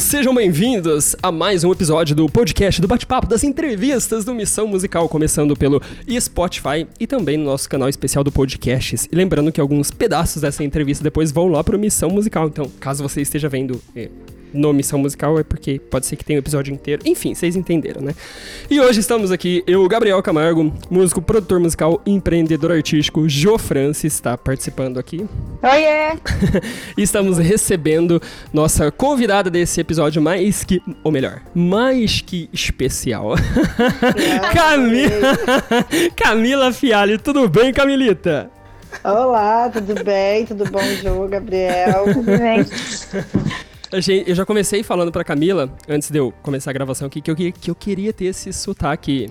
[0.00, 5.08] Sejam bem-vindos a mais um episódio do podcast do Bate-Papo das entrevistas do Missão Musical,
[5.08, 5.82] começando pelo
[6.20, 9.08] Spotify e também no nosso canal especial do Podcasts.
[9.12, 13.02] E lembrando que alguns pedaços dessa entrevista depois vão lá pro Missão Musical, então caso
[13.02, 14.08] você esteja vendo eh,
[14.52, 17.02] no Missão Musical é porque pode ser que tenha o um episódio inteiro.
[17.04, 18.14] Enfim, vocês entenderam, né?
[18.70, 24.36] E hoje estamos aqui, eu, Gabriel Camargo, músico, produtor musical, empreendedor artístico, Jo Francis está
[24.36, 25.26] participando aqui.
[25.62, 26.18] Oiê!
[26.96, 28.20] e estamos recebendo
[28.52, 33.34] nossa convidada desse episódio mais que, ou melhor, mais que especial.
[34.52, 38.50] Camila, Camila Fialho, tudo bem, Camilita?
[39.04, 40.44] Olá, tudo bem?
[40.46, 42.04] Tudo bom, Jo, Gabriel?
[42.12, 42.66] Tudo bem?
[43.90, 47.36] Eu já comecei falando pra Camila, antes de eu começar a gravação aqui, que eu,
[47.36, 49.30] que eu queria ter esse sotaque.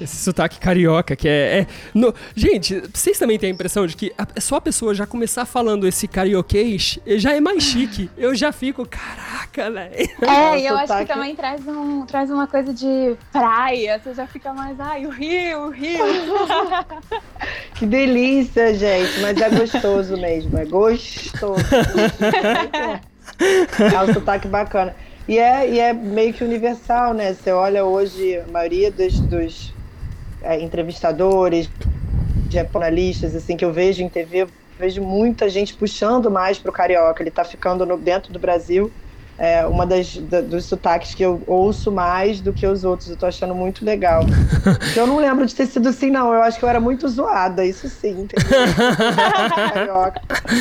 [0.00, 1.60] Esse sotaque carioca, que é.
[1.60, 4.94] é no, gente, vocês também têm a impressão de que a, é só a pessoa
[4.94, 8.08] já começar falando esse carioquês já é mais chique.
[8.16, 9.92] Eu já fico, caraca, velho.
[10.22, 13.98] É, e eu acho que também traz, um, traz uma coisa de praia.
[13.98, 16.04] Você já fica mais, ai, o Rio, o Rio.
[17.74, 19.20] que delícia, gente.
[19.20, 21.56] Mas é gostoso mesmo, é gostoso.
[23.92, 24.94] É um sotaque bacana.
[25.28, 27.32] E é, e é meio que universal, né?
[27.32, 29.72] Você olha hoje, a maioria dos, dos
[30.42, 31.70] é, entrevistadores,
[32.50, 34.48] jornalistas, assim, que eu vejo em TV,
[34.78, 37.22] vejo muita gente puxando mais pro carioca.
[37.22, 38.92] Ele tá ficando no, dentro do Brasil
[39.42, 43.10] é uma das da, dos sotaques que eu ouço mais do que os outros.
[43.10, 44.22] Eu tô achando muito legal.
[44.96, 46.32] eu não lembro de ter sido assim, não.
[46.32, 48.28] Eu acho que eu era muito zoada, isso sim.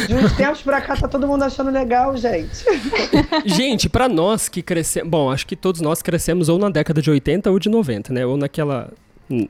[0.08, 2.66] de uns tempos pra cá tá todo mundo achando legal, gente.
[3.46, 5.08] gente, para nós que crescemos.
[5.12, 8.26] Bom, acho que todos nós crescemos ou na década de 80 ou de 90, né?
[8.26, 8.92] Ou naquela.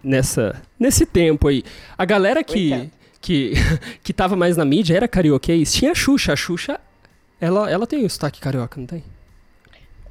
[0.04, 1.64] Nessa, nesse tempo aí.
[1.98, 3.54] A galera que, que,
[4.04, 5.72] que tava mais na mídia era carioquês.
[5.72, 6.34] Tinha a Xuxa.
[6.34, 6.82] A Xuxa,
[7.40, 9.02] ela, ela tem o sotaque carioca, não tem?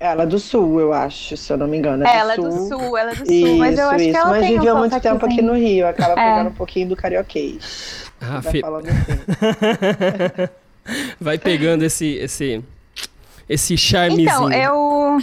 [0.01, 2.07] Ela é do sul, eu acho, se eu não me engano.
[2.07, 4.11] É, ela é do sul, ela é do sul, isso, mas eu acho isso.
[4.11, 6.31] que ela mas tem viveu um muito tempo aqui no Rio, acaba é.
[6.31, 8.11] pegando um pouquinho do carioquês.
[8.19, 8.63] Ah, fi...
[8.63, 10.49] falando assim.
[11.21, 12.65] Vai pegando esse, esse,
[13.47, 14.23] esse charmezinho.
[14.23, 15.19] Então, eu...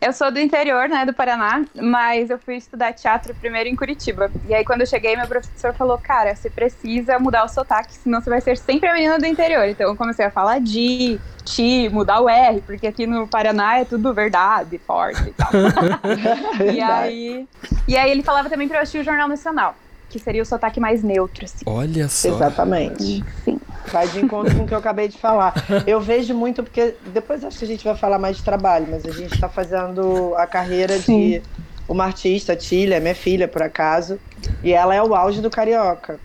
[0.00, 4.30] Eu sou do interior, né, do Paraná, mas eu fui estudar teatro primeiro em Curitiba.
[4.46, 8.20] E aí, quando eu cheguei, meu professor falou: Cara, você precisa mudar o sotaque, senão
[8.20, 9.66] você vai ser sempre a menina do interior.
[9.66, 13.84] Então, eu comecei a falar de, ti, mudar o R, porque aqui no Paraná é
[13.84, 15.50] tudo verdade, forte e tal.
[16.74, 17.48] e, aí,
[17.88, 19.74] e aí, ele falava também pra eu assistir o Jornal Nacional,
[20.08, 21.64] que seria o sotaque mais neutro, assim.
[21.66, 22.28] Olha só.
[22.28, 23.18] Exatamente.
[23.18, 23.60] Enfim.
[23.90, 25.54] Vai de encontro com o que eu acabei de falar.
[25.86, 29.04] Eu vejo muito, porque depois acho que a gente vai falar mais de trabalho, mas
[29.04, 31.30] a gente está fazendo a carreira Sim.
[31.30, 31.42] de
[31.88, 34.18] uma artista, a Tília, minha filha, por acaso,
[34.62, 36.18] e ela é o auge do carioca.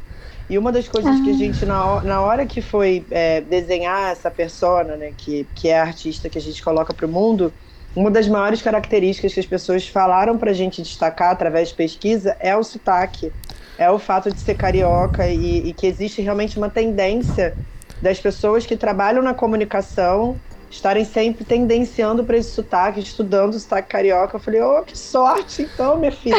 [0.50, 1.24] E uma das coisas ah.
[1.24, 1.38] que a ah.
[1.38, 5.84] gente, na, na hora que foi é, desenhar essa persona, né, que, que é a
[5.84, 7.54] artista que a gente coloca para o mundo,
[7.96, 12.36] uma das maiores características que as pessoas falaram para a gente destacar através de pesquisa
[12.40, 13.32] é o sotaque
[13.78, 17.56] é o fato de ser carioca e, e que existe realmente uma tendência
[18.02, 20.40] das pessoas que trabalham na comunicação
[20.72, 24.38] estarem sempre tendenciando para esse sotaque, estudando o sotaque carioca.
[24.38, 26.38] Eu falei, ô, oh, que sorte então, minha filha.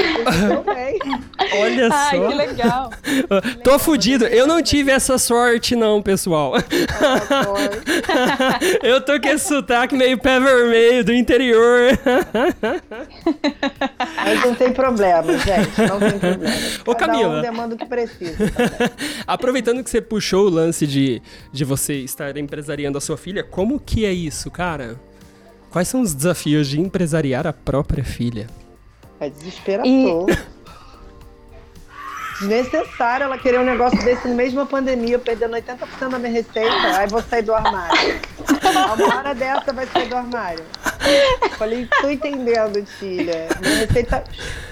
[0.75, 0.99] bem.
[1.61, 2.29] Olha Ai, só.
[2.29, 2.91] que legal.
[3.63, 4.27] Tô fudido.
[4.27, 6.55] Eu não tive essa sorte, não, pessoal.
[8.83, 11.99] Eu tô com esse sotaque meio pé vermelho do interior.
[14.17, 15.83] Mas não tem problema, gente.
[15.89, 16.55] Não tem problema.
[16.87, 17.39] Ô, Camila.
[17.39, 18.51] Um demanda o que precisa.
[19.27, 21.21] Aproveitando que você puxou o lance de,
[21.53, 24.99] de você estar empresariando a sua filha, como que é isso, cara?
[25.71, 28.47] Quais são os desafios de empresariar a própria filha?
[29.19, 29.87] É desesperador.
[30.31, 30.53] E...
[32.43, 37.07] Desnecessário ela querer um negócio desse no uma pandemia, perdendo 80% da minha receita, aí
[37.07, 38.21] vou sair do armário.
[38.99, 40.65] Uma hora dessa vai sair do armário.
[41.57, 43.49] Falei, tô entendendo, filha.
[43.61, 44.25] Minha receita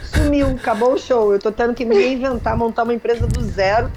[0.03, 1.33] sumiu, acabou o show.
[1.33, 3.91] Eu tô tendo que me reinventar, montar uma empresa do zero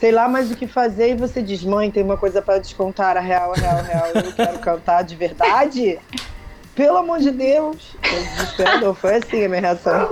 [0.00, 3.18] sei lá mais o que fazer e você diz, mãe, tem uma coisa para descontar,
[3.18, 5.98] a real, a real, a real, eu quero cantar de verdade?
[6.74, 7.94] Pelo amor de Deus!
[8.02, 10.10] Foi desesperador, foi assim a minha reação.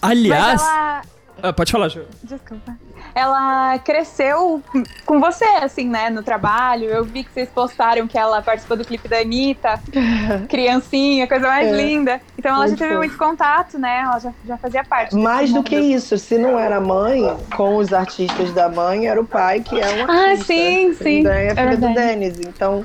[0.00, 0.62] Aliás...
[0.62, 1.02] Ela...
[1.42, 2.04] Ah, pode falar, Ju.
[2.22, 2.76] Desculpa
[3.14, 4.60] ela cresceu
[5.06, 6.86] com você, assim, né, no trabalho.
[6.86, 9.80] Eu vi que vocês postaram que ela participou do clipe da Anitta,
[10.48, 11.76] criancinha, coisa mais é.
[11.76, 12.20] linda.
[12.36, 14.02] Então ela muito já teve muito contato, né?
[14.04, 15.14] Ela já, já fazia parte.
[15.14, 17.22] Mais do que isso, se não era mãe,
[17.56, 20.42] com os artistas da mãe, era o pai, que é um ah, artista.
[20.42, 21.26] Ah, sim, sim.
[21.26, 22.40] É a filha é do Denis.
[22.40, 22.84] Então,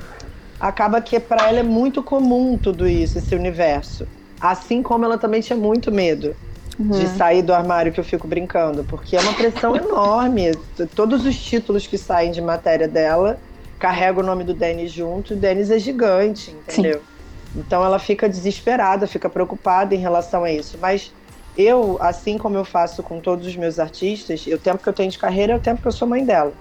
[0.60, 4.06] acaba que para ela é muito comum tudo isso, esse universo.
[4.40, 6.36] Assim como ela também tinha muito medo.
[6.80, 6.88] Uhum.
[6.88, 10.52] de sair do armário que eu fico brincando, porque é uma pressão enorme.
[10.94, 13.38] Todos os títulos que saem de matéria dela
[13.78, 16.98] carregam o nome do Denis junto, e o Denis é gigante, entendeu?
[16.98, 17.60] Sim.
[17.60, 20.78] Então ela fica desesperada, fica preocupada em relação a isso.
[20.80, 21.12] Mas
[21.56, 25.10] eu, assim como eu faço com todos os meus artistas, o tempo que eu tenho
[25.10, 26.52] de carreira é o tempo que eu sou mãe dela.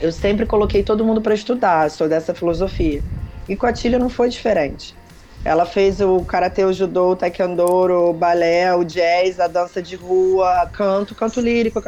[0.00, 3.02] Eu sempre coloquei todo mundo para estudar, sou dessa filosofia.
[3.48, 4.94] E com a Tília não foi diferente.
[5.44, 9.94] Ela fez o karatê, o judô, o taekwondo, o balé, o jazz, a dança de
[9.94, 11.80] rua, canto, canto lírico.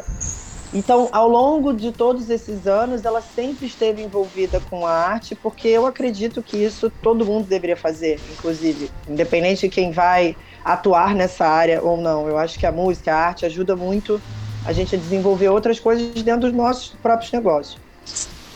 [0.72, 5.66] Então, ao longo de todos esses anos, ela sempre esteve envolvida com a arte, porque
[5.66, 11.46] eu acredito que isso todo mundo deveria fazer, inclusive, independente de quem vai atuar nessa
[11.46, 12.28] área ou não.
[12.28, 14.20] Eu acho que a música, a arte ajuda muito
[14.66, 17.80] a gente a desenvolver outras coisas dentro dos nossos próprios negócios.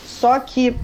[0.05, 0.77] Só que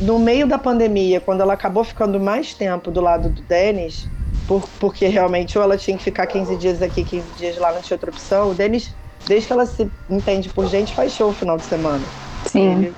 [0.00, 4.08] no meio da pandemia, quando ela acabou ficando mais tempo do lado do Denis,
[4.46, 7.80] por, porque realmente ou ela tinha que ficar 15 dias aqui, 15 dias lá, não
[7.80, 8.94] tinha outra opção, o Denis
[9.26, 12.04] desde que ela se entende por gente, faz show no final de semana.
[12.46, 12.72] Sim.
[12.72, 12.94] Ele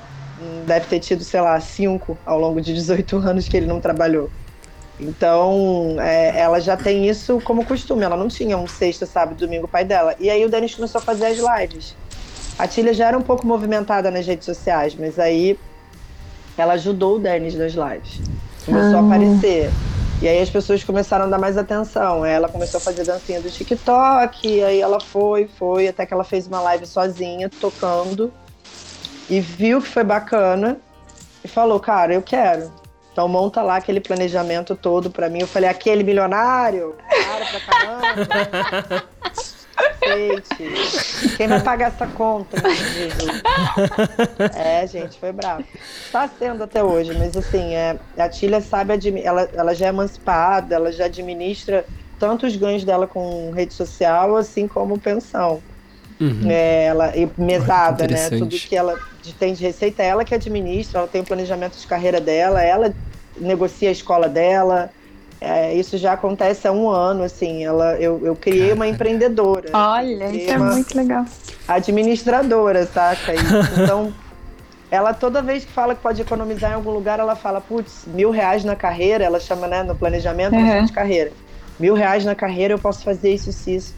[0.66, 4.30] deve ter tido, sei lá, cinco ao longo de 18 anos que ele não trabalhou.
[4.98, 8.02] Então, é, ela já tem isso como costume.
[8.02, 10.14] Ela não tinha um sexta, sábado, domingo, pai dela.
[10.18, 11.94] E aí o Denis começou a fazer as lives.
[12.58, 15.58] A Tília já era um pouco movimentada nas redes sociais, mas aí
[16.56, 18.20] ela ajudou o Denis nas lives.
[18.64, 19.02] Começou ah.
[19.02, 19.70] a aparecer.
[20.20, 22.24] E aí as pessoas começaram a dar mais atenção.
[22.24, 26.24] Ela começou a fazer dancinha do TikTok, e aí ela foi, foi, até que ela
[26.24, 28.32] fez uma live sozinha, tocando,
[29.28, 30.78] e viu que foi bacana,
[31.44, 32.72] e falou, cara, eu quero.
[33.12, 35.40] Então monta lá aquele planejamento todo pra mim.
[35.40, 36.94] Eu falei, aquele milionário?
[37.08, 39.04] Cara pra caramba.
[40.06, 42.56] Gente, quem vai pagar essa conta?
[44.54, 45.64] É, gente, foi bravo.
[46.04, 50.74] Está sendo até hoje, mas assim, é, a Tília sabe, ela, ela já é emancipada,
[50.74, 51.84] ela já administra
[52.18, 55.62] tanto os ganhos dela com rede social, assim como pensão.
[56.20, 56.50] Uhum.
[56.50, 58.30] É, ela, e mesada, né?
[58.30, 58.98] Tudo que ela
[59.38, 62.94] tem de receita, é ela que administra, ela tem o planejamento de carreira dela, ela
[63.38, 64.90] negocia a escola dela,
[65.46, 67.64] é, isso já acontece há um ano, assim.
[67.64, 69.70] Ela, eu, eu criei uma empreendedora.
[69.72, 71.24] Olha, isso é muito legal.
[71.68, 73.32] Administradora, saca?
[73.80, 74.12] Então,
[74.90, 78.30] ela toda vez que fala que pode economizar em algum lugar, ela fala, putz, mil
[78.30, 80.84] reais na carreira, ela chama, né, no planejamento uhum.
[80.84, 81.32] de carreira.
[81.78, 83.94] Mil reais na carreira, eu posso fazer isso e isso.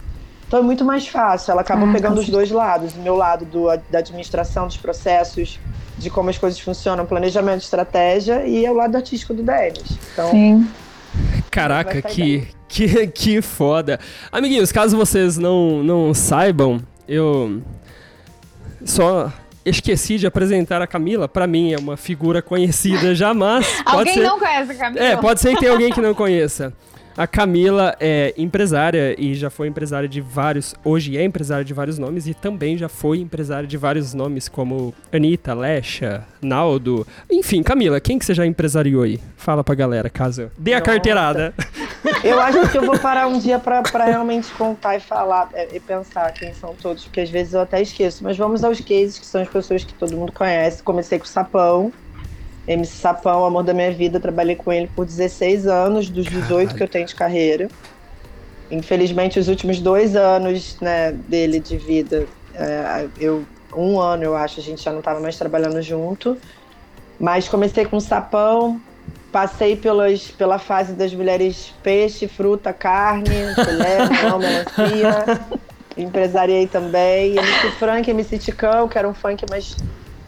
[0.46, 1.52] Então é muito mais fácil.
[1.52, 2.94] Ela acaba ah, pegando os dois lados.
[2.94, 5.60] O meu lado do, da administração dos processos,
[5.98, 9.98] de como as coisas funcionam, planejamento, estratégia, e é o lado artístico do Denis.
[10.12, 10.66] Então, Sim.
[11.50, 13.98] Caraca, que, que, que foda.
[14.30, 17.62] Amiguinhos, caso vocês não, não saibam, eu
[18.84, 19.32] só
[19.64, 21.28] esqueci de apresentar a Camila.
[21.28, 23.66] Para mim é uma figura conhecida jamais.
[23.84, 24.22] alguém ser...
[24.22, 25.04] não conhece a Camila?
[25.04, 26.72] É, pode ser que tenha alguém que não conheça.
[27.18, 30.72] A Camila é empresária e já foi empresária de vários.
[30.84, 34.94] Hoje é empresária de vários nomes e também já foi empresária de vários nomes como
[35.12, 37.04] Anitta, Lesha, Naldo.
[37.28, 39.18] Enfim, Camila, quem que você já empresariou aí?
[39.36, 40.48] Fala pra galera, caso.
[40.56, 41.52] Dê a carteirada.
[42.22, 45.74] Eu acho que eu vou parar um dia pra, pra realmente contar e falar é,
[45.74, 48.22] e pensar quem são todos, porque às vezes eu até esqueço.
[48.22, 50.84] Mas vamos aos cases, que são as pessoas que todo mundo conhece.
[50.84, 51.92] Comecei com o Sapão.
[52.68, 56.74] MC Sapão, amor da minha vida, trabalhei com ele por 16 anos, dos 18 Caralho.
[56.76, 57.68] que eu tenho de carreira.
[58.70, 63.42] Infelizmente, os últimos dois anos né, dele de vida, é, eu,
[63.74, 66.36] um ano eu acho, a gente já não estava mais trabalhando junto.
[67.18, 68.78] Mas comecei com Sapão,
[69.32, 75.40] passei pelas, pela fase das mulheres peixe, fruta, carne, filé, não, melancia.
[75.96, 77.38] Empresariei também.
[77.38, 79.74] MC Frank, MC Ticão, que era um funk mais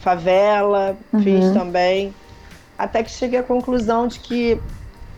[0.01, 1.23] favela, uhum.
[1.23, 2.15] fiz também
[2.81, 4.59] até que cheguei à conclusão de que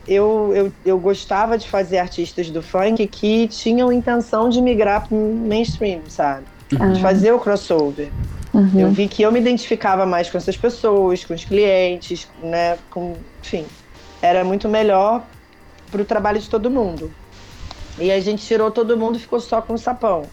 [0.07, 5.17] eu, eu, eu gostava de fazer artistas do funk que tinham intenção de migrar para
[5.17, 6.45] mainstream, sabe?
[6.73, 6.93] Uhum.
[6.93, 8.11] De fazer o crossover.
[8.53, 8.81] Uhum.
[8.81, 12.77] Eu vi que eu me identificava mais com essas pessoas, com os clientes, né?
[12.91, 13.65] Com, enfim,
[14.21, 15.23] era muito melhor
[15.89, 17.13] para o trabalho de todo mundo.
[17.97, 20.25] E a gente tirou todo mundo e ficou só com o sapão.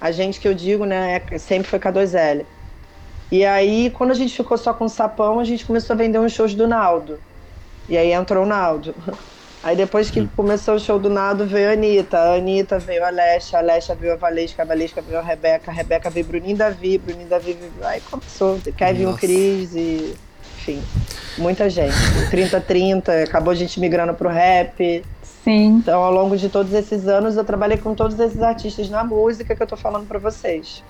[0.00, 2.46] A gente que eu digo, né, é, sempre foi K2L.
[3.30, 6.18] E aí, quando a gente ficou só com o sapão, a gente começou a vender
[6.18, 7.18] uns shows do Naldo.
[7.88, 8.94] E aí entrou o Naldo.
[9.60, 12.16] Aí depois que começou o show do Naldo, veio a Anitta.
[12.16, 15.70] A Anitta veio a Alexa, a Alexa veio a Valesca, a Valesca veio a Rebeca,
[15.70, 17.72] a Rebeca veio Bruninho Davi, Bruninho Davi veio...
[17.82, 19.18] Aí começou, Kevin Nossa.
[19.18, 20.14] Cris e...
[20.58, 20.82] Enfim,
[21.38, 21.94] muita gente.
[22.30, 25.04] 30-30, acabou a gente migrando pro rap.
[25.42, 25.78] Sim.
[25.78, 29.56] Então, ao longo de todos esses anos, eu trabalhei com todos esses artistas na música
[29.56, 30.84] que eu tô falando para vocês.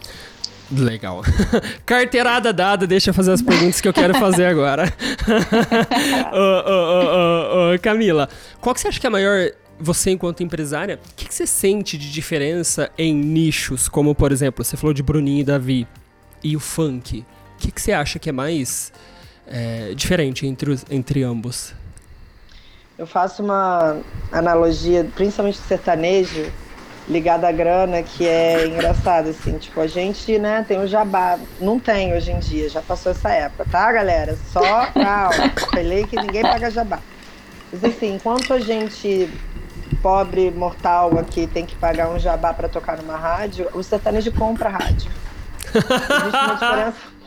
[0.71, 1.23] Legal.
[1.87, 4.93] Carteirada dada, deixa eu fazer as perguntas que eu quero fazer agora.
[6.33, 8.29] ô, ô, ô, Camila,
[8.61, 11.47] qual que você acha que é a maior você enquanto empresária, o que, que, você
[11.47, 15.87] sente de diferença em nichos, como por exemplo, você falou de Bruninho e Davi
[16.43, 17.25] e o funk.
[17.55, 18.93] O que, que você acha que é mais
[19.47, 21.73] é, diferente entre, os, entre ambos?
[22.97, 24.01] Eu faço uma
[24.33, 26.51] analogia, principalmente do sertanejo,
[27.09, 31.79] ligada à grana, que é engraçado, assim, tipo, a gente, né, tem o jabá, não
[31.79, 34.37] tem hoje em dia, já passou essa época, tá, galera?
[34.53, 36.99] Só, calma, falei que ninguém paga jabá.
[37.73, 39.29] Mas assim, enquanto a gente,
[40.03, 44.69] pobre mortal aqui, tem que pagar um jabá para tocar numa rádio, o sertanejo compra
[44.69, 45.11] rádio.
[45.75, 47.19] Existe uma diferença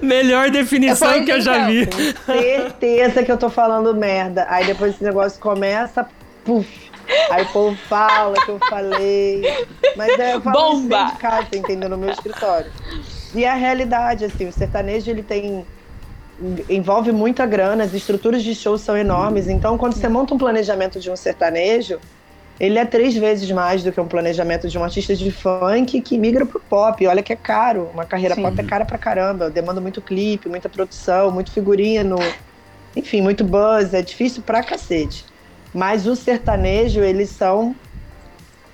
[0.00, 1.88] Melhor definição eu que eu já vi.
[2.24, 4.46] Certeza que eu tô falando merda.
[4.48, 6.06] Aí depois esse negócio começa,
[6.44, 6.85] puf.
[7.30, 9.42] Aí o povo fala que eu falei.
[9.96, 11.04] Mas é, eu falo Bomba!
[11.04, 11.88] de casa, entendeu?
[11.88, 12.70] No meu escritório.
[13.34, 15.66] E é a realidade, assim, o sertanejo ele tem.
[16.68, 19.48] envolve muita grana, as estruturas de show são enormes.
[19.48, 22.00] Então, quando você monta um planejamento de um sertanejo,
[22.58, 26.18] ele é três vezes mais do que um planejamento de um artista de funk que
[26.18, 27.06] migra pro pop.
[27.06, 27.90] Olha que é caro.
[27.92, 28.42] Uma carreira Sim.
[28.42, 29.50] pop é cara pra caramba.
[29.50, 32.16] Demanda muito clipe, muita produção, muito figurino.
[32.94, 33.92] Enfim, muito buzz.
[33.92, 35.26] É difícil pra cacete.
[35.76, 37.76] Mas o sertanejo, eles são.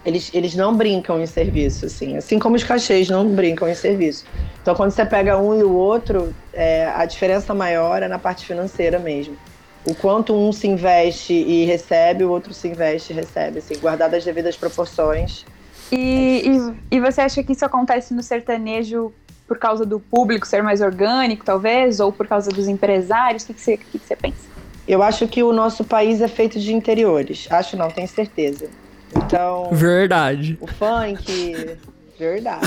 [0.05, 2.17] Eles, eles não brincam em serviço, assim.
[2.17, 4.25] Assim como os cachês não brincam em serviço.
[4.61, 8.47] Então, quando você pega um e o outro, é, a diferença maior é na parte
[8.47, 9.37] financeira mesmo
[9.85, 14.15] o quanto um se investe e recebe, o outro se investe e recebe, assim, guardado
[14.15, 15.45] as devidas proporções.
[15.91, 19.13] E, e, e, você acha que isso acontece no sertanejo
[19.47, 23.43] por causa do público ser mais orgânico, talvez, ou por causa dos empresários?
[23.43, 24.52] O que, que, você, que, que você pensa?
[24.87, 27.47] Eu acho que o nosso país é feito de interiores.
[27.51, 28.69] Acho não, tenho certeza.
[29.15, 29.69] Então.
[29.71, 30.59] Verdade.
[30.61, 31.77] O funk.
[32.19, 32.67] Verdade.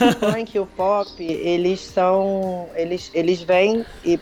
[0.00, 2.68] o funk e o pop, eles são.
[2.74, 4.18] Eles, eles vêm e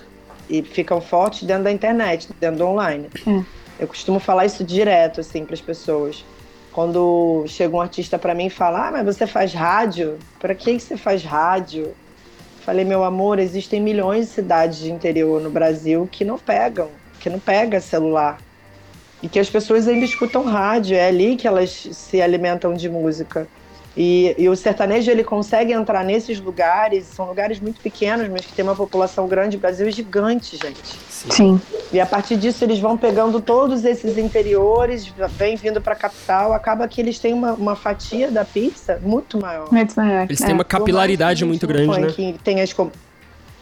[0.48, 3.08] e ficam fortes dentro da internet, dentro do online.
[3.26, 3.58] É.
[3.78, 6.24] Eu costumo falar isso direto, assim, para as pessoas.
[6.72, 10.18] Quando chega um artista para mim e fala, ah, mas você faz rádio?
[10.40, 11.94] Para que você faz rádio?
[12.60, 16.88] Falei, meu amor, existem milhões de cidades de interior no Brasil que não pegam,
[17.28, 18.38] que não pega celular.
[19.22, 23.46] E que as pessoas ainda escutam rádio, é ali que elas se alimentam de música.
[23.96, 28.52] E, e, o sertanejo ele consegue entrar nesses lugares, são lugares muito pequenos, mas que
[28.52, 29.56] tem uma população grande.
[29.56, 30.96] O Brasil é gigante, gente.
[31.10, 31.60] Sim.
[31.92, 36.52] E a partir disso eles vão pegando todos esses interiores, vem vindo para a capital.
[36.52, 39.72] Acaba que eles têm uma, uma, fatia da pizza muito maior.
[39.72, 40.26] Muito maior.
[40.26, 40.46] Eles é.
[40.46, 42.34] têm uma capilaridade muito grande, né?
[42.44, 42.72] Tem as,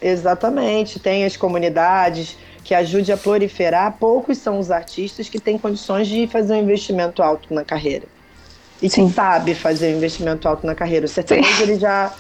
[0.03, 3.97] exatamente, tem as comunidades que ajude a proliferar.
[3.99, 8.09] Poucos são os artistas que têm condições de fazer um investimento alto na carreira
[8.83, 9.07] e Sim.
[9.07, 11.07] que sabe fazer um investimento alto na carreira.
[11.07, 12.13] O sertanejo ele já,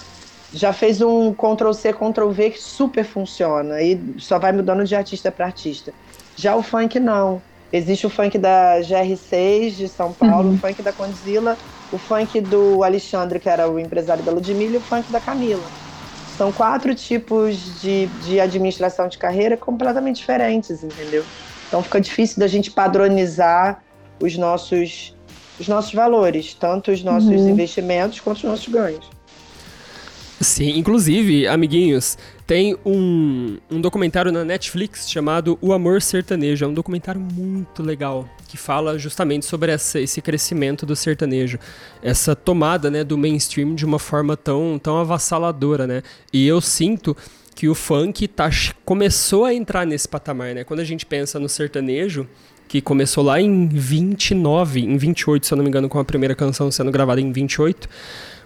[0.54, 5.46] já fez um Ctrl-C, Ctrl-V que super funciona e só vai mudando de artista para
[5.46, 5.92] artista.
[6.36, 7.42] Já o funk não.
[7.72, 10.54] Existe o funk da GR6 de São Paulo, uhum.
[10.54, 11.58] o funk da Condzilla,
[11.92, 15.85] o funk do Alexandre, que era o empresário da Ludmilla, e o funk da Camila.
[16.36, 21.24] São quatro tipos de, de administração de carreira completamente diferentes, entendeu?
[21.66, 23.82] Então fica difícil da gente padronizar
[24.20, 25.14] os nossos
[25.58, 27.48] os nossos valores, tanto os nossos uhum.
[27.48, 29.08] investimentos quanto os nossos ganhos.
[30.40, 36.64] Sim, inclusive, amiguinhos, tem um, um documentário na Netflix chamado O Amor Sertanejo.
[36.64, 41.58] É um documentário muito legal que fala justamente sobre essa, esse crescimento do sertanejo,
[42.02, 46.02] essa tomada né, do mainstream de uma forma tão, tão avassaladora, né?
[46.32, 47.16] E eu sinto
[47.54, 48.50] que o funk tá,
[48.84, 50.64] começou a entrar nesse patamar, né?
[50.64, 52.28] Quando a gente pensa no sertanejo,
[52.68, 56.34] que começou lá em 29, em 28, se eu não me engano, com a primeira
[56.34, 57.88] canção sendo gravada em 28.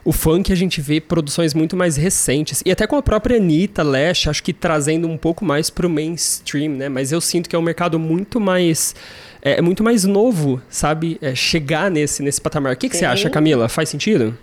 [0.04, 2.62] O funk a gente vê produções muito mais recentes.
[2.64, 6.72] E até com a própria Anitta, Lash, acho que trazendo um pouco mais pro mainstream,
[6.72, 6.88] né?
[6.88, 8.94] Mas eu sinto que é um mercado muito mais.
[9.42, 11.18] É, é muito mais novo, sabe?
[11.20, 12.74] É, chegar nesse, nesse patamar.
[12.74, 13.68] O que, que você acha, Camila?
[13.68, 14.36] Faz sentido?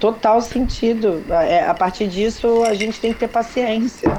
[0.00, 1.22] Total sentido.
[1.28, 4.10] É, a partir disso, a gente tem que ter paciência.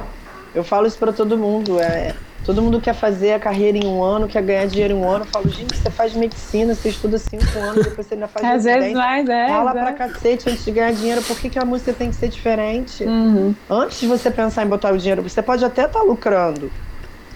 [0.54, 1.80] Eu falo isso para todo mundo.
[1.80, 5.08] É, Todo mundo quer fazer a carreira em um ano, quer ganhar dinheiro em um
[5.08, 5.26] ano.
[5.26, 8.64] Eu falo, gente, você faz medicina, você estuda cinco anos, depois você ainda faz Às
[8.64, 9.48] vezes mais, é.
[9.48, 9.74] Fala é.
[9.74, 11.22] pra cacete antes de ganhar dinheiro.
[11.22, 13.04] Por que, que a música tem que ser diferente?
[13.04, 13.54] Uhum.
[13.70, 16.72] Antes de você pensar em botar o dinheiro, você pode até estar tá lucrando.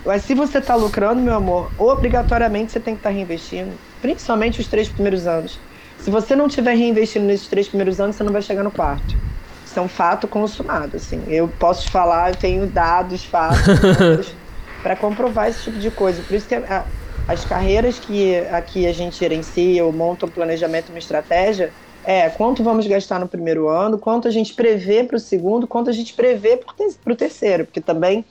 [0.04, 3.74] Mas se você está lucrando, meu amor, obrigatoriamente você tem que estar tá reinvestindo.
[4.02, 5.60] Principalmente os três primeiros anos.
[6.00, 9.16] Se você não estiver reinvestindo nesses três primeiros anos, você não vai chegar no quarto.
[9.76, 11.22] Isso é um fato consumado, assim.
[11.28, 14.34] Eu posso te falar, eu tenho dados, fatos.
[14.82, 16.22] para comprovar esse tipo de coisa.
[16.22, 16.86] Por isso que a,
[17.28, 21.74] as carreiras que aqui a gente gerencia ou monta um planejamento, uma estratégia,
[22.06, 25.90] é quanto vamos gastar no primeiro ano, quanto a gente prevê para o segundo, quanto
[25.90, 28.24] a gente prevê para o terceiro, porque também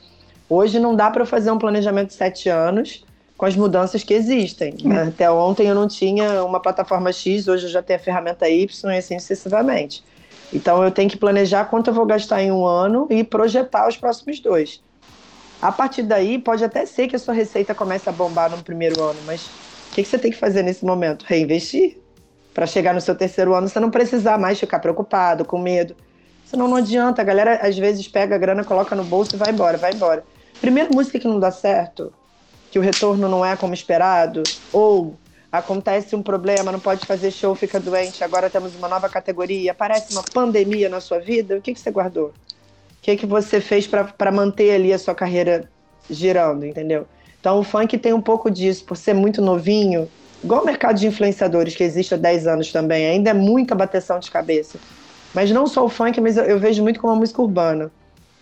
[0.49, 3.05] hoje não dá para fazer um planejamento de sete anos
[3.37, 4.77] com as mudanças que existem.
[4.83, 5.09] Né?
[5.09, 8.95] Até ontem eu não tinha uma plataforma X, hoje eu já tenho a ferramenta Y
[8.95, 10.03] e assim sucessivamente.
[10.55, 13.97] Então eu tenho que planejar quanto eu vou gastar em um ano e projetar os
[13.99, 14.85] próximos dois.
[15.61, 19.03] A partir daí, pode até ser que a sua receita comece a bombar no primeiro
[19.03, 21.25] ano, mas o que, que você tem que fazer nesse momento?
[21.25, 22.03] Reinvestir.
[22.55, 25.97] Para chegar no seu terceiro ano, você não precisar mais ficar preocupado, com medo.
[26.45, 27.23] Senão não adianta.
[27.23, 30.27] A galera às vezes pega a grana, coloca no bolso e vai embora, vai embora.
[30.61, 32.15] Primeira música que não dá certo,
[32.71, 35.24] que o retorno não é como esperado, ou
[35.59, 40.13] acontece um problema, não pode fazer show, fica doente, agora temos uma nova categoria, aparece
[40.13, 42.29] uma pandemia na sua vida, o que, que você guardou?
[42.29, 42.33] O
[43.01, 45.71] que, que você fez para manter ali a sua carreira
[46.11, 47.07] girando, entendeu?
[47.39, 50.11] Então o funk tem um pouco disso, por ser muito novinho,
[50.43, 54.19] igual o mercado de influenciadores que existe há 10 anos também, ainda é muita bateção
[54.19, 54.81] de cabeça.
[55.33, 57.93] Mas não só o funk, mas eu, eu vejo muito como a música urbana.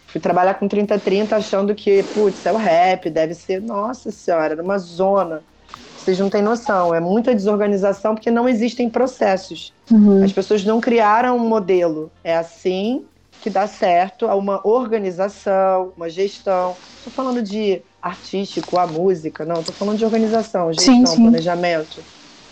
[0.06, 4.78] Fui trabalhar com 30-30 achando que, putz, é o rap, deve ser, nossa senhora, numa
[4.78, 5.42] zona
[6.02, 6.94] vocês não têm noção.
[6.94, 9.72] É muita desorganização porque não existem processos.
[9.90, 10.24] Uhum.
[10.24, 12.10] As pessoas não criaram um modelo.
[12.24, 13.04] É assim
[13.40, 16.76] que dá certo a uma organização, uma gestão.
[16.98, 19.60] Estou falando de artístico, a música, não.
[19.60, 21.22] Estou falando de organização, gestão, sim, sim.
[21.22, 22.02] planejamento.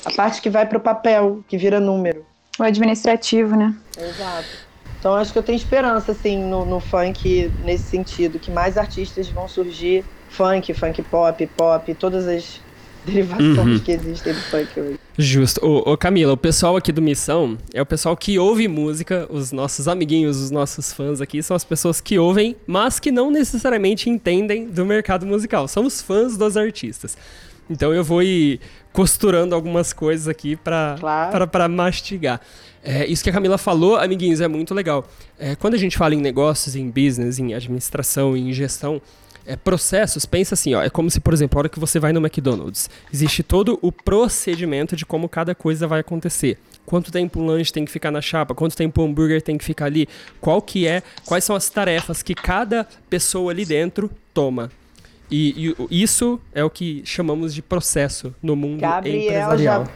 [0.05, 2.25] A parte que vai para o papel, que vira número.
[2.59, 3.75] O administrativo, né?
[3.97, 4.71] Exato.
[4.99, 9.29] Então acho que eu tenho esperança assim no, no funk nesse sentido, que mais artistas
[9.29, 12.61] vão surgir, funk, funk pop, pop, todas as
[13.05, 13.79] derivações uhum.
[13.79, 15.01] que existem do funk hoje.
[15.19, 15.65] Justo.
[15.65, 19.53] Ô, ô, Camila, o pessoal aqui do Missão é o pessoal que ouve música, os
[19.53, 24.09] nossos amiguinhos, os nossos fãs aqui são as pessoas que ouvem, mas que não necessariamente
[24.09, 25.69] entendem do mercado musical.
[25.69, 27.17] São os fãs dos artistas.
[27.69, 28.61] Então eu vou ir
[28.93, 31.71] costurando algumas coisas aqui para claro.
[31.71, 32.41] mastigar.
[32.83, 35.07] É, isso que a Camila falou, amiguinhos, é muito legal.
[35.39, 39.01] É, quando a gente fala em negócios, em business, em administração, em gestão,
[39.51, 42.13] é, processos, pensa assim, ó, é como se, por exemplo, a hora que você vai
[42.13, 46.57] no McDonald's, existe todo o procedimento de como cada coisa vai acontecer.
[46.87, 49.65] Quanto tempo o lanche tem que ficar na chapa, quanto tempo o hambúrguer tem que
[49.65, 50.09] ficar ali,
[50.41, 54.71] qual que é, quais são as tarefas que cada pessoa ali dentro toma.
[55.29, 59.85] E, e isso é o que chamamos de processo no mundo Gabriel empresarial.
[59.85, 59.91] Já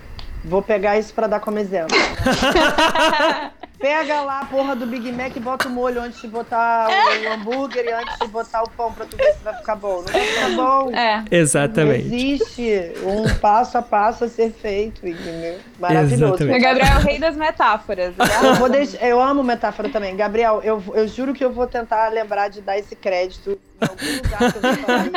[0.45, 1.97] vou pegar isso para dar como exemplo.
[3.79, 7.29] Pega lá a porra do Big Mac e bota o molho antes de botar o
[7.33, 9.97] hambúrguer e antes de botar o pão pra tu ver se vai ficar bom.
[9.97, 10.91] Não vai ficar bom.
[10.95, 11.25] É.
[11.31, 12.09] Exatamente.
[12.09, 15.59] Não existe um passo a passo a ser feito, entendeu?
[15.79, 16.35] Maravilhoso.
[16.35, 16.59] Exatamente.
[16.59, 18.17] O Gabriel é o rei das metáforas.
[18.17, 18.25] Né?
[18.45, 20.17] Eu, vou deixar, eu amo metáfora também.
[20.17, 24.17] Gabriel, eu, eu juro que eu vou tentar lembrar de dar esse crédito em algum
[24.17, 25.15] lugar que eu vou falar isso.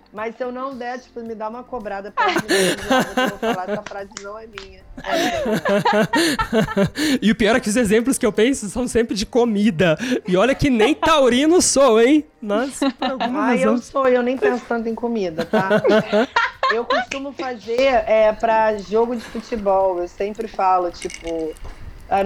[0.12, 2.34] Mas se eu não der, tipo, me dá uma cobrada pra mim.
[2.48, 4.80] Eu vou falar, essa frase não é minha.
[7.22, 9.96] e o pior é que os exemplos que eu penso são sempre de comida.
[10.26, 12.24] E olha que nem taurino sou, hein?
[12.40, 13.72] Mas por alguma ah, razão...
[13.72, 15.82] eu sou, eu nem penso tanto em comida, tá?
[16.74, 20.00] eu costumo fazer é, para jogo de futebol.
[20.00, 21.54] Eu sempre falo, tipo,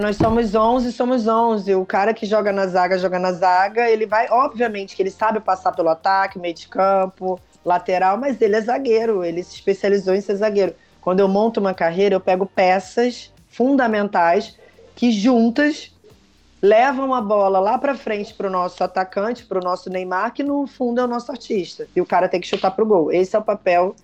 [0.01, 1.75] nós somos 11, somos 11.
[1.75, 3.87] O cara que joga na zaga, joga na zaga.
[3.87, 8.55] Ele vai, obviamente, que ele sabe passar pelo ataque, meio de campo, lateral, mas ele
[8.55, 9.23] é zagueiro.
[9.23, 10.73] Ele se especializou em ser zagueiro.
[10.99, 14.57] Quando eu monto uma carreira, eu pego peças fundamentais
[14.95, 15.91] que juntas
[16.59, 20.41] levam a bola lá para frente para o nosso atacante, para o nosso Neymar, que
[20.41, 21.87] no fundo é o nosso artista.
[21.95, 23.11] E o cara tem que chutar para o gol.
[23.11, 23.95] Esse é o papel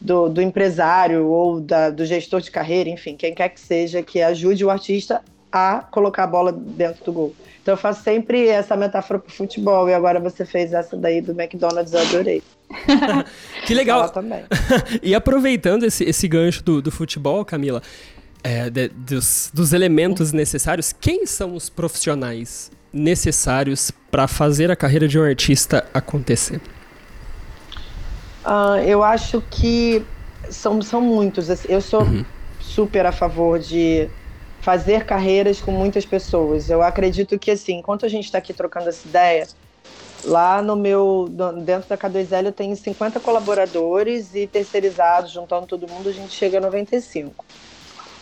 [0.00, 4.22] do, do empresário ou da, do gestor de carreira, enfim, quem quer que seja, que
[4.22, 7.34] ajude o artista a colocar a bola dentro do gol.
[7.62, 11.32] Então eu faço sempre essa metáfora pro futebol e agora você fez essa daí do
[11.32, 12.42] McDonald's, eu adorei.
[13.66, 14.08] que legal.
[14.10, 14.44] também.
[15.02, 17.82] e aproveitando esse, esse gancho do, do futebol, Camila,
[18.42, 25.08] é, de, dos, dos elementos necessários, quem são os profissionais necessários para fazer a carreira
[25.08, 26.60] de um artista acontecer?
[28.48, 30.02] Uh, eu acho que
[30.48, 31.50] são, são muitos.
[31.50, 32.24] Assim, eu sou uhum.
[32.58, 34.08] super a favor de
[34.62, 36.70] fazer carreiras com muitas pessoas.
[36.70, 39.46] Eu acredito que, assim, enquanto a gente está aqui trocando essa ideia,
[40.24, 41.28] lá no meu,
[41.62, 46.56] dentro da K2L eu tenho 50 colaboradores e terceirizados, juntando todo mundo, a gente chega
[46.56, 47.44] a 95.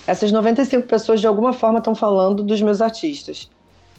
[0.08, 3.48] Essas 95 pessoas, de alguma forma, estão falando dos meus artistas.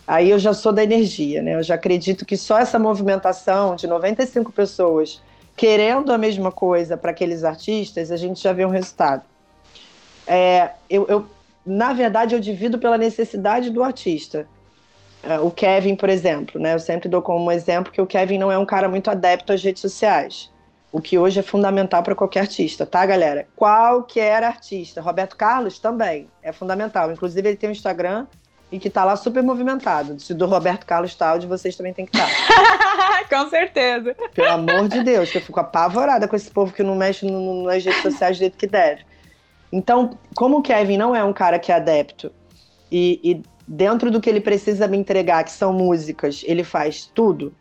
[0.06, 1.56] Aí eu já sou da energia, né?
[1.56, 5.22] Eu já acredito que só essa movimentação de 95 pessoas
[5.58, 9.24] querendo a mesma coisa para aqueles artistas, a gente já vê um resultado.
[10.28, 11.26] É, eu, eu,
[11.65, 14.48] na verdade, eu divido pela necessidade do artista.
[15.24, 16.76] É, o Kevin, por exemplo, né?
[16.76, 19.63] Eu sempre dou como exemplo que o Kevin não é um cara muito adepto às
[19.63, 20.52] redes sociais.
[20.91, 23.48] O que hoje é fundamental para qualquer artista, tá, galera?
[23.56, 25.02] Qualquer artista.
[25.02, 27.12] Roberto Carlos também é fundamental.
[27.12, 28.28] Inclusive, ele tem um Instagram
[28.72, 30.20] e que tá lá super movimentado.
[30.20, 32.28] Se do Roberto Carlos tal, de vocês também tem que estar.
[32.28, 33.24] Tá.
[33.30, 34.16] com certeza.
[34.34, 37.40] Pelo amor de Deus, que eu fico apavorada com esse povo que não mexe no,
[37.40, 39.04] no, nas redes sociais do jeito que deve.
[39.72, 42.32] Então, como o Kevin não é um cara que é adepto
[42.92, 47.54] e, e dentro do que ele precisa me entregar, que são músicas, ele faz tudo.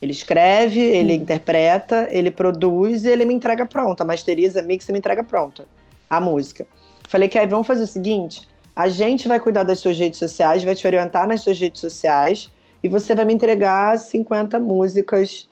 [0.00, 4.04] Ele escreve, ele interpreta, ele produz e ele me entrega pronta.
[4.04, 5.64] Masteriza, mixa e me entrega pronta
[6.10, 6.66] a música.
[7.08, 10.74] Falei, Kevin, vamos fazer o seguinte: a gente vai cuidar das suas redes sociais, vai
[10.74, 12.50] te orientar nas suas redes sociais
[12.82, 15.48] e você vai me entregar 50 músicas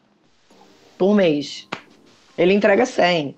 [0.98, 1.68] por mês.
[2.37, 3.35] Ele entrega 100.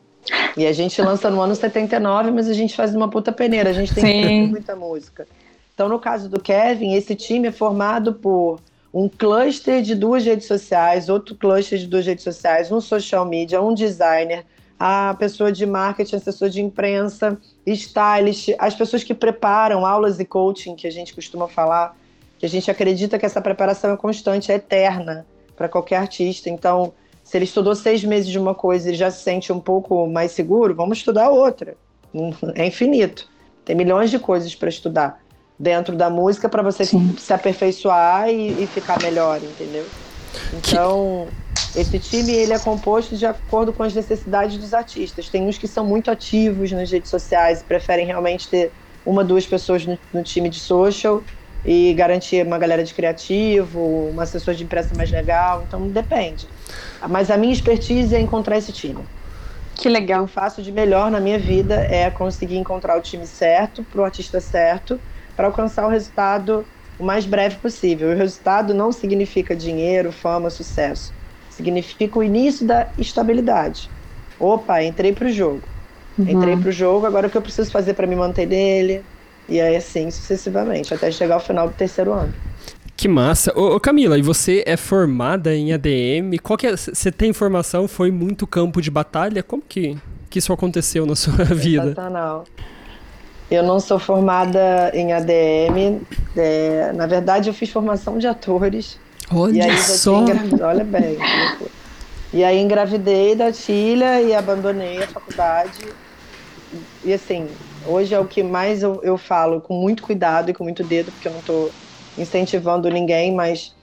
[0.57, 3.73] E a gente lança no ano 79, mas a gente faz uma puta peneira, a
[3.73, 4.47] gente tem Sim.
[4.47, 5.27] muita música.
[5.75, 8.61] Então, no caso do Kevin, esse time é formado por
[8.95, 13.61] um cluster de duas redes sociais, outro cluster de duas redes sociais, um social media,
[13.61, 14.45] um designer,
[14.85, 20.75] a pessoa de marketing, assessor de imprensa, stylist, as pessoas que preparam aulas e coaching,
[20.75, 21.97] que a gente costuma falar,
[22.37, 26.51] que a gente acredita que essa preparação é constante, é eterna para qualquer artista.
[26.51, 26.92] Então,
[27.23, 30.33] se ele estudou seis meses de uma coisa e já se sente um pouco mais
[30.33, 31.77] seguro, vamos estudar outra.
[32.57, 33.29] É infinito.
[33.64, 35.23] Tem milhões de coisas para estudar
[35.57, 37.14] dentro da música para você Sim.
[37.16, 39.87] se aperfeiçoar e, e, ficar melhor, entendeu?
[40.55, 41.41] Então, que...
[41.75, 45.31] esse time ele é composto de acordo com as necessidades dos artistas.
[45.31, 49.47] Tem uns que são muito ativos nas redes sociais e preferem realmente ter uma, duas
[49.47, 51.27] pessoas no, no time de social
[51.65, 55.63] e garantir uma galera de criativo, uma assessor de imprensa mais legal.
[55.63, 56.51] Então, depende.
[57.09, 59.09] Mas a minha expertise é encontrar esse time.
[59.75, 60.25] Que legal.
[60.25, 63.85] O que eu faço de melhor na minha vida é conseguir encontrar o time certo,
[63.85, 65.03] para o artista certo,
[65.35, 68.11] para alcançar o resultado o mais breve possível.
[68.11, 71.15] O resultado não significa dinheiro, fama, sucesso.
[71.57, 73.91] Significa o início da estabilidade.
[74.38, 75.62] Opa, entrei para o jogo.
[76.19, 76.29] Uhum.
[76.29, 79.05] Entrei para o jogo, agora o que eu preciso fazer para me manter nele?
[79.49, 82.33] E aí assim sucessivamente, até chegar ao final do terceiro ano.
[82.97, 83.53] Que massa.
[83.59, 86.38] Ô, ô, Camila, e você é formada em ADM?
[86.43, 87.88] Qual que é, você tem formação?
[87.88, 89.43] Foi muito campo de batalha?
[89.43, 89.97] Como que,
[90.31, 91.88] que isso aconteceu na sua vida?
[91.88, 92.45] Sensacional.
[93.51, 96.01] Eu não sou formada em ADM.
[96.37, 98.99] É, na verdade, eu fiz formação de atores.
[99.31, 100.25] Olha e aí só.
[100.63, 101.19] Olha bem.
[102.33, 105.87] E aí engravidei da filha e abandonei a faculdade.
[107.05, 107.47] E assim,
[107.87, 111.13] hoje é o que mais eu, eu falo, com muito cuidado e com muito dedo,
[111.13, 111.71] porque eu não estou
[112.17, 113.75] incentivando ninguém, mas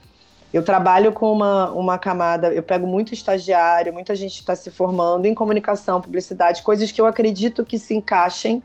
[0.52, 5.26] eu trabalho com uma, uma camada, eu pego muito estagiário, muita gente está se formando
[5.26, 8.60] em comunicação, publicidade, coisas que eu acredito que se encaixem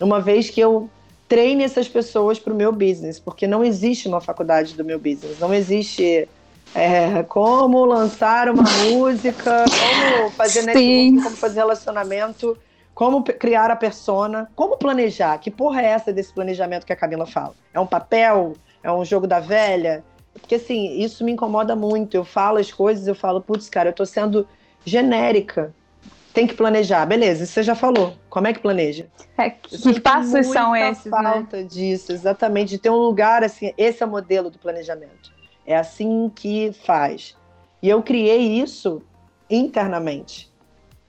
[0.00, 0.88] uma vez que eu
[1.30, 5.38] treine essas pessoas para o meu business, porque não existe uma faculdade do meu business,
[5.38, 6.28] não existe
[6.74, 12.58] é, como lançar uma música, como fazer network, como fazer relacionamento,
[12.92, 15.38] como criar a persona, como planejar.
[15.38, 17.54] Que porra é essa desse planejamento que a Camila fala?
[17.72, 18.54] É um papel?
[18.82, 20.02] É um jogo da velha?
[20.32, 22.16] Porque assim, isso me incomoda muito.
[22.16, 24.48] Eu falo as coisas, eu falo, putz, cara, eu tô sendo
[24.84, 25.72] genérica
[26.40, 27.04] tem que planejar.
[27.04, 28.14] Beleza, você já falou.
[28.30, 29.06] Como é que planeja?
[29.36, 31.22] É, que passos são esses, né?
[31.22, 31.62] falta né?
[31.64, 32.70] disso, exatamente.
[32.70, 35.30] De ter um lugar assim, esse é o modelo do planejamento.
[35.66, 37.36] É assim que faz.
[37.82, 39.02] E eu criei isso
[39.50, 40.50] internamente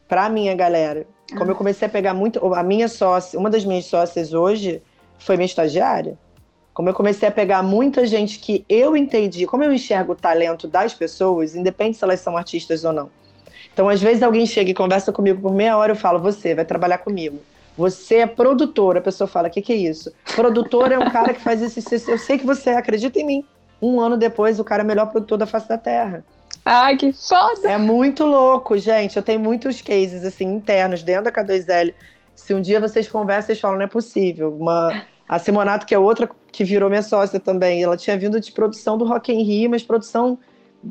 [0.06, 1.08] para minha galera.
[1.30, 1.54] Como ah.
[1.54, 4.84] eu comecei a pegar muito, a minha sócia, uma das minhas sócias hoje
[5.18, 6.18] foi minha estagiária.
[6.74, 10.68] Como eu comecei a pegar muita gente que eu entendi, como eu enxergo o talento
[10.68, 13.21] das pessoas, independente se elas são artistas ou não
[13.74, 16.66] então, às vezes, alguém chega e conversa comigo por meia hora, eu falo, você vai
[16.66, 17.40] trabalhar comigo.
[17.78, 19.00] Você é produtora.
[19.00, 20.12] A pessoa fala, o que, que é isso?
[20.36, 21.80] Produtor é um cara que faz isso.
[22.10, 23.46] Eu sei que você acredita em mim.
[23.82, 26.24] Um ano depois, o cara é o melhor produtor da face da Terra.
[26.64, 27.72] Ai, que foda!
[27.72, 29.18] É muito louco, gente.
[29.18, 31.94] Eu tenho muitos cases, assim, internos, dentro da K2L.
[32.36, 34.54] Se um dia vocês conversam, vocês falam, não é possível.
[34.54, 35.04] Uma...
[35.28, 38.98] A Simonato, que é outra que virou minha sócia também, ela tinha vindo de produção
[38.98, 40.38] do Rock in Rio, mas produção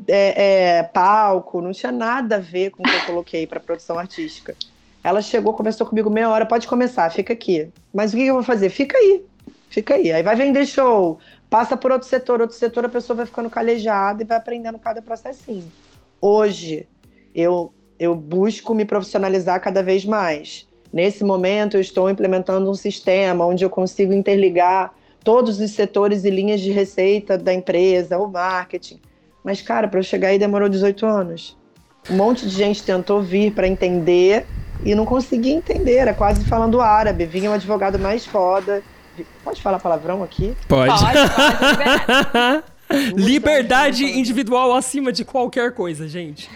[0.07, 3.97] é, é, palco, não tinha nada a ver com o que eu coloquei para produção
[3.97, 4.55] artística.
[5.03, 7.69] Ela chegou, conversou comigo meia hora, pode começar, fica aqui.
[7.93, 8.69] Mas o que eu vou fazer?
[8.69, 9.25] Fica aí,
[9.69, 10.11] fica aí.
[10.11, 14.21] Aí vai vender show, passa por outro setor, outro setor, a pessoa vai ficando calejada
[14.21, 15.71] e vai aprendendo cada processinho.
[16.21, 16.87] Hoje,
[17.33, 20.67] eu, eu busco me profissionalizar cada vez mais.
[20.93, 26.29] Nesse momento, eu estou implementando um sistema onde eu consigo interligar todos os setores e
[26.29, 28.99] linhas de receita da empresa, o marketing,
[29.43, 31.57] mas, cara, para eu chegar aí demorou 18 anos.
[32.09, 34.45] Um monte de gente tentou vir para entender
[34.83, 35.95] e não conseguia entender.
[35.95, 37.25] Era quase falando árabe.
[37.25, 38.81] Vinha um advogado mais foda.
[39.43, 40.55] Pode falar palavrão aqui?
[40.67, 40.93] Pode.
[40.93, 41.19] pode,
[42.31, 42.63] pode
[43.15, 46.49] Liberdade individual acima de qualquer coisa, gente.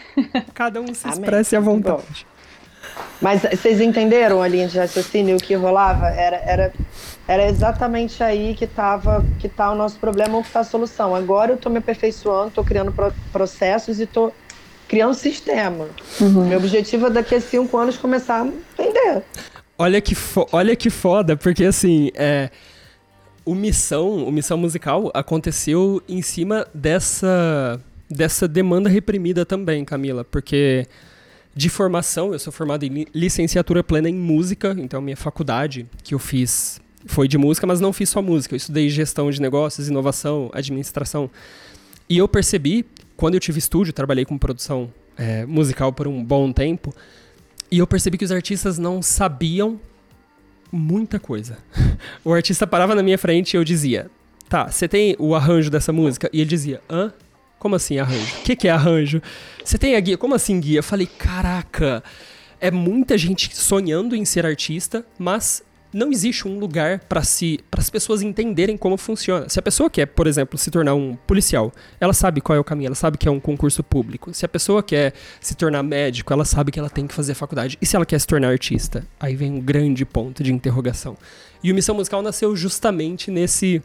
[0.53, 2.27] Cada um se expresse à vontade.
[3.21, 5.37] Mas vocês entenderam a linha de raciocínio?
[5.37, 6.73] O que rolava era, era
[7.27, 11.15] era exatamente aí que estava que tá o nosso problema ou que está a solução.
[11.15, 14.33] Agora eu estou me aperfeiçoando, estou criando pro processos e estou
[14.87, 15.87] criando sistema.
[16.21, 16.47] Uhum.
[16.47, 19.23] Meu objetivo é daqui a cinco anos começar a vender.
[19.77, 20.15] Olha que,
[20.51, 22.49] olha que foda, porque assim, é,
[23.43, 30.87] o Missão, o Missão Musical aconteceu em cima dessa, dessa demanda reprimida também, Camila, porque
[31.53, 36.19] de formação, eu sou formado em licenciatura plena em música, então minha faculdade que eu
[36.19, 38.55] fiz foi de música, mas não fiz só música.
[38.55, 41.29] Eu estudei gestão de negócios, inovação, administração.
[42.09, 46.51] E eu percebi, quando eu tive estúdio, trabalhei com produção é, musical por um bom
[46.51, 46.93] tempo,
[47.71, 49.79] e eu percebi que os artistas não sabiam
[50.71, 51.57] muita coisa.
[52.23, 54.09] o artista parava na minha frente e eu dizia:
[54.47, 56.29] Tá, você tem o arranjo dessa música?
[56.31, 57.11] E ele dizia: Hã?
[57.57, 58.35] Como assim arranjo?
[58.37, 59.21] O que, que é arranjo?
[59.63, 60.17] Você tem a guia?
[60.17, 60.79] Como assim guia?
[60.79, 62.03] Eu falei: Caraca,
[62.61, 65.63] é muita gente sonhando em ser artista, mas
[65.95, 69.47] não existe um lugar para si, para as pessoas entenderem como funciona.
[69.47, 72.65] Se a pessoa quer, por exemplo, se tornar um policial, ela sabe qual é o
[72.65, 74.33] caminho, ela sabe que é um concurso público.
[74.33, 77.77] Se a pessoa quer se tornar médico, ela sabe que ela tem que fazer faculdade.
[77.81, 79.07] E se ela quer se tornar artista?
[79.17, 81.15] Aí vem um grande ponto de interrogação.
[81.63, 83.81] E o Missão Musical nasceu justamente nesse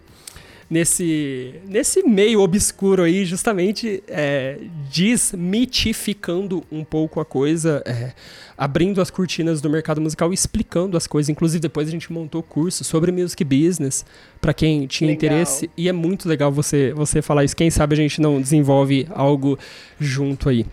[0.70, 4.58] nesse, nesse meio obscuro aí, justamente é,
[4.90, 8.12] desmitificando um pouco a coisa, é,
[8.56, 11.28] abrindo as cortinas do mercado musical, explicando as coisas.
[11.28, 14.06] Inclusive, depois a gente montou curso sobre music business
[14.40, 15.26] para quem tinha legal.
[15.32, 15.68] interesse.
[15.76, 17.56] E é muito legal você, você falar isso.
[17.56, 19.58] Quem sabe a gente não desenvolve algo
[19.98, 20.64] junto aí.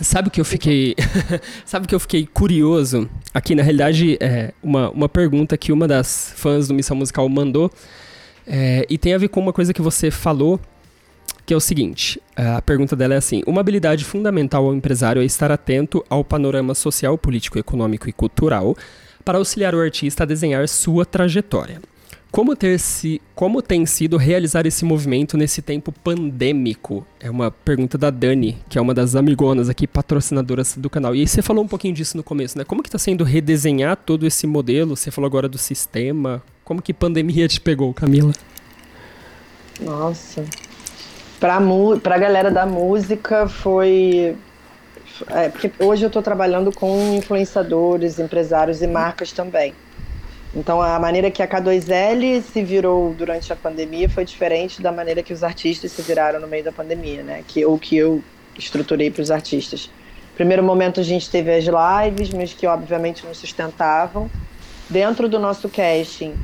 [0.00, 0.94] Sabe o que eu fiquei.
[1.66, 3.08] sabe que eu fiquei curioso?
[3.34, 7.70] Aqui, na realidade, é uma, uma pergunta que uma das fãs do Missão Musical mandou.
[8.50, 10.58] É, e tem a ver com uma coisa que você falou,
[11.44, 15.24] que é o seguinte: a pergunta dela é assim: uma habilidade fundamental ao empresário é
[15.24, 18.74] estar atento ao panorama social, político, econômico e cultural
[19.22, 21.82] para auxiliar o artista a desenhar sua trajetória.
[22.30, 27.06] Como, ter se, como tem sido realizar esse movimento nesse tempo pandêmico?
[27.18, 31.14] É uma pergunta da Dani, que é uma das amigonas aqui, patrocinadoras do canal.
[31.16, 32.64] E aí você falou um pouquinho disso no começo, né?
[32.64, 34.94] Como que está sendo redesenhar todo esse modelo?
[34.94, 36.42] Você falou agora do sistema.
[36.68, 38.30] Como que pandemia te pegou, Camila?
[39.80, 40.44] Nossa.
[41.40, 41.58] Pra,
[42.02, 44.36] pra galera da música foi.
[45.30, 49.72] É, porque hoje eu estou trabalhando com influenciadores, empresários e marcas também.
[50.54, 55.22] Então a maneira que a K2L se virou durante a pandemia foi diferente da maneira
[55.22, 57.42] que os artistas se viraram no meio da pandemia, né?
[57.48, 58.22] Que, ou que eu
[58.58, 59.90] estruturei para os artistas.
[60.34, 64.30] Primeiro momento a gente teve as lives, mas que obviamente não sustentavam.
[64.90, 66.34] Dentro do nosso casting,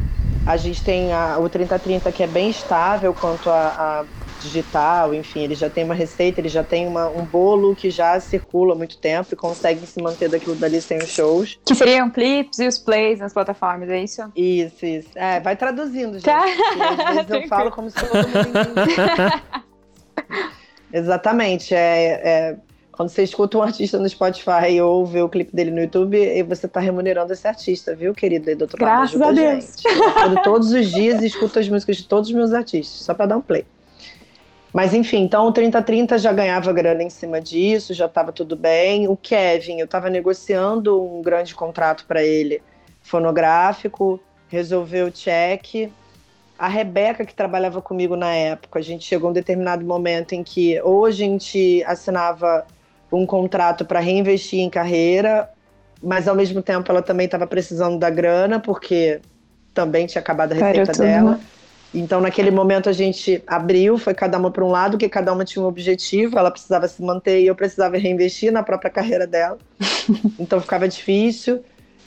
[0.47, 4.05] a gente tem a, o 3030 que é bem estável quanto a, a,
[4.43, 8.21] digital, enfim, ele já tem uma receita, ele já tem uma, um bolo que já
[8.21, 11.59] circula há muito tempo e consegue se manter daquilo dali sem os shows.
[11.65, 14.23] Que seriam clips e os plays nas plataformas, é isso?
[14.37, 15.09] Isso, isso.
[15.15, 16.25] É, vai traduzindo, gente.
[16.25, 16.45] Tá.
[17.07, 18.35] Às vezes eu falo como se todo mundo
[20.93, 21.75] Exatamente.
[21.75, 22.57] É, é,
[22.97, 26.67] quando você escuta um artista no Spotify ou vê o clipe dele no YouTube, você
[26.67, 28.49] está remunerando esse artista, viu, querido?
[28.49, 29.77] E doutor Graças a Deus.
[29.85, 33.27] Eu todos os dias e escuto as músicas de todos os meus artistas, só para
[33.27, 33.65] dar um play.
[34.73, 39.09] Mas enfim, então o 3030 já ganhava grana em cima disso, já estava tudo bem.
[39.09, 42.63] O Kevin, eu estava negociando um grande contrato para ele,
[43.03, 45.93] fonográfico, resolveu o cheque.
[46.57, 50.45] A Rebeca, que trabalhava comigo na época, a gente chegou a um determinado momento em
[50.45, 52.65] que ou a gente assinava
[53.15, 55.49] um contrato para reinvestir em carreira,
[56.03, 59.21] mas ao mesmo tempo ela também estava precisando da grana, porque
[59.73, 61.41] também tinha acabado a receita Cara, dela.
[61.95, 65.45] Então, naquele momento, a gente abriu, foi cada uma para um lado, que cada uma
[65.45, 69.59] tinha um objetivo, ela precisava se manter e eu precisava reinvestir na própria carreira dela.
[70.39, 71.63] então, ficava difícil.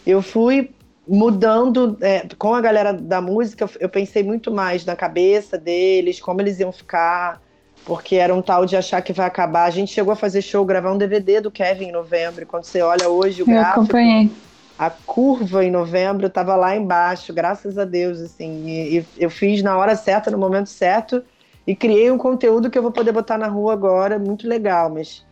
[0.05, 0.71] Eu fui
[1.07, 6.41] mudando é, com a galera da música, eu pensei muito mais na cabeça deles, como
[6.41, 7.41] eles iam ficar,
[7.87, 9.63] porque era um tal de achar que vai acabar.
[9.63, 12.45] A gente chegou a fazer show, gravar um DVD do Kevin em novembro.
[12.45, 14.29] Quando você olha hoje o eu gráfico, acompanhei.
[14.77, 18.67] a curva em novembro estava lá embaixo, graças a Deus, assim.
[18.67, 21.23] E, e eu fiz na hora certa, no momento certo,
[21.65, 25.25] e criei um conteúdo que eu vou poder botar na rua agora, muito legal, mas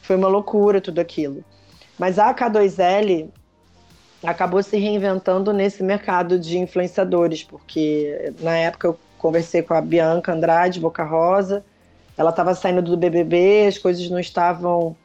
[0.00, 1.44] foi uma loucura tudo aquilo.
[1.98, 3.30] Mas a K2L
[4.22, 10.32] acabou se reinventando nesse mercado de influenciadores, porque na época eu conversei com a Bianca
[10.32, 11.64] Andrade, Boca Rosa,
[12.16, 14.96] ela estava saindo do BBB, as coisas não estavam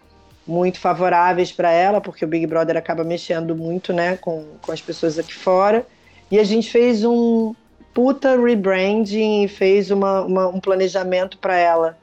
[0.47, 4.81] muito favoráveis para ela, porque o Big Brother acaba mexendo muito né, com, com as
[4.81, 5.85] pessoas aqui fora.
[6.29, 7.53] E a gente fez um
[7.93, 11.97] puta rebranding e fez uma, uma um planejamento para ela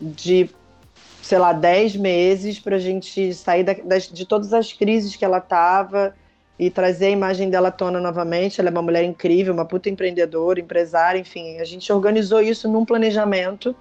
[0.00, 0.48] de,
[1.20, 5.24] sei lá, 10 meses para a gente sair da, das, de todas as crises que
[5.24, 6.14] ela estava
[6.56, 8.60] e trazer a imagem dela à tona novamente.
[8.60, 11.58] Ela é uma mulher incrível, uma puta empreendedora, empresária, enfim.
[11.58, 13.74] A gente organizou isso num planejamento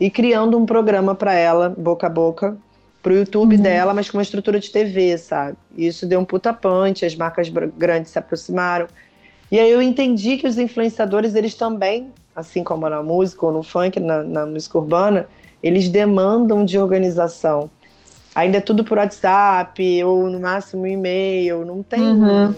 [0.00, 2.56] e criando um programa para ela, boca a boca,
[3.02, 3.62] pro YouTube uhum.
[3.62, 5.56] dela, mas com uma estrutura de TV, sabe?
[5.76, 8.86] E isso deu um puta punch, as marcas grandes se aproximaram.
[9.50, 13.62] E aí eu entendi que os influenciadores, eles também, assim como na música ou no
[13.62, 15.28] funk, na, na música urbana,
[15.62, 17.70] eles demandam de organização
[18.34, 22.00] ainda é tudo por WhatsApp, ou no máximo e-mail, não tem.
[22.00, 22.54] Uhum.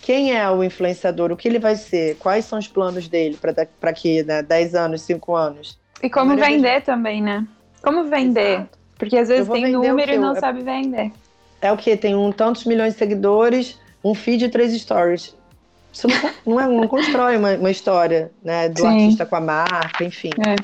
[0.00, 1.30] Quem é o influenciador?
[1.32, 2.16] O que ele vai ser?
[2.16, 4.40] Quais são os planos dele para aqui, né?
[4.42, 5.78] 10 anos, 5 anos?
[6.02, 7.46] E como vender também, né?
[7.82, 8.54] Como vender?
[8.54, 8.78] Exato.
[8.98, 11.12] Porque às vezes tem número e não sabe vender.
[11.60, 11.96] É o que?
[11.96, 15.34] Tem um, tantos milhões de seguidores, um feed e três stories.
[15.92, 18.86] Isso não, não, é, não constrói uma, uma, história né, do Sim.
[18.86, 20.30] artista com a marca, enfim.
[20.46, 20.56] É.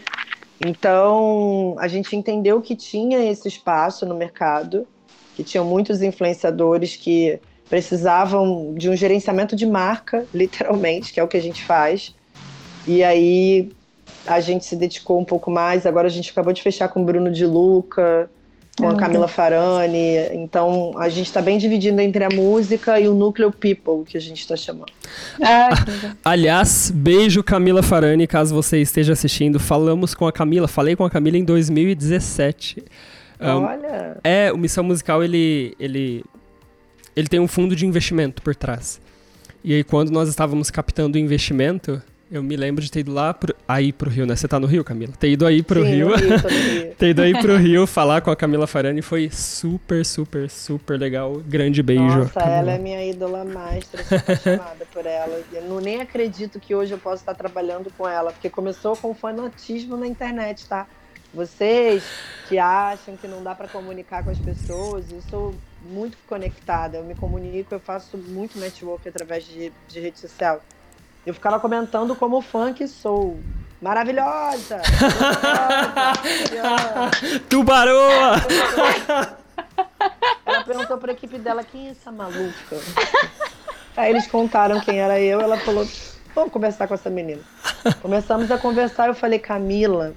[0.66, 4.86] Então, a gente entendeu que tinha esse espaço no mercado,
[5.34, 11.28] que tinham muitos influenciadores que precisavam de um gerenciamento de marca, literalmente, que é o
[11.28, 12.14] que a gente faz.
[12.86, 13.72] E aí
[14.26, 15.86] a gente se dedicou um pouco mais.
[15.86, 18.30] Agora a gente acabou de fechar com o Bruno de Luca,
[18.78, 20.16] com a Camila Farani.
[20.32, 24.20] Então a gente está bem dividido entre a música e o núcleo people, que a
[24.20, 24.92] gente está chamando.
[25.42, 25.70] Ah,
[26.24, 29.58] Aliás, beijo Camila Farani, caso você esteja assistindo.
[29.58, 32.82] Falamos com a Camila, falei com a Camila em 2017.
[33.40, 34.16] Olha!
[34.16, 36.24] Um, é, o Missão Musical, ele, ele,
[37.16, 39.00] ele tem um fundo de investimento por trás.
[39.64, 42.02] E aí, quando nós estávamos captando o investimento,
[42.32, 44.34] eu me lembro de ter ido lá pro, aí pro Rio, né?
[44.34, 45.12] Você tá no Rio, Camila?
[45.20, 46.16] Ter ido aí pro Sim, Rio.
[46.16, 46.94] Rio, Rio.
[46.96, 51.42] ter ido aí pro Rio falar com a Camila Farani foi super, super, super legal.
[51.46, 52.02] Grande beijo.
[52.02, 52.56] Nossa, Camila.
[52.56, 55.42] ela é minha ídola maestra, sou apaixonada por ela.
[55.52, 59.14] Eu não, nem acredito que hoje eu possa estar trabalhando com ela, porque começou com
[59.14, 60.86] fanatismo na internet, tá?
[61.34, 62.02] Vocês
[62.48, 67.04] que acham que não dá para comunicar com as pessoas, eu sou muito conectada, eu
[67.04, 70.62] me comunico, eu faço muito network através de, de rede social.
[71.24, 73.38] Eu ficava comentando como fã que sou.
[73.80, 74.80] Maravilhosa!
[76.54, 78.36] maravilhosa Tubaroa!
[80.44, 82.76] Ela perguntou pra equipe dela quem é essa maluca.
[83.96, 85.86] Aí eles contaram quem era eu, ela falou:
[86.34, 87.42] vamos conversar com essa menina.
[88.00, 90.14] Começamos a conversar, eu falei, Camila,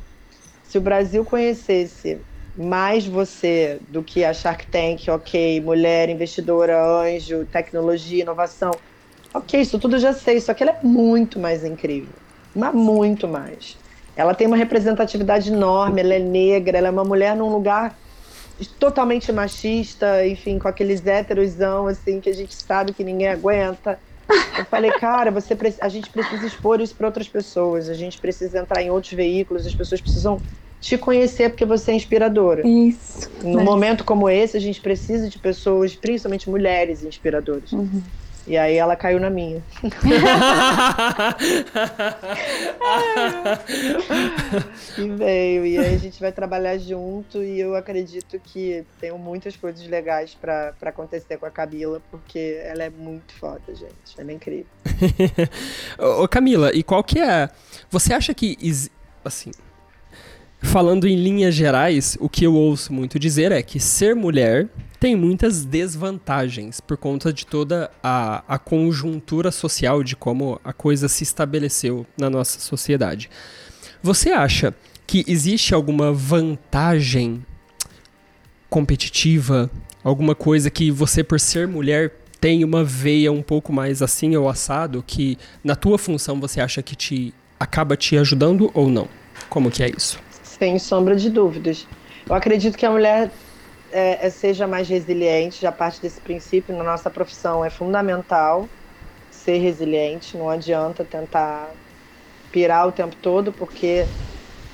[0.64, 2.20] se o Brasil conhecesse
[2.58, 8.72] mais você do que a Shark Tank, ok, mulher, investidora, anjo, tecnologia, inovação
[9.36, 12.14] Ok, isso tudo eu já sei, só que ela é muito mais incrível.
[12.56, 13.78] Mas muito mais.
[14.16, 17.98] Ela tem uma representatividade enorme, ela é negra, ela é uma mulher num lugar
[18.80, 24.00] totalmente machista, enfim, com aqueles héterosão, assim, que a gente sabe que ninguém aguenta.
[24.58, 28.60] Eu falei, cara, você a gente precisa expor isso para outras pessoas, a gente precisa
[28.60, 30.40] entrar em outros veículos, as pessoas precisam
[30.80, 32.66] te conhecer porque você é inspiradora.
[32.66, 33.30] Isso.
[33.44, 33.64] Num é.
[33.64, 37.74] momento como esse, a gente precisa de pessoas, principalmente mulheres inspiradoras.
[37.74, 38.02] Uhum.
[38.48, 39.62] E aí ela caiu na minha.
[44.98, 45.66] e veio.
[45.66, 50.38] E aí a gente vai trabalhar junto e eu acredito que tenho muitas coisas legais
[50.40, 53.92] para acontecer com a Camila, porque ela é muito foda, gente.
[54.16, 54.68] Ela é incrível.
[56.22, 57.50] Ô Camila, e qual que é.
[57.90, 58.58] Você acha que.
[59.24, 59.50] Assim,
[60.62, 65.16] falando em linhas gerais, o que eu ouço muito dizer é que ser mulher tem
[65.16, 71.24] muitas desvantagens por conta de toda a, a conjuntura social de como a coisa se
[71.24, 73.30] estabeleceu na nossa sociedade.
[74.02, 74.74] Você acha
[75.08, 77.46] que existe alguma vantagem
[78.70, 79.70] competitiva,
[80.04, 84.50] alguma coisa que você, por ser mulher, tem uma veia um pouco mais assim ou
[84.50, 89.08] assado, que na tua função você acha que te acaba te ajudando ou não?
[89.50, 90.20] Como que é isso?
[90.44, 91.88] Sem sombra de dúvidas.
[92.28, 93.32] Eu acredito que a mulher
[93.96, 98.68] é, é, seja mais resiliente, já parte desse princípio na nossa profissão é fundamental
[99.32, 101.72] ser resiliente, não adianta tentar
[102.52, 104.06] pirar o tempo todo, porque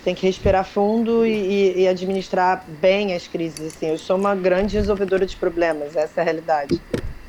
[0.04, 3.76] tem que respirar fundo e, e, administrar bem as crises.
[3.76, 6.82] Assim, eu sou uma grande resolvedora de problemas, essa é a realidade.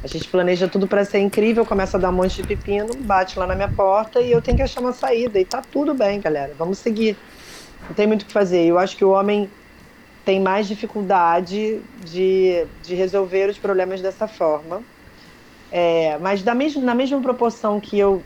[0.02, 3.38] A gente planeja tudo para ser incrível, começa a dar um monte de pepino, bate
[3.38, 5.38] lá na minha porta e eu tenho que achar uma saída.
[5.38, 6.54] E tá tudo bem, galera.
[6.58, 7.16] Vamos seguir.
[7.86, 8.64] Não tem muito o que fazer.
[8.64, 9.48] Eu acho que o homem
[10.24, 14.82] tem mais dificuldade de, de resolver os problemas dessa forma.
[15.70, 18.22] É, mas da mesma, na mesma proporção que eu,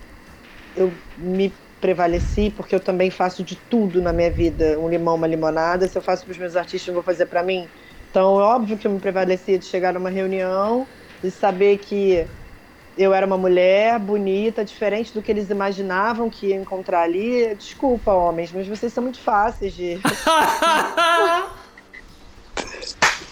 [0.77, 5.27] eu me prevaleci, porque eu também faço de tudo na minha vida, um limão, uma
[5.27, 7.69] limonada, se eu faço para os meus artistas, eu vou fazer para mim.
[8.11, 10.87] Então, é óbvio que eu me prevaleci de chegar numa reunião
[11.23, 12.27] e saber que
[12.99, 17.55] eu era uma mulher bonita, diferente do que eles imaginavam que ia encontrar ali.
[17.55, 19.99] Desculpa, homens, mas vocês são muito fáceis de.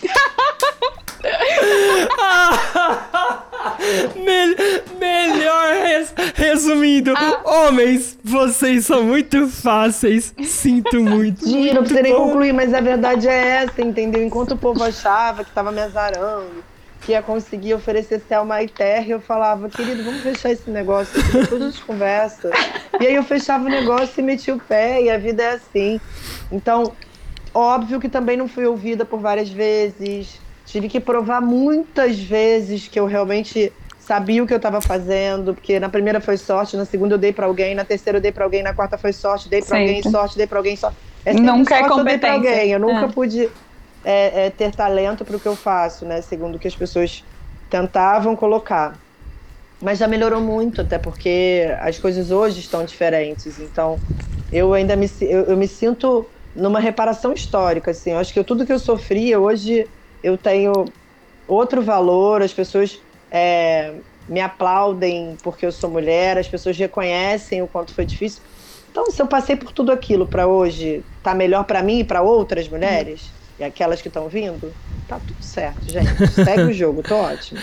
[4.17, 4.57] Me
[4.99, 7.41] melhor res resumindo, ah.
[7.45, 10.35] homens, vocês são muito fáceis.
[10.45, 11.47] Sinto muito.
[11.47, 14.23] Não precisa nem concluir, mas a verdade é essa, entendeu?
[14.23, 16.65] Enquanto o povo achava que tava me azarando,
[17.01, 21.39] que ia conseguir oferecer Selma e Terra, eu falava, querido, vamos fechar esse negócio aqui,
[21.39, 22.51] depois a gente conversa.
[23.01, 26.01] E aí eu fechava o negócio e metia o pé, e a vida é assim.
[26.51, 26.93] Então,
[27.55, 30.41] óbvio que também não fui ouvida por várias vezes.
[30.67, 35.81] Tive que provar muitas vezes que eu realmente sabia o que eu estava fazendo, porque
[35.81, 38.45] na primeira foi sorte, na segunda eu dei para alguém, na terceira eu dei para
[38.45, 40.97] alguém, na quarta foi sorte, dei para alguém sorte, dei para alguém sorte.
[41.25, 42.29] É nunca é competência.
[42.29, 42.71] Eu, alguém.
[42.73, 43.09] eu nunca é.
[43.09, 43.49] pude
[44.05, 46.21] é, é, ter talento para o que eu faço, né?
[46.21, 47.25] Segundo o que as pessoas
[47.71, 48.99] tentavam colocar.
[49.81, 53.59] Mas já melhorou muito, até porque as coisas hoje estão diferentes.
[53.59, 53.99] Então,
[54.53, 58.13] eu ainda me, eu, eu me sinto numa reparação histórica, assim.
[58.13, 59.87] Eu acho que tudo que eu sofri, hoje
[60.23, 60.85] eu tenho
[61.47, 63.01] outro valor, as pessoas
[63.31, 63.93] é,
[64.29, 68.43] me aplaudem porque eu sou mulher, as pessoas reconhecem o quanto foi difícil.
[68.91, 72.23] Então, se eu passei por tudo aquilo para hoje, tá melhor para mim e para
[72.23, 73.23] outras mulheres,
[73.59, 74.73] e aquelas que estão vindo,
[75.07, 76.29] tá tudo certo, gente.
[76.33, 77.61] Segue o jogo, tô ótimo.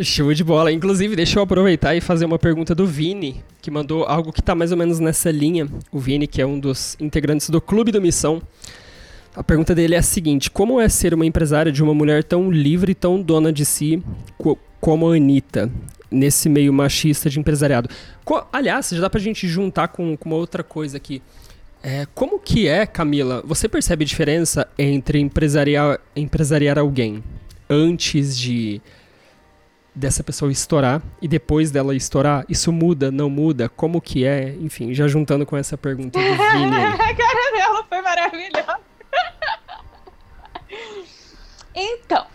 [0.00, 0.72] Show de bola.
[0.72, 4.54] Inclusive, deixa eu aproveitar e fazer uma pergunta do Vini, que mandou algo que tá
[4.54, 5.68] mais ou menos nessa linha.
[5.92, 8.40] O Vini, que é um dos integrantes do Clube do Missão.
[9.34, 12.50] A pergunta dele é a seguinte: Como é ser uma empresária de uma mulher tão
[12.50, 14.02] livre e tão dona de si
[14.38, 15.70] co como a Anitta?
[16.10, 17.90] Nesse meio machista de empresariado.
[18.24, 21.20] Co Aliás, já dá pra gente juntar com, com uma outra coisa aqui.
[21.88, 23.42] É, como que é, Camila?
[23.44, 27.22] Você percebe diferença entre empresariar, empresariar alguém
[27.70, 28.82] antes de
[29.94, 32.44] dessa pessoa estourar e depois dela estourar?
[32.48, 33.68] Isso muda, não muda?
[33.68, 34.48] Como que é?
[34.60, 36.74] Enfim, já juntando com essa pergunta do Vini.
[36.74, 38.80] a cara dela foi maravilhosa.
[41.72, 42.26] então.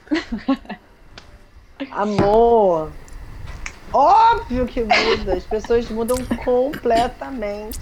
[1.91, 2.89] Amor.
[3.91, 5.33] Óbvio que muda.
[5.33, 7.79] As pessoas mudam completamente.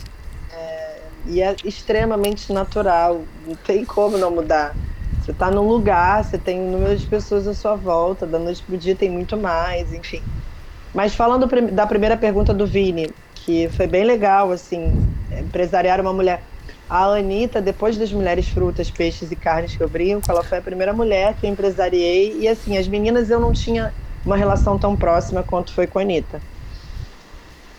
[0.51, 3.21] É, e é extremamente natural.
[3.47, 4.75] Não tem como não mudar.
[5.21, 8.63] Você está num lugar, você tem um número de pessoas à sua volta, da noite
[8.63, 10.21] pro dia tem muito mais, enfim.
[10.93, 14.91] Mas falando da primeira pergunta do Vini, que foi bem legal, assim,
[15.31, 16.41] empresariar uma mulher.
[16.89, 20.61] A Anitta, depois das mulheres frutas, peixes e carnes que eu brinco, ela foi a
[20.61, 22.39] primeira mulher que eu empresariei.
[22.39, 23.93] E assim, as meninas eu não tinha
[24.25, 26.41] uma relação tão próxima quanto foi com a Anitta.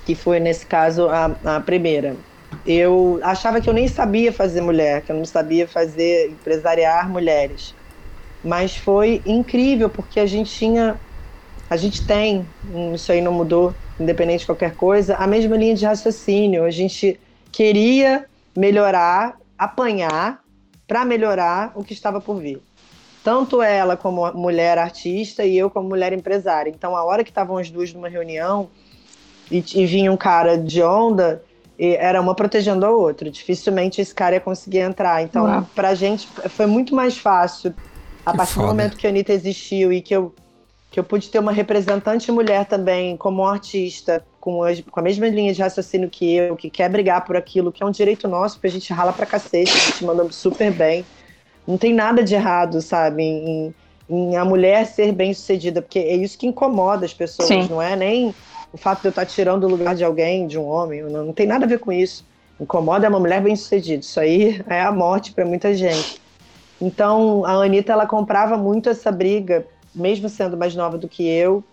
[0.07, 2.17] Que foi, nesse caso, a, a primeira.
[2.65, 7.75] Eu achava que eu nem sabia fazer mulher, que eu não sabia fazer empresariar mulheres.
[8.43, 11.01] Mas foi incrível, porque a gente tinha,
[11.69, 12.47] a gente tem,
[12.95, 16.65] isso aí não mudou, independente de qualquer coisa, a mesma linha de raciocínio.
[16.65, 17.21] A gente
[17.53, 18.27] queria
[18.57, 20.43] melhorar, apanhar
[20.87, 22.61] para melhorar o que estava por vir.
[23.23, 26.71] Tanto ela como mulher artista e eu como mulher empresária.
[26.71, 28.71] Então, a hora que estavam as duas numa reunião
[29.51, 31.43] e, e vinha um cara de onda,
[31.81, 33.31] era uma protegendo a outra.
[33.31, 35.23] Dificilmente esse cara ia conseguir entrar.
[35.23, 35.67] Então, Uau.
[35.75, 37.75] pra gente foi muito mais fácil
[38.25, 38.67] a que partir foda.
[38.67, 40.35] do momento que a Anitta existiu e que eu
[40.91, 45.29] que eu pude ter uma representante mulher também como artista com, as, com a mesma
[45.29, 48.57] linha de raciocínio que eu, que quer brigar por aquilo, que é um direito nosso,
[48.57, 51.05] porque a gente rala pra cacete, a gente manda super bem.
[51.67, 53.75] Não tem nada de errado, sabe, em,
[54.09, 57.69] em a mulher ser bem sucedida, porque é isso que incomoda as pessoas, Sim.
[57.69, 58.35] não é nem
[58.73, 61.33] o fato de eu estar tirando o lugar de alguém, de um homem, não, não
[61.33, 62.25] tem nada a ver com isso.
[62.61, 66.21] Incomoda é uma mulher bem sucedida, isso aí é a morte para muita gente.
[66.81, 71.65] Então, a Anitta, ela comprava muito essa briga mesmo sendo mais nova do que eu,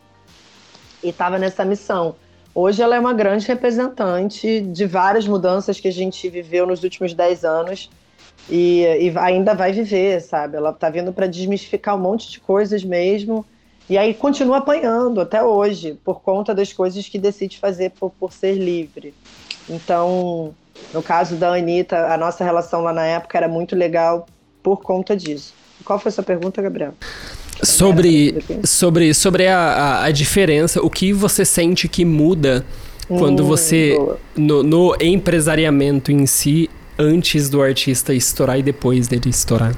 [1.03, 2.15] e estava nessa missão.
[2.53, 7.13] Hoje ela é uma grande representante de várias mudanças que a gente viveu nos últimos
[7.13, 7.89] 10 anos
[8.49, 10.57] e, e ainda vai viver, sabe?
[10.57, 13.45] Ela está vindo para desmistificar um monte de coisas mesmo.
[13.89, 18.33] E aí continua apanhando até hoje, por conta das coisas que decide fazer por, por
[18.33, 19.13] ser livre.
[19.69, 20.53] Então,
[20.93, 24.27] no caso da Anitta, a nossa relação lá na época era muito legal
[24.61, 25.53] por conta disso.
[25.85, 26.93] Qual foi a sua pergunta, Gabriel?
[27.63, 32.65] Sobre, sobre, sobre a, a, diferença, o que você sente que muda
[33.07, 33.97] quando hum, você.
[34.35, 36.69] No, no, empresariamento em si,
[36.99, 39.73] antes do artista estourar e depois dele estourar?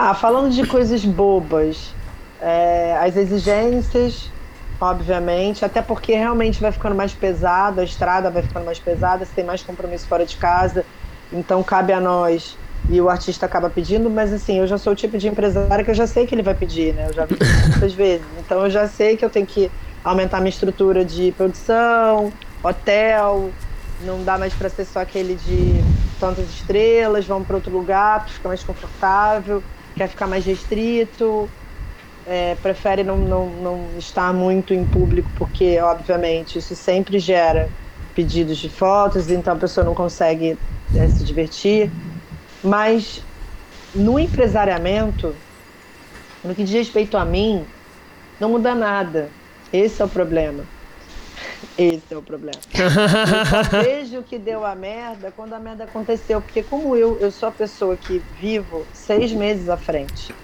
[0.00, 1.92] Ah, falando de coisas bobas,
[2.40, 4.30] é, as exigências,
[4.80, 9.32] obviamente, até porque realmente vai ficando mais pesado, a estrada vai ficando mais pesada, você
[9.34, 10.86] tem mais compromisso fora de casa,
[11.32, 12.56] então cabe a nós
[12.88, 15.90] e o artista acaba pedindo, mas assim, eu já sou o tipo de empresária que
[15.90, 17.06] eu já sei que ele vai pedir, né?
[17.08, 17.36] Eu já vi
[17.68, 18.24] muitas vezes.
[18.38, 19.68] Então eu já sei que eu tenho que
[20.04, 22.32] aumentar minha estrutura de produção,
[22.62, 23.50] hotel,
[24.02, 25.82] não dá mais para ser só aquele de
[26.20, 29.60] tantas estrelas, vamos para outro lugar para ficar mais confortável,
[29.98, 31.54] quer ficar mais restrito.
[32.24, 37.72] é, prefere não, não, não estar muito em público, porque, obviamente, isso sempre gera
[38.14, 40.60] pedidos de fotos, então a pessoa não consegue
[40.94, 41.94] é, se divertir.
[42.62, 43.28] Mas
[43.94, 45.44] no empresariamento,
[46.42, 47.72] no que diz respeito a mim,
[48.40, 49.36] não muda nada.
[49.72, 50.70] Esse é o problema.
[51.76, 52.58] Esse é o problema.
[53.72, 56.40] eu vejo que deu a merda quando a merda aconteceu.
[56.40, 60.34] Porque como eu, eu sou a pessoa que vivo seis meses à frente.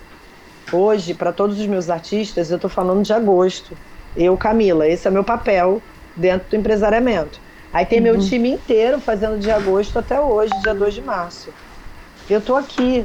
[0.72, 3.76] Hoje, para todos os meus artistas, eu estou falando de agosto.
[4.16, 5.82] Eu, Camila, esse é meu papel
[6.16, 7.40] dentro do empresariamento.
[7.72, 8.04] Aí tem uhum.
[8.04, 11.52] meu time inteiro fazendo de agosto até hoje, dia 2 de março.
[12.30, 13.04] Eu estou aqui.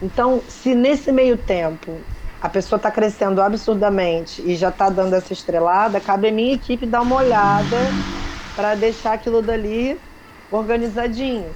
[0.00, 1.98] Então, se nesse meio tempo
[2.40, 6.86] a pessoa está crescendo absurdamente e já está dando essa estrelada, cabe a minha equipe
[6.86, 7.76] dar uma olhada
[8.54, 9.98] para deixar aquilo dali
[10.50, 11.46] organizadinho.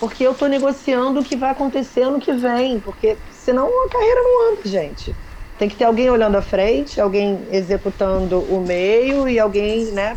[0.00, 4.20] Porque eu estou negociando o que vai acontecer no que vem, porque senão a carreira
[4.22, 5.14] não anda, gente.
[5.58, 10.16] Tem que ter alguém olhando à frente, alguém executando o meio e alguém, né,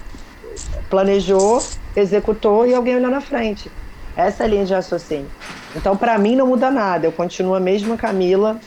[0.90, 1.62] planejou,
[1.96, 3.70] executou e alguém olhando à frente.
[4.16, 5.30] Essa é a linha de raciocínio.
[5.76, 7.06] Então, para mim, não muda nada.
[7.06, 8.60] Eu continuo a mesma Camila,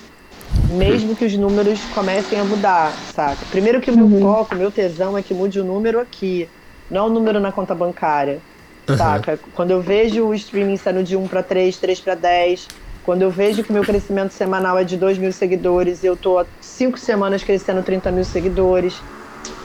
[0.70, 3.38] mesmo que os números comecem a mudar, saca?
[3.50, 4.20] Primeiro que o meu uhum.
[4.20, 6.48] foco, meu tesão é que mude o número aqui,
[6.90, 8.40] não o número na conta bancária,
[8.88, 8.96] uhum.
[8.96, 9.38] saca?
[9.54, 12.68] Quando eu vejo o streaming saindo de 1 para 3, 3 para 10,
[13.04, 16.16] quando eu vejo que o meu crescimento semanal é de 2 mil seguidores e eu
[16.16, 19.00] tô há 5 semanas crescendo 30 mil seguidores,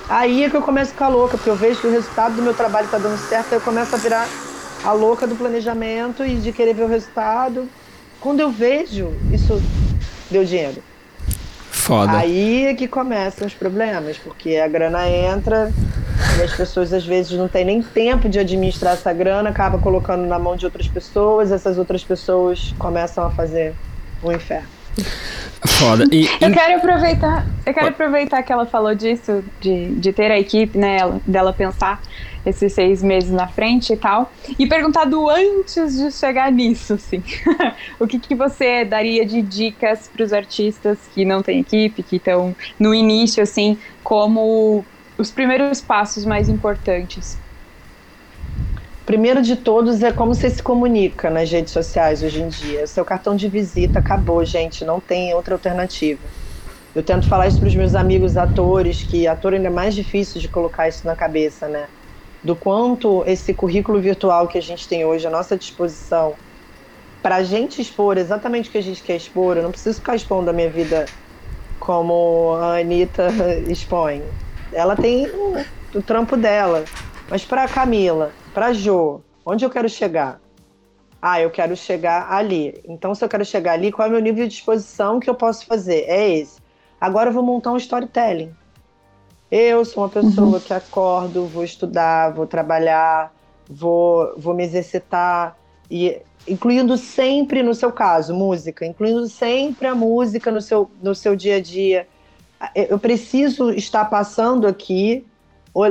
[0.07, 2.41] aí é que eu começo a ficar louca, porque eu vejo que o resultado do
[2.41, 4.27] meu trabalho tá dando certo, aí eu começo a virar
[4.83, 7.67] a louca do planejamento e de querer ver o resultado.
[8.19, 9.61] Quando eu vejo, isso
[10.33, 10.83] deu dinheiro.
[11.71, 12.17] Foda.
[12.17, 15.71] Aí é que começam os problemas, porque a grana entra
[16.37, 20.25] e as pessoas às vezes não têm nem tempo de administrar essa grana, acaba colocando
[20.25, 23.73] na mão de outras pessoas, essas outras pessoas começam a fazer
[24.21, 24.67] o inferno.
[25.65, 26.05] Foda.
[26.11, 30.39] E, eu quero aproveitar, eu quero aproveitar que ela falou disso, de, de ter a
[30.39, 32.01] equipe, né, dela pensar
[32.45, 37.23] esses seis meses na frente e tal, e perguntar do antes de chegar nisso, assim.
[37.99, 42.17] o que, que você daria de dicas para os artistas que não têm equipe, que
[42.17, 44.85] estão no início, assim, como
[45.17, 47.41] os primeiros passos mais importantes?
[49.05, 52.87] Primeiro de todos é como você se comunica nas redes sociais hoje em dia.
[52.87, 56.21] Seu cartão de visita acabou, gente, não tem outra alternativa.
[56.95, 60.39] Eu tento falar isso para os meus amigos atores, que ator ainda é mais difícil
[60.39, 61.89] de colocar isso na cabeça, né?
[62.43, 66.33] Do quanto esse currículo virtual que a gente tem hoje à nossa disposição,
[67.21, 70.15] para a gente expor exatamente o que a gente quer expor, eu não preciso ficar
[70.15, 71.05] expondo a minha vida
[71.79, 73.29] como a Anitta
[73.69, 74.21] expõe.
[74.73, 75.65] Ela tem o,
[75.95, 76.83] o trampo dela.
[77.29, 80.41] Mas para Camila, para Jo, onde eu quero chegar?
[81.21, 82.81] Ah, eu quero chegar ali.
[82.85, 85.35] Então, se eu quero chegar ali, qual é o meu nível de disposição que eu
[85.35, 86.03] posso fazer?
[86.09, 86.61] É esse.
[86.99, 88.53] Agora eu vou montar um storytelling.
[89.55, 90.59] Eu sou uma pessoa uhum.
[90.59, 93.31] que acordo, vou estudar, vou trabalhar,
[93.69, 95.55] vou, vou me exercitar,
[95.91, 101.35] e incluindo sempre, no seu caso, música, incluindo sempre a música no seu, no seu
[101.35, 102.07] dia a dia.
[102.73, 105.23] Eu preciso estar passando aqui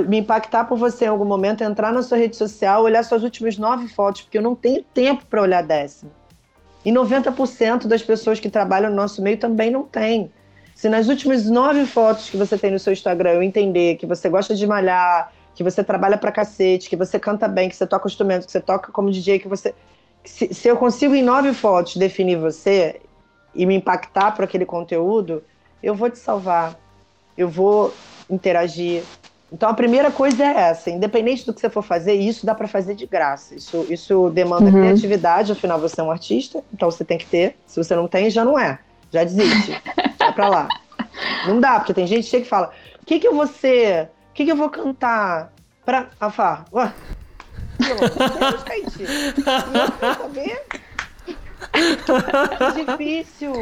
[0.08, 3.56] me impactar por você em algum momento, entrar na sua rede social, olhar suas últimas
[3.56, 6.10] nove fotos, porque eu não tenho tempo para olhar décima.
[6.84, 10.32] E 90% das pessoas que trabalham no nosso meio também não tem.
[10.82, 14.28] Se nas últimas nove fotos que você tem no seu Instagram eu entender que você
[14.28, 18.08] gosta de malhar, que você trabalha pra cacete, que você canta bem, que você toca
[18.08, 19.76] instrumento, que você toca como DJ, que você.
[20.24, 23.00] Se, se eu consigo em nove fotos definir você
[23.54, 25.44] e me impactar por aquele conteúdo,
[25.80, 26.76] eu vou te salvar.
[27.38, 27.94] Eu vou
[28.28, 29.04] interagir,
[29.52, 32.66] então a primeira coisa é essa, independente do que você for fazer, isso dá para
[32.66, 33.54] fazer de graça.
[33.54, 34.72] Isso, isso demanda uhum.
[34.72, 37.56] criatividade, afinal você é um artista, então você tem que ter.
[37.68, 38.80] Se você não tem, já não é.
[39.12, 39.80] Já desiste.
[40.32, 40.68] Vai pra lá.
[41.46, 44.10] Não dá, porque tem gente que chega e fala: o que, que eu vou ser?
[44.30, 45.52] O que, que eu vou cantar?
[45.84, 46.08] Pra.
[46.18, 46.92] Afá, ué.
[47.84, 49.34] Amor de Deus,
[50.00, 50.66] Não saber?
[51.74, 53.52] É difícil.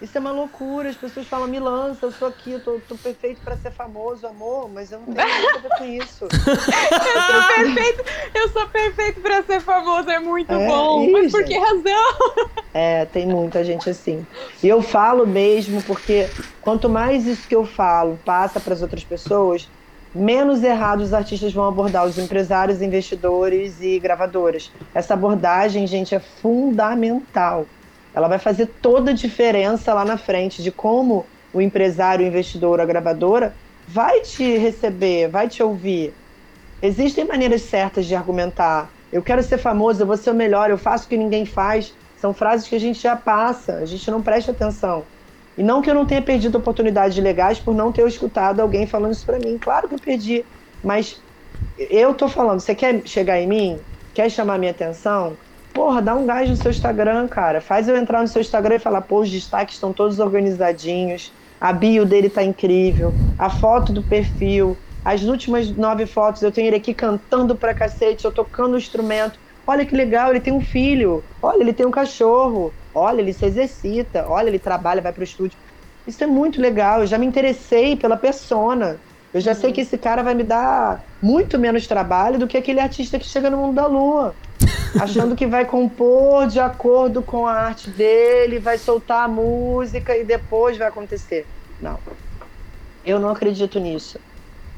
[0.00, 0.88] Isso é uma loucura.
[0.88, 4.26] As pessoas falam, me lança, eu sou aqui, eu tô, tô perfeito para ser famoso,
[4.26, 6.24] amor, mas eu não tenho nada a ver com isso.
[6.30, 11.10] eu sou perfeito, eu sou perfeito para ser famoso, é muito é, bom.
[11.10, 12.50] Mas por que razão?
[12.72, 14.24] É, tem muita gente assim.
[14.62, 16.28] E eu falo mesmo porque
[16.60, 19.68] quanto mais isso que eu falo passa para as outras pessoas,
[20.14, 24.70] menos errado os artistas vão abordar os empresários, investidores e gravadoras.
[24.94, 27.66] Essa abordagem, gente, é fundamental.
[28.18, 32.80] Ela vai fazer toda a diferença lá na frente de como o empresário, o investidor,
[32.80, 33.56] a gravadora
[33.86, 36.18] vai te receber, vai te ouvir.
[36.80, 38.94] Existem maneiras certas de argumentar.
[39.10, 41.96] Eu quero ser famoso, eu vou ser o melhor, eu faço o que ninguém faz.
[42.14, 45.08] São frases que a gente já passa, a gente não presta atenção.
[45.56, 49.12] E não que eu não tenha perdido oportunidades legais por não ter escutado alguém falando
[49.12, 49.58] isso para mim.
[49.58, 50.46] Claro que eu perdi,
[50.82, 51.24] mas
[51.76, 53.86] eu tô falando, você quer chegar em mim?
[54.14, 55.40] Quer chamar minha atenção?
[55.78, 57.60] Porra, dá um gás no seu Instagram, cara.
[57.60, 61.72] Faz eu entrar no seu Instagram e falar, pô, os destaques estão todos organizadinhos, a
[61.72, 66.74] bio dele tá incrível, a foto do perfil, as últimas nove fotos eu tenho ele
[66.74, 69.38] aqui cantando pra cacete, eu tocando o instrumento.
[69.64, 71.22] Olha que legal, ele tem um filho.
[71.40, 72.72] Olha, ele tem um cachorro.
[72.92, 74.26] Olha, ele se exercita.
[74.28, 75.56] Olha, ele trabalha, vai pro estúdio.
[76.08, 77.02] Isso é muito legal.
[77.02, 78.98] Eu já me interessei pela persona.
[79.32, 79.56] Eu já uhum.
[79.60, 83.26] sei que esse cara vai me dar muito menos trabalho do que aquele artista que
[83.26, 84.34] chega no mundo da lua.
[85.00, 90.24] achando que vai compor de acordo com a arte dele, vai soltar a música e
[90.24, 91.46] depois vai acontecer.
[91.80, 91.98] Não.
[93.04, 94.18] Eu não acredito nisso.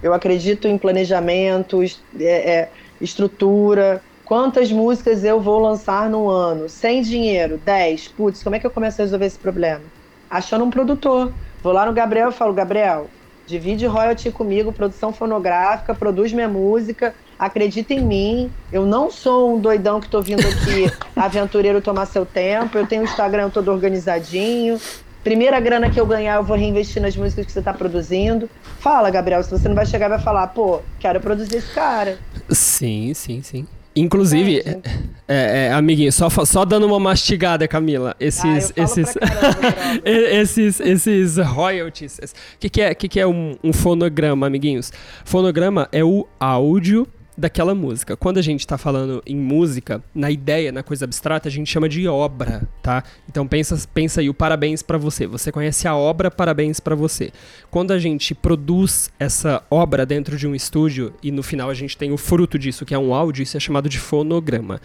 [0.02, 2.70] Eu acredito em planejamento, é, é,
[3.00, 4.02] estrutura.
[4.24, 6.68] Quantas músicas eu vou lançar no ano?
[6.68, 8.08] Sem dinheiro, 10.
[8.08, 9.82] Putz, como é que eu começo a resolver esse problema?
[10.30, 11.32] Achando um produtor.
[11.62, 13.08] Vou lá no Gabriel e falo, Gabriel,
[13.46, 18.50] divide royalty comigo, produção fonográfica, produz minha música, acredita em mim.
[18.70, 22.76] Eu não sou um doidão que tô vindo aqui aventureiro tomar seu tempo.
[22.76, 24.78] Eu tenho o Instagram todo organizadinho.
[25.24, 28.48] Primeira grana que eu ganhar, eu vou reinvestir nas músicas que você está produzindo.
[28.78, 32.18] Fala, Gabriel, se você não vai chegar e vai falar, pô, quero produzir esse cara.
[32.50, 33.66] Sim, sim, sim.
[33.94, 34.80] Inclusive, é,
[35.26, 41.36] é, é, amiguinho, só, só dando uma mastigada, Camila, esses ah, esses, caramba, esses esses
[41.38, 42.18] royalties.
[42.18, 44.92] O que, que, é, que, que é um, um fonograma, amiguinhos?
[45.24, 47.06] Fonograma é o áudio
[47.40, 48.16] daquela música.
[48.16, 51.88] Quando a gente está falando em música, na ideia, na coisa abstrata, a gente chama
[51.88, 53.02] de obra, tá?
[53.28, 55.26] Então pensa, pensa aí o parabéns para você.
[55.26, 57.32] Você conhece a obra, parabéns para você.
[57.70, 61.96] Quando a gente produz essa obra dentro de um estúdio e no final a gente
[61.96, 64.80] tem o fruto disso, que é um áudio, isso é chamado de fonograma.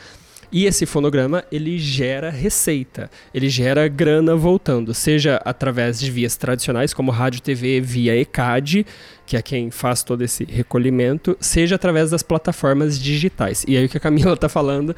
[0.56, 6.94] E esse fonograma, ele gera receita, ele gera grana voltando, seja através de vias tradicionais,
[6.94, 8.86] como rádio, TV, via ECAD,
[9.26, 13.66] que é quem faz todo esse recolhimento, seja através das plataformas digitais.
[13.68, 14.96] E aí o que a Camila está falando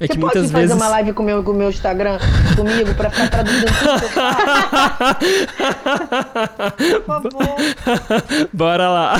[0.00, 0.70] é que muitas pode vezes.
[0.70, 2.18] fazer uma live com meu, o meu Instagram
[2.56, 4.00] comigo pra ficar traduzindo tudo
[7.04, 7.56] Por favor.
[8.52, 9.16] Bora lá.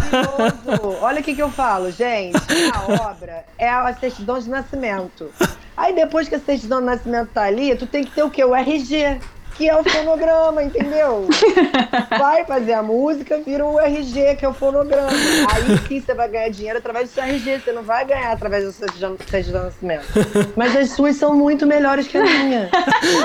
[1.02, 2.36] Olha o que, que eu falo, gente.
[2.72, 5.30] A obra é a certidão de nascimento.
[5.76, 8.44] Aí depois que a certidão de nascimento tá ali, tu tem que ter o quê?
[8.44, 9.20] O RG
[9.60, 11.28] que é o fonograma, entendeu?
[12.18, 15.10] Vai fazer a música, vira o RG, que é o fonograma.
[15.52, 18.64] Aí que você vai ganhar dinheiro através do seu RG, você não vai ganhar através
[18.64, 20.06] do seu certidão de nascimento.
[20.56, 22.70] Mas as suas são muito melhores que a minha.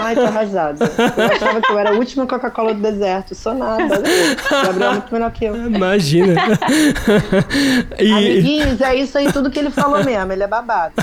[0.01, 0.91] Ai, tô arrasada.
[1.15, 3.33] Eu achava que eu era a última Coca-Cola do deserto.
[3.33, 4.03] Sou nada.
[4.49, 5.55] Gabriel é muito melhor que eu.
[5.55, 6.33] Imagina.
[7.97, 8.11] e...
[8.11, 10.33] Amiguinhos, é isso aí tudo que ele falou mesmo.
[10.33, 10.95] Ele é babado.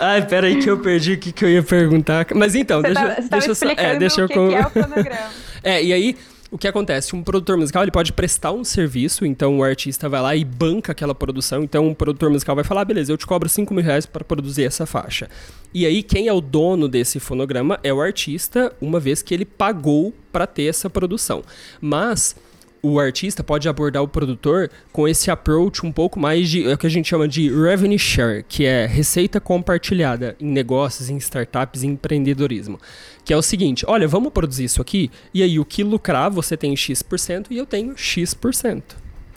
[0.00, 2.26] Ai, peraí que eu perdi o que, que eu ia perguntar.
[2.34, 3.66] Mas então, você deixa, tá, deixa eu só.
[3.68, 4.28] É, deixa eu.
[4.28, 5.30] Que, que é o fonograma.
[5.62, 6.16] é, e aí
[6.50, 7.14] o que acontece?
[7.14, 10.92] Um produtor musical ele pode prestar um serviço, então o artista vai lá e banca
[10.92, 11.62] aquela produção.
[11.62, 14.24] Então o produtor musical vai falar: ah, beleza, eu te cobro 5 mil reais para
[14.24, 15.28] produzir essa faixa.
[15.74, 19.44] E aí, quem é o dono desse fonograma é o artista, uma vez que ele
[19.44, 21.42] pagou para ter essa produção.
[21.80, 22.34] Mas
[22.82, 26.78] o artista pode abordar o produtor com esse approach um pouco mais de é o
[26.78, 31.82] que a gente chama de revenue share, que é receita compartilhada em negócios, em startups,
[31.82, 32.78] em empreendedorismo.
[33.24, 36.56] Que é o seguinte: olha, vamos produzir isso aqui, e aí o que lucrar você
[36.56, 38.82] tem X% e eu tenho X%.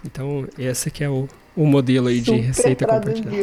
[0.05, 3.37] Então, esse que é o, o modelo aí de receita compartilhada.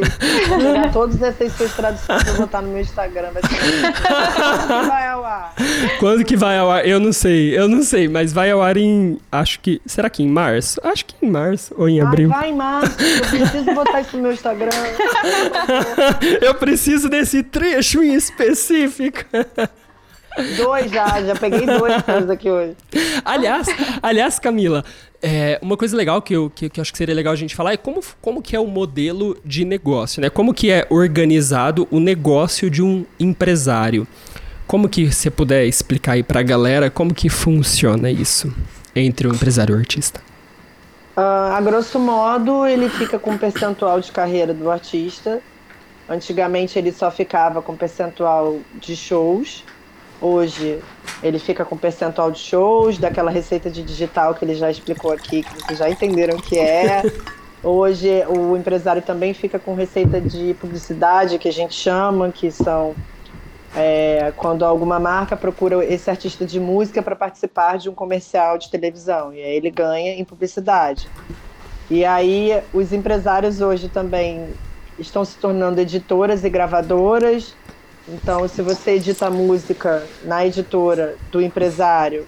[0.47, 3.31] Vou pegar todas essas suas traduções e botar no meu Instagram.
[3.31, 3.59] Vai ser...
[4.87, 5.53] Vai ao ar?
[5.99, 6.87] Quando que vai ao ar?
[6.87, 9.17] Eu não sei, eu não sei, mas vai ao ar em.
[9.29, 9.81] Acho que.
[9.85, 10.79] Será que em março?
[10.81, 12.31] Acho que em março ou em abril.
[12.33, 12.95] Ai, vai em março.
[13.01, 14.69] Eu preciso botar isso no meu Instagram.
[16.41, 19.25] eu preciso desse trecho em específico.
[20.55, 22.77] Dois já, já peguei dois coisas aqui hoje.
[23.25, 23.67] Aliás,
[24.01, 24.85] aliás, Camila,
[25.21, 27.55] é, uma coisa legal que eu, que, que eu acho que seria legal a gente
[27.55, 30.29] falar é como, como que é o modelo de negócio, né?
[30.29, 34.07] Como que é organizado o negócio de um empresário.
[34.69, 38.53] Como que você puder explicar aí pra galera como que funciona isso
[38.95, 40.21] entre o empresário e o artista?
[41.17, 45.41] Uh, a grosso modo, ele fica com um percentual de carreira do artista.
[46.07, 49.63] Antigamente ele só ficava com percentual de shows.
[50.21, 50.77] Hoje
[51.23, 55.41] ele fica com percentual de shows, daquela receita de digital que ele já explicou aqui,
[55.41, 57.01] que vocês já entenderam que é.
[57.63, 62.93] Hoje o empresário também fica com receita de publicidade, que a gente chama, que são
[63.75, 68.69] é, quando alguma marca procura esse artista de música para participar de um comercial de
[68.69, 69.33] televisão.
[69.33, 71.09] E aí ele ganha em publicidade.
[71.89, 74.47] E aí os empresários hoje também
[74.97, 77.55] estão se tornando editoras e gravadoras
[78.07, 82.25] Então, se você edita música na editora do empresário,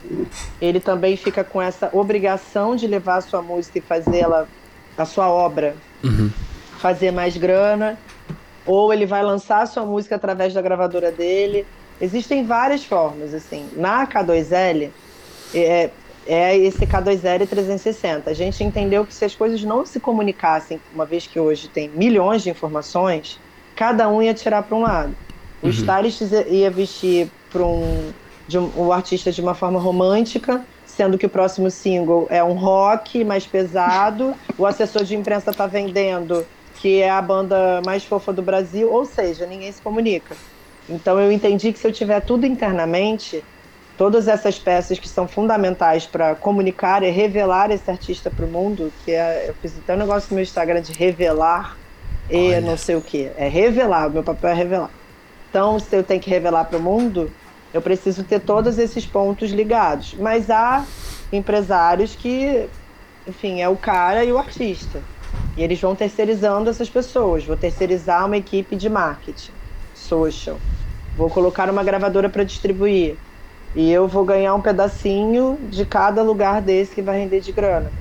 [0.61, 4.47] ele também fica com essa obrigação de levar a sua música e fazê-la,
[4.95, 6.29] a sua obra, uhum.
[6.77, 7.97] fazer mais grana.
[8.65, 11.65] Ou ele vai lançar sua música através da gravadora dele.
[11.99, 13.67] Existem várias formas, assim.
[13.75, 14.89] Na K2L,
[15.53, 15.89] é,
[16.27, 18.29] é esse K2L 360.
[18.29, 21.89] A gente entendeu que se as coisas não se comunicassem, uma vez que hoje tem
[21.89, 23.39] milhões de informações,
[23.75, 25.15] cada um ia tirar para um lado.
[25.61, 25.71] O uhum.
[25.71, 28.11] stylist ia vestir para um,
[28.53, 33.23] um, o artista de uma forma romântica, sendo que o próximo single é um rock
[33.23, 34.35] mais pesado.
[34.57, 36.45] o assessor de imprensa está vendendo
[36.81, 40.35] que é a banda mais fofa do Brasil, ou seja, ninguém se comunica.
[40.89, 43.43] Então eu entendi que se eu tiver tudo internamente,
[43.95, 48.91] todas essas peças que são fundamentais para comunicar e revelar esse artista para o mundo,
[49.05, 51.77] que é, eu fiz até um negócio no meu Instagram de revelar
[52.27, 52.61] e Olha.
[52.61, 54.89] não sei o que, é revelar, o meu papel é revelar.
[55.51, 57.31] Então, se eu tenho que revelar para o mundo,
[57.71, 60.15] eu preciso ter todos esses pontos ligados.
[60.17, 60.83] Mas há
[61.31, 62.67] empresários que,
[63.27, 64.99] enfim, é o cara e o artista.
[65.57, 67.45] E eles vão terceirizando essas pessoas.
[67.45, 69.51] Vou terceirizar uma equipe de marketing,
[69.93, 70.57] social.
[71.17, 73.17] Vou colocar uma gravadora para distribuir.
[73.75, 77.91] E eu vou ganhar um pedacinho de cada lugar desse que vai render de grana.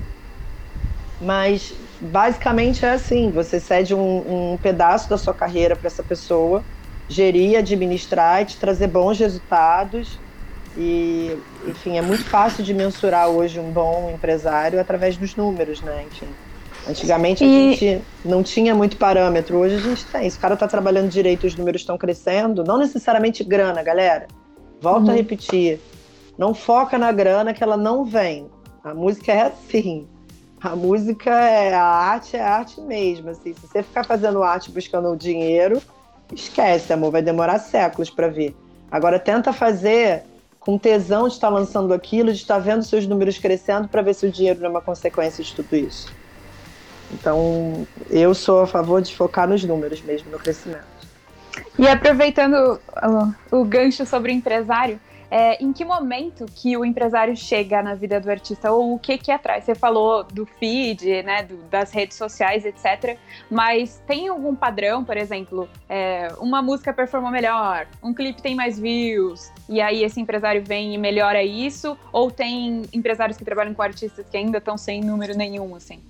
[1.19, 6.63] Mas basicamente é assim: você cede um, um pedaço da sua carreira para essa pessoa
[7.07, 10.19] gerir, administrar te trazer bons resultados.
[10.75, 11.37] E,
[11.67, 16.03] enfim, é muito fácil de mensurar hoje um bom empresário através dos números, né?
[16.03, 16.37] Enfim.
[16.87, 17.73] Antigamente a e...
[17.73, 20.29] gente não tinha muito parâmetro, hoje a gente tem.
[20.29, 24.27] Se o cara está trabalhando direito, os números estão crescendo, não necessariamente grana, galera.
[24.79, 25.11] Volto uhum.
[25.11, 25.79] a repetir.
[26.37, 28.49] Não foca na grana que ela não vem.
[28.83, 30.07] A música é assim.
[30.59, 33.29] A música é a arte, é a arte mesmo.
[33.29, 33.53] Assim.
[33.53, 35.81] Se você ficar fazendo arte buscando o dinheiro,
[36.33, 38.55] esquece, amor, vai demorar séculos para ver.
[38.89, 40.23] Agora tenta fazer
[40.59, 44.25] com tesão de estar lançando aquilo, de estar vendo seus números crescendo para ver se
[44.25, 46.11] o dinheiro não é uma consequência de tudo isso.
[47.13, 50.85] Então, eu sou a favor de focar nos números mesmo, no crescimento.
[51.77, 52.79] E aproveitando
[53.51, 54.99] o, gancho sobre empresário,
[55.29, 59.17] é, em que momento que o empresário chega na vida do artista ou o que
[59.17, 59.63] que atrás?
[59.63, 63.17] Você falou do feed, né, do, das redes sociais, etc.
[63.49, 68.77] Mas tem algum padrão, por exemplo, é, uma música performou melhor, um clipe tem mais
[68.77, 71.97] views e aí esse empresário vem e melhora isso?
[72.11, 76.01] Ou tem empresários que trabalham com artistas que ainda estão sem número nenhum, assim?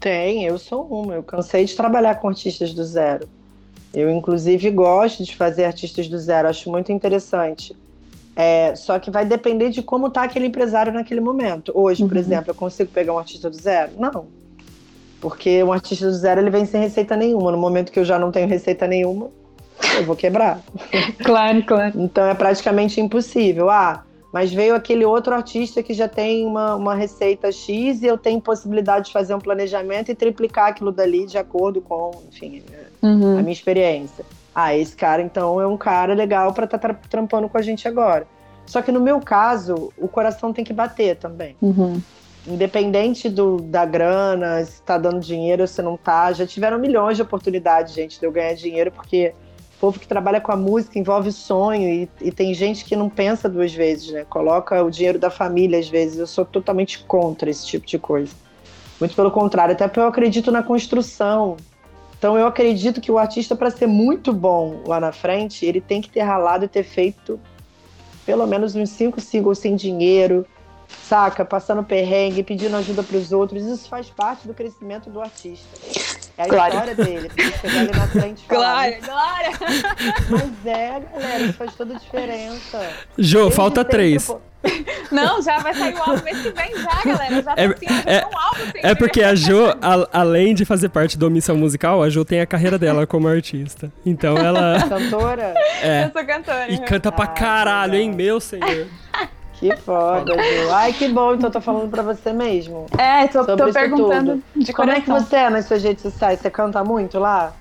[0.00, 1.14] Tem, eu sou uma.
[1.14, 3.28] Eu cansei de trabalhar com artistas do zero.
[3.92, 7.76] Eu, inclusive, gosto de fazer artistas do zero, acho muito interessante.
[8.34, 11.70] É, só que vai depender de como está aquele empresário naquele momento.
[11.74, 12.20] Hoje, por uhum.
[12.20, 13.92] exemplo, eu consigo pegar um artista do zero?
[13.98, 14.26] Não.
[15.20, 17.52] Porque um artista do zero ele vem sem receita nenhuma.
[17.52, 19.28] No momento que eu já não tenho receita nenhuma,
[19.98, 20.62] eu vou quebrar.
[21.22, 22.00] Claro, claro.
[22.00, 23.68] então é praticamente impossível.
[23.68, 28.16] Ah, mas veio aquele outro artista que já tem uma, uma receita X e eu
[28.16, 32.62] tenho possibilidade de fazer um planejamento e triplicar aquilo dali de acordo com, enfim,
[33.02, 33.38] uhum.
[33.38, 34.24] a minha experiência.
[34.54, 37.86] Ah, esse cara então é um cara legal para estar tá trampando com a gente
[37.88, 38.26] agora.
[38.66, 41.56] Só que no meu caso, o coração tem que bater também.
[41.60, 42.00] Uhum.
[42.46, 46.32] Independente do, da grana, se tá dando dinheiro ou se não tá.
[46.32, 49.34] Já tiveram milhões de oportunidades, gente, de eu ganhar dinheiro, porque
[49.80, 53.48] povo que trabalha com a música envolve sonho e, e, tem gente que não pensa
[53.48, 54.26] duas vezes, né?
[54.28, 56.18] Coloca o dinheiro da família às vezes.
[56.18, 58.32] Eu sou totalmente contra esse tipo de coisa.
[59.00, 61.56] Muito pelo contrário, até porque eu acredito na construção.
[62.18, 66.02] Então eu acredito que o artista, para ser muito bom lá na frente, ele tem
[66.02, 67.40] que ter ralado e ter feito
[68.26, 70.46] pelo menos uns cinco singles sem dinheiro,
[71.02, 71.42] saca?
[71.42, 73.64] Passando perrengue, pedindo ajuda para os outros.
[73.64, 76.19] Isso faz parte do crescimento do artista.
[76.40, 76.72] É a claro.
[76.72, 78.90] história dele, pra ele chegar ali na frente e falar.
[78.90, 79.50] Glória, glória!
[80.30, 82.90] Mas é, galera, isso faz toda a diferença.
[83.18, 84.34] Jô, falta três.
[85.12, 87.42] Não, já vai sair o álbum mês que vem já, galera.
[87.42, 90.88] Já é, tá assim, é, um álbum É porque a Jo, a, além de fazer
[90.88, 93.92] parte da omissão musical, a Jo tem a carreira dela como artista.
[94.04, 94.88] Então ela...
[94.88, 95.54] Cantora?
[95.82, 96.04] É.
[96.04, 96.72] Eu sou cantora.
[96.72, 98.86] E canta pra ah, caralho, hein, meu senhor.
[99.60, 100.72] Que foda, Ju.
[100.72, 102.86] Ai, que bom, então eu tô falando pra você mesmo.
[102.96, 106.40] É, tô, tô perguntando de Como é que você é nas suas redes sociais?
[106.40, 107.52] Você canta muito lá?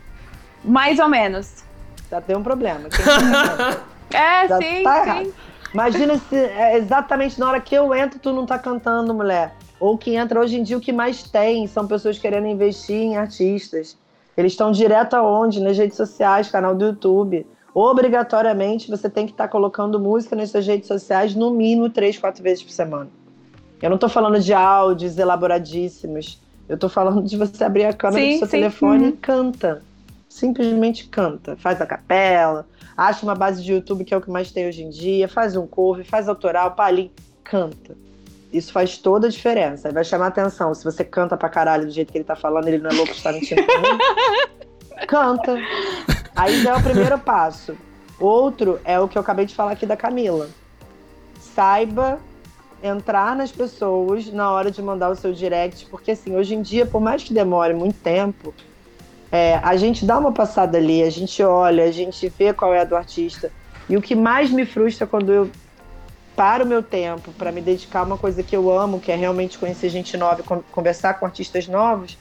[0.63, 1.61] Mais ou menos.
[2.09, 2.87] Já tem um problema.
[4.13, 5.09] é, Já sim, tá sim.
[5.09, 5.33] Errado.
[5.73, 9.53] Imagina se é exatamente na hora que eu entro, tu não tá cantando, mulher.
[9.77, 13.17] Ou que entra hoje em dia, o que mais tem são pessoas querendo investir em
[13.17, 13.97] artistas.
[14.37, 15.59] Eles estão direto aonde?
[15.59, 17.45] Nas redes sociais, canal do YouTube
[17.79, 22.17] obrigatoriamente você tem que estar tá colocando música nas suas redes sociais no mínimo três,
[22.17, 23.09] quatro vezes por semana.
[23.81, 26.41] Eu não estou falando de áudios elaboradíssimos.
[26.67, 28.57] Eu estou falando de você abrir a câmera sim, do seu sim.
[28.57, 29.09] telefone uhum.
[29.09, 29.81] e canta.
[30.27, 34.51] Simplesmente canta, faz a capela, acha uma base de YouTube que é o que mais
[34.51, 37.09] tem hoje em dia, faz um cover, faz autoral, palim,
[37.43, 37.97] canta.
[38.51, 39.91] Isso faz toda a diferença.
[39.91, 40.73] Vai chamar atenção.
[40.73, 43.11] Se você canta pra caralho do jeito que ele tá falando, ele não é louco,
[43.11, 43.97] está mentindo pra mim.
[45.07, 45.57] Canta.
[46.35, 47.75] Aí já é o primeiro passo.
[48.19, 50.49] Outro é o que eu acabei de falar aqui da Camila.
[51.39, 52.19] Saiba
[52.81, 56.85] entrar nas pessoas na hora de mandar o seu direct, porque assim, hoje em dia,
[56.85, 58.53] por mais que demore muito tempo,
[59.31, 62.81] é, a gente dá uma passada ali, a gente olha, a gente vê qual é
[62.81, 63.51] a do artista.
[63.87, 65.49] E o que mais me frustra quando eu
[66.35, 69.57] paro meu tempo para me dedicar a uma coisa que eu amo, que é realmente
[69.57, 72.17] conhecer gente nova e conversar com artistas novos,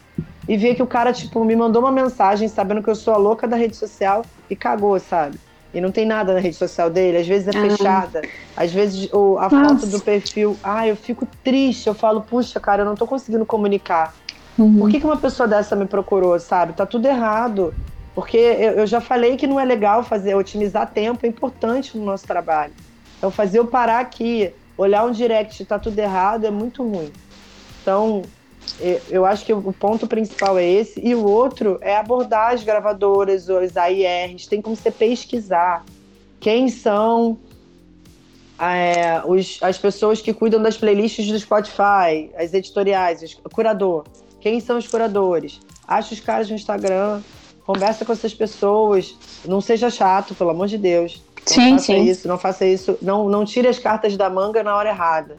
[0.48, 3.18] e ver que o cara, tipo, me mandou uma mensagem sabendo que eu sou a
[3.18, 5.38] louca da rede social e cagou, sabe?
[5.74, 7.60] E não tem nada na rede social dele, às vezes é ah.
[7.60, 8.22] fechada,
[8.56, 9.80] às vezes o, a Nossa.
[9.80, 13.44] foto do perfil, ah, eu fico triste, eu falo, puxa, cara, eu não tô conseguindo
[13.44, 14.14] comunicar.
[14.58, 14.78] Uhum.
[14.78, 16.72] Por que, que uma pessoa dessa me procurou, sabe?
[16.72, 17.74] Tá tudo errado.
[18.14, 22.04] Porque eu, eu já falei que não é legal fazer, otimizar tempo é importante no
[22.04, 22.72] nosso trabalho.
[23.16, 27.12] Então, fazer eu parar aqui, olhar um direct e tá tudo errado é muito ruim.
[27.80, 28.22] Então,
[29.08, 31.00] eu acho que o ponto principal é esse.
[31.04, 34.46] E o outro é abordar as gravadoras, os AIRs.
[34.46, 35.84] Tem como você pesquisar
[36.40, 37.38] quem são
[38.58, 44.04] é, os, as pessoas que cuidam das playlists do Spotify, as editoriais, o curador.
[44.40, 45.60] Quem são os curadores?
[45.86, 47.22] Acha os caras no Instagram,
[47.64, 49.16] conversa com essas pessoas.
[49.44, 51.22] Não seja chato, pelo amor de Deus.
[51.36, 52.02] Não sim, faça sim.
[52.02, 52.98] isso, não faça isso.
[53.00, 55.38] Não, não tire as cartas da manga na hora errada.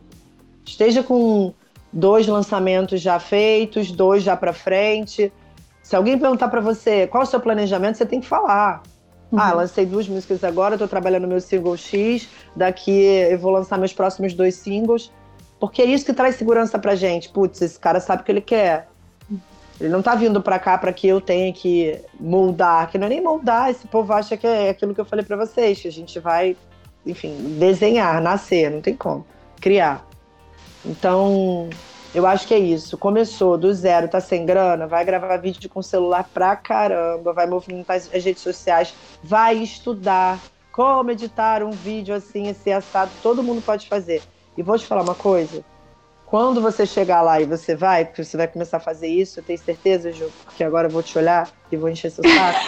[0.66, 1.54] Esteja com
[1.92, 5.32] dois lançamentos já feitos, dois já para frente.
[5.82, 8.84] Se alguém perguntar para você qual é o seu planejamento, você tem que falar.
[9.32, 9.40] Uhum.
[9.40, 13.94] Ah, lancei duas músicas agora, estou trabalhando meu single X, daqui eu vou lançar meus
[13.94, 15.12] próximos dois singles.
[15.60, 17.30] Porque é isso que traz segurança pra gente.
[17.30, 18.88] Putz, esse cara sabe o que ele quer.
[19.80, 23.10] Ele não tá vindo pra cá para que eu tenha que moldar, que não é
[23.10, 25.92] nem moldar, esse povo acha que é aquilo que eu falei para vocês, que a
[25.92, 26.58] gente vai,
[27.06, 29.26] enfim, desenhar, nascer, não tem como,
[29.62, 30.06] criar.
[30.84, 31.70] Então,
[32.14, 32.98] eu acho que é isso.
[32.98, 37.98] Começou do zero, tá sem grana, vai gravar vídeo com celular pra caramba, vai movimentar
[37.98, 43.88] as redes sociais, vai estudar como editar um vídeo assim, esse assado, todo mundo pode
[43.88, 44.24] fazer.
[44.58, 45.64] E vou te falar uma coisa.
[46.26, 49.44] Quando você chegar lá e você vai, porque você vai começar a fazer isso, eu
[49.44, 52.60] tenho certeza, Ju, porque agora eu vou te olhar e vou encher seu saco.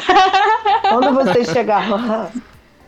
[0.89, 2.31] Quando você chegar lá,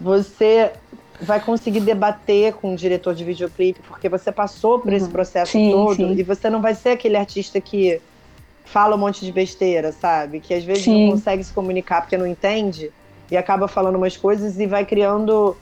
[0.02, 0.74] você
[1.22, 4.98] vai conseguir debater com o diretor de videoclipe, porque você passou por uhum.
[4.98, 6.14] esse processo sim, todo sim.
[6.14, 8.02] e você não vai ser aquele artista que
[8.66, 10.40] fala um monte de besteira, sabe?
[10.40, 11.06] Que às vezes sim.
[11.06, 12.92] não consegue se comunicar porque não entende
[13.30, 15.56] e acaba falando umas coisas e vai criando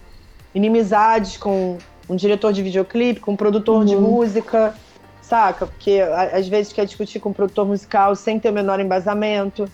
[0.54, 1.78] inimizades com
[2.10, 3.86] um diretor de videoclipe, com um produtor uhum.
[3.86, 4.76] de música,
[5.22, 5.66] saca?
[5.66, 6.02] Porque
[6.34, 9.70] às vezes quer discutir com um produtor musical sem ter o menor embasamento.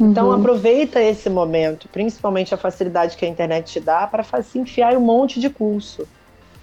[0.00, 0.32] Então uhum.
[0.32, 4.96] aproveita esse momento, principalmente a facilidade que a internet te dá, para se enfiar em
[4.96, 6.08] um monte de curso.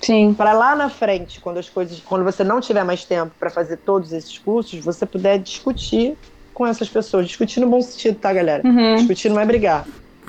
[0.02, 0.34] Sim.
[0.34, 3.78] Para lá na frente, quando as coisas, quando você não tiver mais tempo para fazer
[3.78, 6.18] todos esses cursos, você puder discutir
[6.54, 8.68] com essas pessoas, discutir no bom sentido, tá, galera?
[8.68, 8.96] Uhum.
[8.96, 9.86] Discutir não é brigar,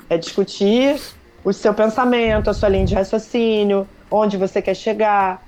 [0.07, 0.99] é discutir
[1.43, 5.43] o seu pensamento, a sua linha de raciocínio, onde você quer chegar.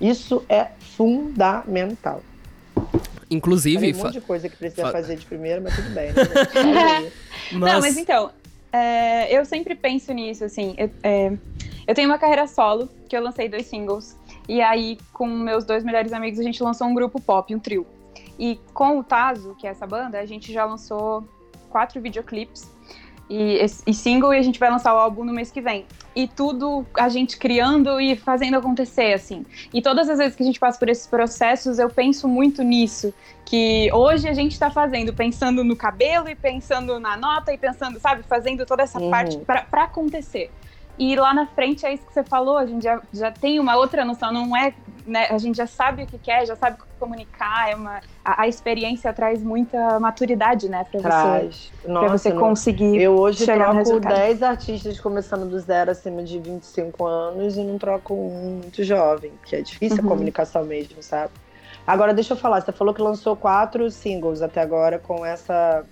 [0.00, 2.20] Isso é fundamental.
[3.30, 3.92] Inclusive.
[3.92, 6.12] Tem um monte de coisa que precisa fazer de primeiro, mas tudo bem.
[6.12, 7.12] Né?
[7.52, 7.72] mas...
[7.72, 8.30] Não, mas então,
[8.72, 10.74] é, eu sempre penso nisso, assim.
[10.78, 11.32] Eu, é,
[11.86, 14.16] eu tenho uma carreira solo, que eu lancei dois singles.
[14.48, 17.86] E aí, com meus dois melhores amigos, a gente lançou um grupo pop, um trio.
[18.38, 21.26] E com o Tazo, que é essa banda, a gente já lançou
[21.70, 22.70] quatro videoclipes
[23.28, 25.84] e, e single e a gente vai lançar o álbum no mês que vem.
[26.14, 29.44] E tudo a gente criando e fazendo acontecer, assim.
[29.72, 33.12] E todas as vezes que a gente passa por esses processos, eu penso muito nisso.
[33.44, 38.00] Que hoje a gente está fazendo, pensando no cabelo e pensando na nota e pensando,
[38.00, 39.10] sabe, fazendo toda essa uhum.
[39.10, 40.50] parte para acontecer.
[40.98, 43.76] E lá na frente é isso que você falou, a gente já, já tem uma
[43.76, 44.72] outra noção, não é,
[45.06, 48.48] né, a gente já sabe o que quer, já sabe comunicar, é uma, a, a
[48.48, 51.70] experiência traz muita maturidade, né, pra traz.
[51.82, 56.38] você, Nossa, pra você conseguir Eu hoje troco 10 artistas começando do zero, acima de
[56.38, 60.06] 25 anos, e não troco um muito jovem, que é difícil uhum.
[60.06, 61.32] a comunicação mesmo, sabe?
[61.86, 65.84] Agora, deixa eu falar, você falou que lançou quatro singles até agora com essa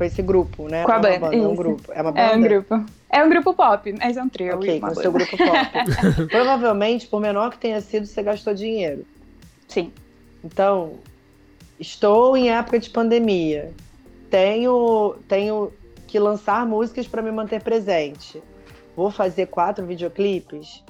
[0.00, 0.82] com esse grupo, né?
[0.82, 1.36] Com a banda.
[1.36, 1.92] É, um grupo.
[1.92, 2.20] É uma banda?
[2.32, 2.84] É um grupo.
[3.10, 4.54] É um grupo pop, mas é um trio.
[4.54, 6.26] Ok, com o seu grupo pop.
[6.32, 9.04] Provavelmente, por menor que tenha sido, você gastou dinheiro.
[9.68, 9.92] Sim.
[10.42, 10.94] Então,
[11.78, 13.74] estou em época de pandemia.
[14.30, 15.70] Tenho, tenho
[16.06, 18.42] que lançar músicas para me manter presente.
[18.96, 20.82] Vou fazer quatro videoclipes?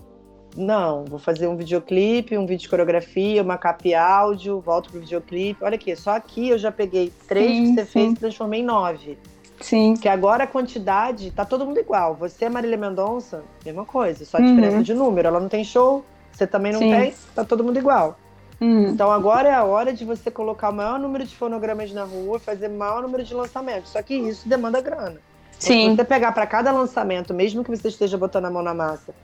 [0.56, 5.62] Não, vou fazer um videoclipe, um vídeo de coreografia, uma cap áudio, volto pro videoclipe.
[5.62, 7.90] Olha aqui, só aqui eu já peguei três sim, que você sim.
[7.92, 9.16] fez e transformei em nove.
[9.60, 9.94] Sim.
[9.94, 12.14] Que agora a quantidade tá todo mundo igual.
[12.14, 14.82] Você, Marília Mendonça, mesma coisa, só a diferença Uhum.
[14.82, 15.28] de número.
[15.28, 16.90] Ela não tem show, você também não Sim.
[16.90, 18.18] tem, tá todo mundo igual.
[18.60, 18.88] Uhum.
[18.88, 22.38] Então agora é a hora de você colocar o maior número de fonogramas na rua,
[22.38, 23.92] fazer o maior número de lançamentos.
[23.92, 25.12] Só que isso demanda grana.
[25.12, 25.20] Então,
[25.58, 25.90] Sim.
[25.90, 29.14] Se você pegar para cada lançamento, mesmo que você esteja botando a mão na massa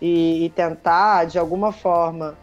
[0.00, 2.36] e, e tentar, de alguma forma,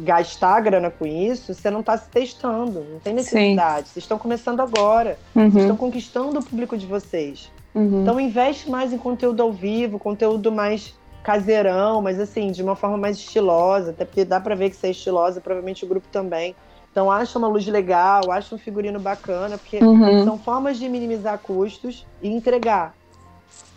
[0.00, 3.88] gastar grana com isso, você não está se testando, não tem necessidade.
[3.88, 5.60] Vocês estão começando agora, vocês Uhum.
[5.60, 7.52] estão conquistando o público de vocês.
[7.74, 8.02] Uhum.
[8.02, 12.96] Então investe mais em conteúdo ao vivo, conteúdo mais caseirão, mas assim, de uma forma
[12.98, 16.54] mais estilosa, até porque dá pra ver que você é estilosa, provavelmente o grupo também.
[16.90, 20.22] Então acha uma luz legal, acha um figurino bacana, porque Uhum.
[20.24, 22.94] são formas de minimizar custos e entregar.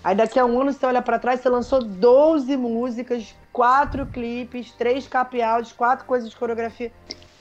[0.03, 4.71] Aí daqui a um ano você olha pra trás, você lançou 12 músicas, quatro clipes,
[4.71, 6.91] três cap áudios, quatro coisas de coreografia.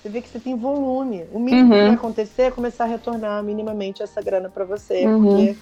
[0.03, 1.27] Você vê que você tem volume.
[1.33, 1.85] O mínimo que Uhum.
[1.87, 5.23] vai acontecer é começar a retornar minimamente essa grana pra você, Uhum.
[5.23, 5.57] porque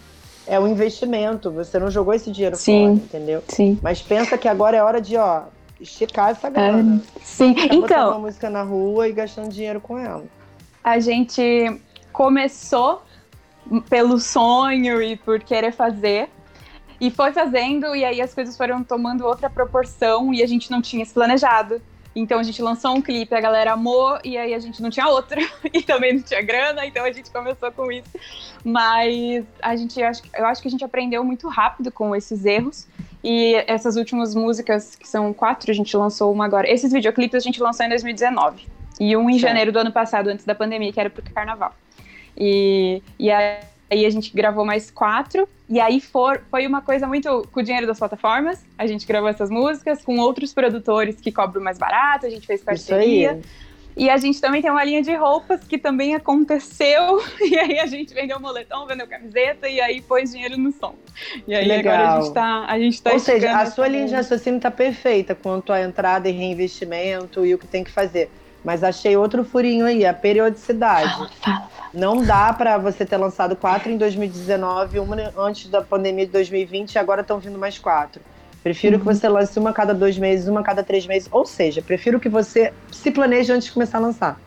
[0.46, 1.50] é um investimento.
[1.50, 2.80] Você não jogou esse dinheiro Sim.
[2.82, 3.42] fora, entendeu?
[3.48, 3.78] Sim.
[3.82, 5.44] Mas pensa que agora é hora de, ó,
[5.80, 7.02] esticar essa grana.
[7.22, 7.54] Sim.
[7.54, 10.24] Tá botando uma Então, música na rua e gastando dinheiro com ela.
[10.82, 11.80] a gente
[12.12, 13.02] começou
[13.88, 16.28] pelo sonho e por querer fazer.
[17.00, 20.80] E foi fazendo, e aí as coisas foram tomando outra proporção e a gente não
[20.80, 21.80] tinha se planejado.
[22.16, 25.08] Então a gente lançou um clipe, a galera amou, e aí a gente não tinha
[25.08, 25.40] outro,
[25.72, 28.10] e também não tinha grana, então a gente começou com isso.
[28.64, 30.06] Mas a gente, eu
[30.46, 32.86] acho, que a gente aprendeu muito rápido com esses erros.
[33.22, 36.70] E essas últimas músicas, que são quatro, a gente lançou uma agora.
[36.70, 38.68] Esses videoclipes a gente lançou em 2019.
[39.00, 41.74] E um em janeiro do ano passado, antes da pandemia, que era pro carnaval.
[42.36, 43.60] E, e aí
[44.02, 45.46] a gente gravou mais quatro.
[45.68, 48.64] E aí for, foi uma coisa muito com o dinheiro das plataformas.
[48.78, 52.24] A gente gravou essas músicas com outros produtores que cobram mais barato.
[52.24, 53.32] A gente fez parceria.
[53.32, 53.42] aí.
[53.96, 57.22] E a gente também tem uma linha de roupas que também aconteceu.
[57.44, 60.94] E aí a gente vendeu moletom, vendeu camiseta e aí pôs dinheiro no som.
[61.46, 61.94] E aí Legal.
[61.94, 62.64] agora a gente tá.
[62.66, 66.28] A gente tá Ou seja, a sua linha de raciocínio está perfeita quanto à entrada
[66.28, 68.30] e reinvestimento e o que tem que fazer.
[68.64, 71.12] Mas achei outro furinho aí, a periodicidade.
[71.12, 71.83] Fala, fala.
[71.94, 76.94] Não dá para você ter lançado quatro em 2019, uma antes da pandemia de 2020
[76.94, 78.20] e agora estão vindo mais quatro.
[78.64, 81.28] Prefiro que você lance uma a cada dois meses, uma a cada três meses.
[81.30, 84.40] Ou seja, prefiro que você se planeje antes de começar a lançar.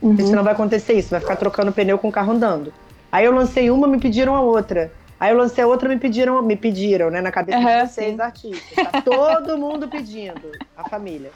[0.00, 0.28] Porque Uhum.
[0.28, 2.72] senão vai acontecer isso, vai ficar trocando pneu com o carro andando.
[3.12, 4.90] Aí eu lancei uma, me pediram a outra.
[5.24, 7.22] Aí eu lancei a outra, me pediram, me pediram, né?
[7.22, 8.20] Na cabeça Aham, de vocês, sim.
[8.20, 8.84] artistas.
[8.92, 10.52] Tá todo mundo pedindo.
[10.76, 11.30] A família.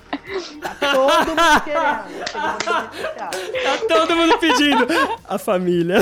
[0.61, 2.91] Tá todo mundo querendo.
[2.93, 3.30] Especial.
[3.64, 4.86] Tá todo mundo pedindo.
[5.26, 5.97] A família.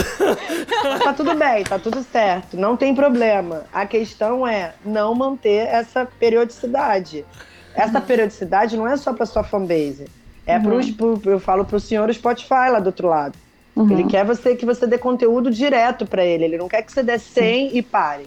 [0.83, 2.57] Mas tá tudo bem, tá tudo certo.
[2.57, 3.63] Não tem problema.
[3.73, 7.25] A questão é não manter essa periodicidade.
[7.73, 10.07] Essa periodicidade não é só pra sua fanbase.
[10.45, 10.63] É Uhum.
[10.65, 13.39] pros, pro, eu falo pro senhor Spotify lá do outro lado.
[13.77, 13.91] Uhum.
[13.91, 16.45] Ele quer você que você dê conteúdo direto pra ele.
[16.45, 18.27] Ele não quer que você dê 100 e pare.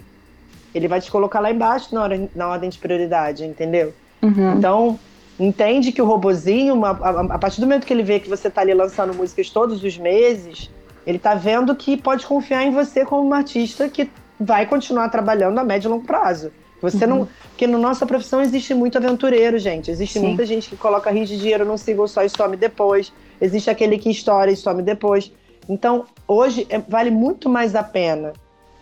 [0.72, 3.92] Ele vai te colocar lá embaixo na, hora, na ordem de prioridade, entendeu?
[4.22, 4.52] Uhum.
[4.56, 4.98] Então,
[5.38, 8.48] entende que o robozinho, uma- a, a partir do momento que ele vê que você
[8.48, 10.70] tá ali lançando músicas todos os meses,
[11.04, 15.58] ele tá vendo que pode confiar em você como uma artista que vai continuar trabalhando
[15.58, 16.52] a médio e longo prazo.
[16.80, 17.28] Você não.
[17.50, 19.90] Porque na nossa profissão existe muito aventureiro, gente.
[19.90, 20.28] Existe Sim.
[20.28, 23.12] muita gente que coloca rios de dinheiro num single só e some depois.
[23.38, 25.30] Existe aquele que estoura e some depois.
[25.70, 28.32] Então, hoje é- vale muito mais a pena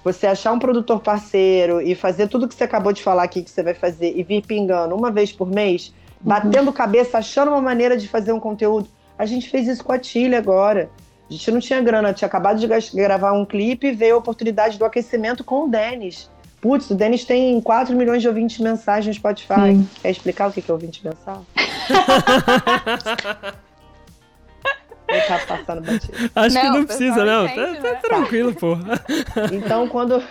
[0.03, 3.51] você achar um produtor parceiro e fazer tudo que você acabou de falar aqui que
[3.51, 7.95] você vai fazer e vir pingando uma vez por mês, batendo cabeça, achando uma maneira
[7.95, 8.89] de fazer um conteúdo.
[9.19, 10.89] A gente fez isso com a Tilha agora.
[11.29, 14.79] A gente não tinha grana, tinha acabado de gravar um clipe e veio a oportunidade
[14.79, 16.31] do aquecimento com o Denis.
[16.59, 19.73] Putz, o Denis tem 4 milhões de ouvintes mensais no Spotify.
[19.73, 19.89] Sim.
[20.01, 21.45] Quer explicar o que é ouvinte mensal?
[25.09, 26.13] Ele tá passando batido.
[26.35, 27.47] Acho que Não, não o precisa, não.
[27.47, 28.01] entende, tá, tá né?
[28.03, 28.77] tranquilo, pô.
[29.53, 30.23] Então, quando,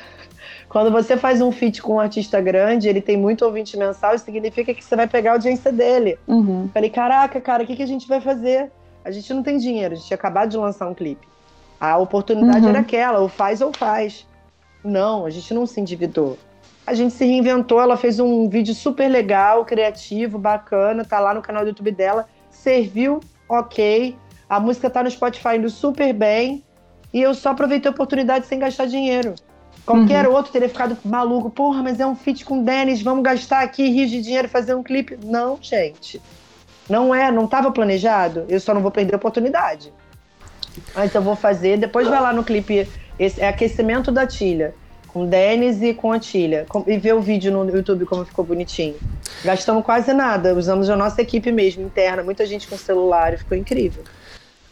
[0.69, 4.25] quando você faz um feat com um artista grande, ele tem muito ouvinte mensal, isso
[4.25, 6.17] significa que você vai pegar a audiência dele.
[6.27, 6.69] Uhum.
[6.73, 8.71] Falei, caraca, cara, o que, que a gente vai fazer?
[9.03, 11.27] A gente não tem dinheiro, a gente tinha acabado de lançar um clipe.
[11.79, 12.69] A oportunidade Uhum.
[12.69, 14.27] era aquela, ou faz ou faz.
[14.83, 16.37] Não, a gente não se endividou.
[16.85, 21.41] A gente se reinventou, ela fez um vídeo super legal, criativo, bacana, tá lá no
[21.41, 23.19] canal do YouTube dela, serviu,
[23.49, 24.15] ok.
[24.49, 26.63] A música tá no Spotify indo super bem.
[27.13, 29.33] E eu só aproveitei a oportunidade sem gastar dinheiro.
[29.85, 31.49] Qualquer outro teria ficado maluco.
[31.49, 34.73] Porra, mas é um feat com o Dennis, vamos gastar aqui rios de dinheiro fazer
[34.75, 35.17] um clipe.
[35.23, 36.21] Não, gente.
[36.89, 38.45] Não é, não estava planejado.
[38.49, 39.93] Eu só não vou perder a oportunidade.
[40.93, 41.77] Mas eu vou fazer.
[41.77, 42.87] Depois vai lá no clipe.
[43.17, 44.73] Esse é aquecimento da Tilha.
[45.07, 46.65] Com Denis e com a Tilha.
[46.67, 48.95] Com- E ver o vídeo no YouTube como ficou bonitinho.
[49.43, 50.53] Gastamos quase nada.
[50.53, 52.21] Usamos a nossa equipe mesmo, interna.
[52.21, 54.03] Muita gente com celular ficou incrível.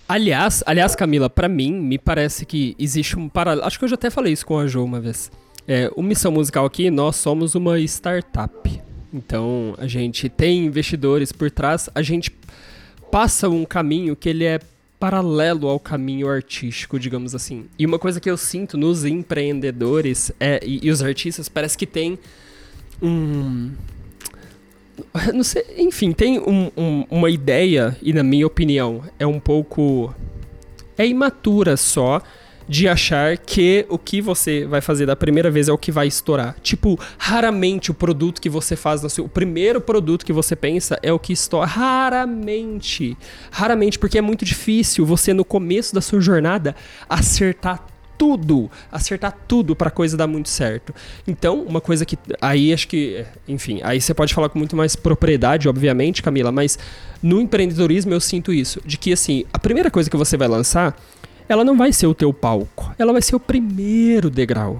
[0.07, 3.65] Aliás, aliás, Camila, pra mim, me parece que existe um paralelo.
[3.65, 5.31] Acho que eu já até falei isso com a Jo uma vez.
[5.67, 8.81] É, o Missão Musical aqui, nós somos uma startup.
[9.11, 12.31] Então, a gente tem investidores por trás, a gente
[13.11, 14.59] passa um caminho que ele é
[14.99, 17.65] paralelo ao caminho artístico, digamos assim.
[17.79, 21.85] E uma coisa que eu sinto nos empreendedores é, e, e os artistas parece que
[21.87, 22.19] tem
[23.01, 23.71] um
[25.43, 30.13] sei, enfim, tem um, um, uma ideia, e na minha opinião, é um pouco.
[30.97, 32.21] É imatura só
[32.67, 36.07] de achar que o que você vai fazer da primeira vez é o que vai
[36.07, 36.55] estourar.
[36.61, 39.25] Tipo, raramente o produto que você faz no seu.
[39.25, 41.67] O primeiro produto que você pensa é o que estoura.
[41.67, 43.17] Raramente.
[43.51, 46.75] Raramente, porque é muito difícil você, no começo da sua jornada,
[47.07, 47.85] acertar
[48.17, 50.93] tudo, acertar tudo para coisa dar muito certo.
[51.27, 54.95] Então, uma coisa que aí acho que, enfim, aí você pode falar com muito mais
[54.95, 56.77] propriedade, obviamente, Camila, mas
[57.21, 60.95] no empreendedorismo eu sinto isso, de que assim, a primeira coisa que você vai lançar,
[61.47, 64.77] ela não vai ser o teu palco, ela vai ser o primeiro degrau.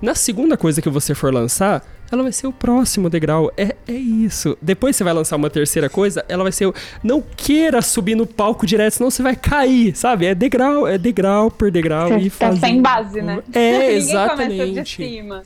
[0.00, 3.52] Na segunda coisa que você for lançar, ela vai ser o próximo degrau.
[3.56, 4.56] É, é isso.
[4.60, 6.74] Depois você vai lançar uma terceira coisa, ela vai ser o.
[7.02, 10.26] Não queira subir no palco direto, senão você vai cair, sabe?
[10.26, 12.08] É degrau, é degrau por degrau.
[12.08, 13.42] Você e tá sem base, né?
[13.52, 14.52] É, exatamente.
[14.52, 15.42] Ninguém começa de cima.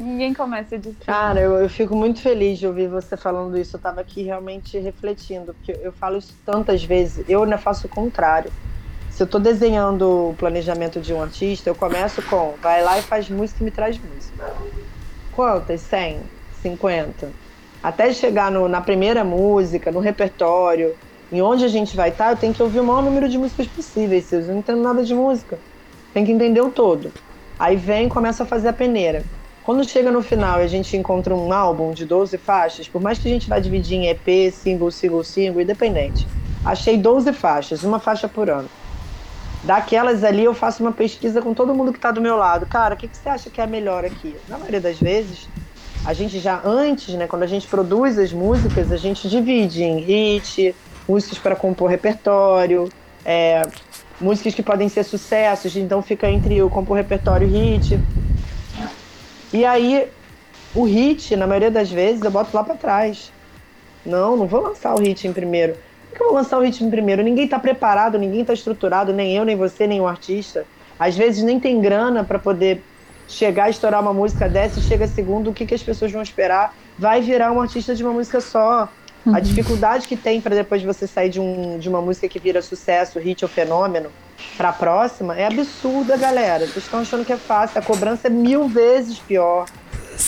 [0.00, 1.04] Ninguém começa de cima.
[1.04, 3.76] Cara, eu, eu fico muito feliz de ouvir você falando isso.
[3.76, 7.24] Eu tava aqui realmente refletindo, porque eu falo isso tantas vezes.
[7.28, 8.50] Eu ainda faço o contrário.
[9.10, 13.02] Se eu tô desenhando o planejamento de um artista, eu começo com vai lá e
[13.02, 14.52] faz música e me traz música
[15.34, 15.80] quantas?
[15.82, 16.20] 100,
[16.62, 17.32] 50.
[17.82, 20.94] Até chegar no, na primeira música, no repertório,
[21.30, 23.66] em onde a gente vai estar, eu tenho que ouvir o maior número de músicas
[23.66, 24.30] possíveis.
[24.32, 25.58] Eu não entendo nada de música.
[26.12, 27.12] Tem que entender o todo.
[27.58, 29.24] Aí vem e começa a fazer a peneira.
[29.64, 33.18] Quando chega no final e a gente encontra um álbum de 12 faixas, por mais
[33.18, 36.28] que a gente vá dividir em EP, single, single, single, independente,
[36.62, 38.70] achei 12 faixas, uma faixa por ano.
[39.64, 42.66] Daquelas ali eu faço uma pesquisa com todo mundo que está do meu lado.
[42.66, 44.36] Cara, o que, que você acha que é melhor aqui?
[44.46, 45.48] Na maioria das vezes,
[46.04, 50.00] a gente já antes, né, quando a gente produz as músicas, a gente divide em
[50.00, 50.74] hit,
[51.08, 52.90] músicas para compor repertório,
[53.24, 53.62] é,
[54.20, 57.98] músicas que podem ser sucessos, então fica entre o compor repertório e hit.
[59.50, 60.08] E aí,
[60.74, 63.32] o hit, na maioria das vezes, eu boto lá para trás.
[64.04, 65.74] Não, não vou lançar o hit em primeiro
[66.14, 67.22] que eu vou lançar o ritmo primeiro?
[67.22, 70.64] Ninguém está preparado, ninguém está estruturado, nem eu, nem você, nem o artista.
[70.98, 72.82] Às vezes nem tem grana para poder
[73.28, 76.22] chegar a estourar uma música dessa e chega segundo, o que, que as pessoas vão
[76.22, 76.74] esperar?
[76.98, 78.88] Vai virar um artista de uma música só.
[79.26, 79.34] Uhum.
[79.34, 82.60] A dificuldade que tem para depois você sair de, um, de uma música que vira
[82.60, 84.10] sucesso, hit ou fenômeno,
[84.56, 86.66] para a próxima é absurda, galera.
[86.66, 87.78] Vocês estão achando que é fácil.
[87.78, 89.66] A cobrança é mil vezes pior.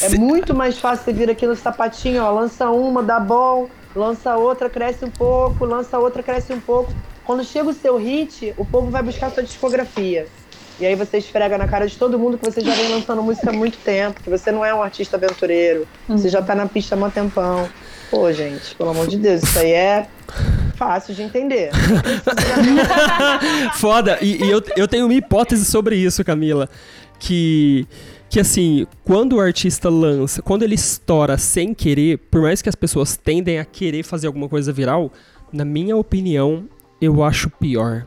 [0.02, 4.36] É muito mais fácil você vir aqui no sapatinho, ó, lança uma, dá bom, lança
[4.36, 6.92] outra, cresce um pouco, lança outra, cresce um pouco.
[7.24, 10.28] Quando chega o seu hit, o povo vai buscar a sua discografia.
[10.78, 13.48] E aí você esfrega na cara de todo mundo que você já vem lançando música
[13.48, 16.18] há muito tempo, que você não é um artista aventureiro, uhum.
[16.18, 17.66] você já tá na pista há um tempão.
[18.10, 20.06] Pô, gente, pelo amor de Deus, isso aí é
[20.76, 21.70] fácil de entender.
[23.76, 24.18] Foda.
[24.20, 26.68] E, e, eu, eu tenho uma hipótese sobre isso, Camila.
[27.18, 27.88] Que
[28.28, 32.74] que assim, quando o artista lança, quando ele estoura sem querer, por mais que as
[32.74, 35.12] pessoas tendem a querer fazer alguma coisa viral,
[35.52, 36.68] na minha opinião,
[37.00, 38.04] eu acho pior.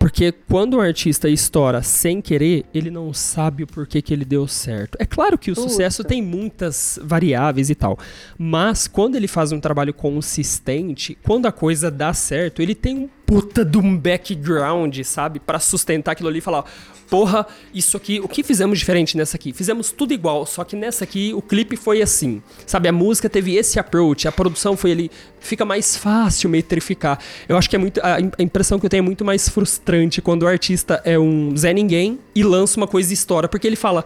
[0.00, 4.48] Porque quando o artista estoura sem querer, ele não sabe o porquê que ele deu
[4.48, 4.96] certo.
[4.98, 5.68] É claro que o Puta.
[5.68, 7.98] sucesso tem muitas variáveis e tal.
[8.38, 13.08] Mas quando ele faz um trabalho consistente, quando a coisa dá certo, ele tem um
[13.30, 15.38] puta de um background, sabe?
[15.38, 16.64] para sustentar aquilo ali e falar:
[17.08, 19.52] porra, isso aqui, o que fizemos diferente nessa aqui?
[19.52, 22.42] Fizemos tudo igual, só que nessa aqui o clipe foi assim.
[22.66, 25.10] Sabe, a música teve esse approach, a produção foi ali.
[25.38, 27.20] Fica mais fácil metrificar.
[27.48, 28.00] Eu acho que é muito.
[28.02, 31.72] A impressão que eu tenho é muito mais frustrante quando o artista é um Zé
[31.72, 34.04] Ninguém e lança uma coisa e estoura, porque ele fala: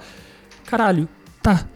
[0.66, 1.09] caralho,
[1.42, 1.66] tá,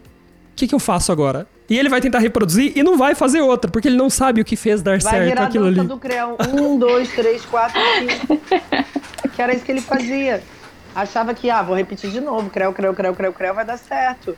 [0.52, 1.48] o que, que eu faço agora?
[1.68, 4.44] E ele vai tentar reproduzir e não vai fazer outra, porque ele não sabe o
[4.44, 5.80] que fez dar vai certo aquilo ali.
[5.82, 6.36] do Creão.
[6.52, 8.40] Um, dois, três, quatro, cinco.
[9.34, 10.42] que era isso que ele fazia
[11.00, 14.36] achava que, ah, vou repetir de novo, creu, creu, creu, creu, creu, vai dar certo.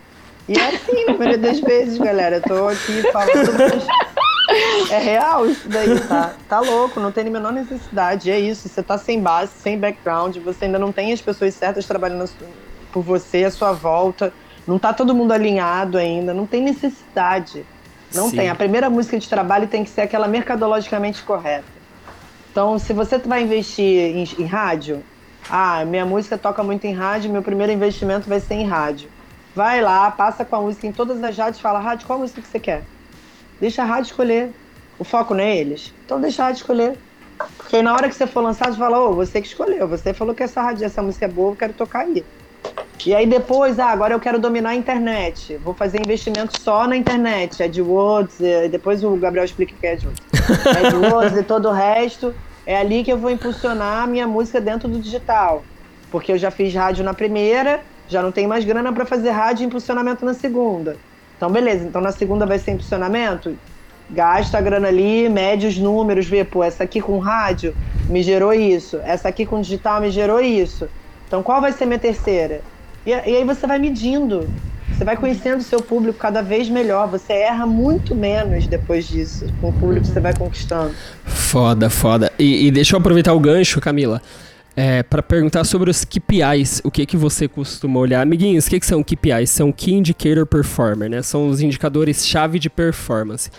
[0.48, 2.36] E é assim, na maioria das vezes, galera.
[2.36, 3.86] Eu tô aqui falando.
[4.48, 6.34] Mas é real isso daí, tá?
[6.48, 8.30] Tá louco, não tem nem menor necessidade.
[8.30, 11.86] É isso, você tá sem base, sem background, você ainda não tem as pessoas certas
[11.86, 12.28] trabalhando
[12.92, 14.32] por você, à sua volta.
[14.70, 17.66] Não tá todo mundo alinhado ainda, não tem necessidade.
[18.14, 18.36] Não Sim.
[18.36, 18.48] tem.
[18.48, 21.64] A primeira música de trabalho tem que ser aquela mercadologicamente correta.
[22.52, 25.02] Então, se você vai investir em, em rádio,
[25.50, 29.10] ah, minha música toca muito em rádio, meu primeiro investimento vai ser em rádio.
[29.56, 32.46] Vai lá, passa com a música em todas as rádios, fala, rádio, qual música que
[32.46, 32.84] você quer?
[33.60, 34.52] Deixa a rádio escolher.
[35.00, 35.92] O foco não é eles.
[36.06, 36.96] Então deixa a rádio escolher.
[37.56, 40.14] Porque na hora que você for lançar, você fala, ô, oh, você que escolheu, você
[40.14, 42.24] falou que essa rádio, essa música é boa, eu quero tocar aí.
[43.06, 45.56] E aí depois, ah, agora eu quero dominar a internet.
[45.64, 49.92] Vou fazer investimento só na internet, AdWords, e depois o Gabriel explica o que é
[49.92, 50.20] AdWords.
[50.84, 52.34] AdWords e todo o resto.
[52.66, 55.64] É ali que eu vou impulsionar a minha música dentro do digital.
[56.10, 59.64] Porque eu já fiz rádio na primeira, já não tenho mais grana para fazer rádio
[59.64, 60.96] e impulsionamento na segunda.
[61.36, 61.84] Então, beleza.
[61.84, 63.56] Então, na segunda vai ser impulsionamento?
[64.10, 67.74] Gasta a grana ali, mede os números, vê, pô, essa aqui com rádio
[68.08, 70.88] me gerou isso, essa aqui com digital me gerou isso.
[71.30, 72.60] Então, qual vai ser minha terceira?
[73.06, 74.50] E, e aí você vai medindo.
[74.92, 77.06] Você vai conhecendo o seu público cada vez melhor.
[77.06, 80.92] Você erra muito menos depois disso, com o público que você vai conquistando.
[81.24, 82.32] Foda, foda.
[82.36, 84.20] E, e deixa eu aproveitar o gancho, Camila.
[84.74, 88.22] É, para perguntar sobre os KPIs, o que que você costuma olhar?
[88.22, 89.50] Amiguinhos, o que, que são KPIs?
[89.50, 91.22] São Key Indicator Performer, né?
[91.22, 93.52] São os indicadores-chave de performance.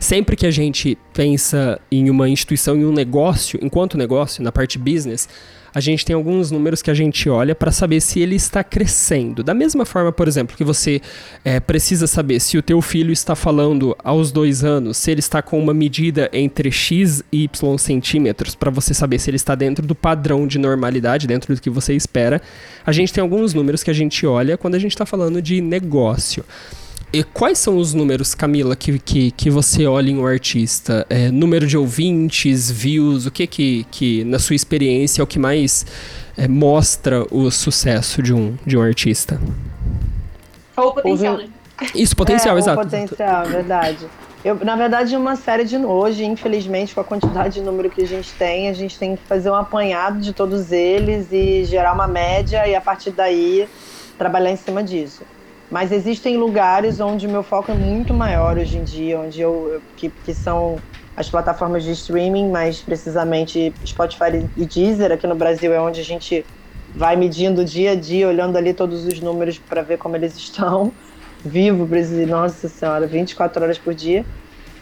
[0.00, 4.78] Sempre que a gente pensa em uma instituição, em um negócio, enquanto negócio, na parte
[4.78, 5.28] business,
[5.74, 9.42] a gente tem alguns números que a gente olha para saber se ele está crescendo.
[9.42, 11.00] Da mesma forma, por exemplo, que você
[11.44, 15.42] é, precisa saber se o teu filho está falando aos dois anos, se ele está
[15.42, 19.86] com uma medida entre x e y centímetros, para você saber se ele está dentro
[19.86, 22.40] do padrão de normalidade, dentro do que você espera.
[22.84, 25.60] A gente tem alguns números que a gente olha quando a gente está falando de
[25.60, 26.44] negócio.
[27.10, 31.06] E quais são os números, Camila, que, que, que você olha em um artista?
[31.08, 35.38] É, número de ouvintes, views, o que que, que na sua experiência, é o que
[35.38, 35.86] mais
[36.36, 39.40] é, mostra o sucesso de um, de um artista?
[40.76, 41.48] Ou o potencial, né?
[41.94, 42.82] Isso, potencial, é, exato.
[42.82, 44.06] potencial, verdade.
[44.44, 48.06] Eu, na verdade, uma série de hoje, infelizmente, com a quantidade de número que a
[48.06, 52.06] gente tem, a gente tem que fazer um apanhado de todos eles e gerar uma
[52.06, 53.66] média e a partir daí
[54.18, 55.22] trabalhar em cima disso.
[55.70, 59.82] Mas existem lugares onde o meu foco é muito maior hoje em dia, onde eu
[59.94, 60.82] que, que são
[61.14, 66.04] as plataformas de streaming, mais precisamente Spotify e Deezer aqui no Brasil é onde a
[66.04, 66.48] gente
[66.94, 70.96] vai medindo dia a dia, olhando ali todos os números para ver como eles estão.
[71.44, 74.26] Vivo, Brasil, nossa senhora, 24 horas por dia.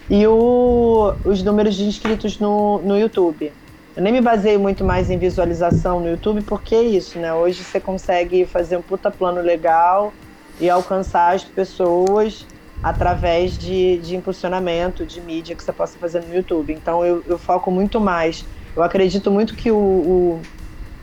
[0.09, 3.55] E o, os números de inscritos no, no YouTube.
[3.95, 7.33] Eu nem me baseio muito mais em visualização no YouTube, porque é isso, né?
[7.33, 10.17] Hoje você consegue fazer um puta plano legal,
[10.59, 12.45] e alcançar as pessoas
[12.81, 16.73] através de, de impulsionamento, de mídia que você possa fazer no YouTube.
[16.73, 18.45] Então eu, eu foco muito mais.
[18.75, 20.41] Eu acredito muito que o, o,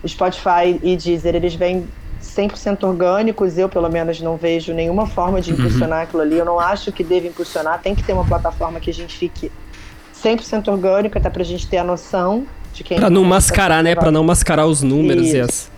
[0.03, 1.87] o Spotify e Deezer, eles vêm
[2.23, 5.59] 100% orgânicos, eu pelo menos não vejo nenhuma forma de uhum.
[5.59, 6.05] impulsionar uhum.
[6.05, 6.39] aquilo ali.
[6.39, 9.51] Eu não acho que deve impulsionar, tem que ter uma plataforma que a gente fique
[10.23, 12.99] 100% orgânico, até pra gente ter a noção de quem...
[12.99, 13.95] Pra não mascarar, né?
[13.95, 15.37] Pra não mascarar os números Isso.
[15.37, 15.71] e as...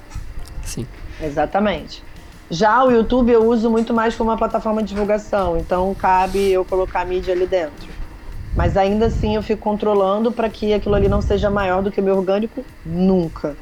[0.65, 0.87] Sim.
[1.21, 2.06] Exatamente.
[2.51, 6.65] Já o YouTube eu uso muito mais como uma plataforma de divulgação, então cabe eu
[6.65, 7.89] colocar a mídia ali dentro.
[8.55, 12.01] Mas ainda assim eu fico controlando para que aquilo ali não seja maior do que
[12.01, 13.57] o meu orgânico nunca.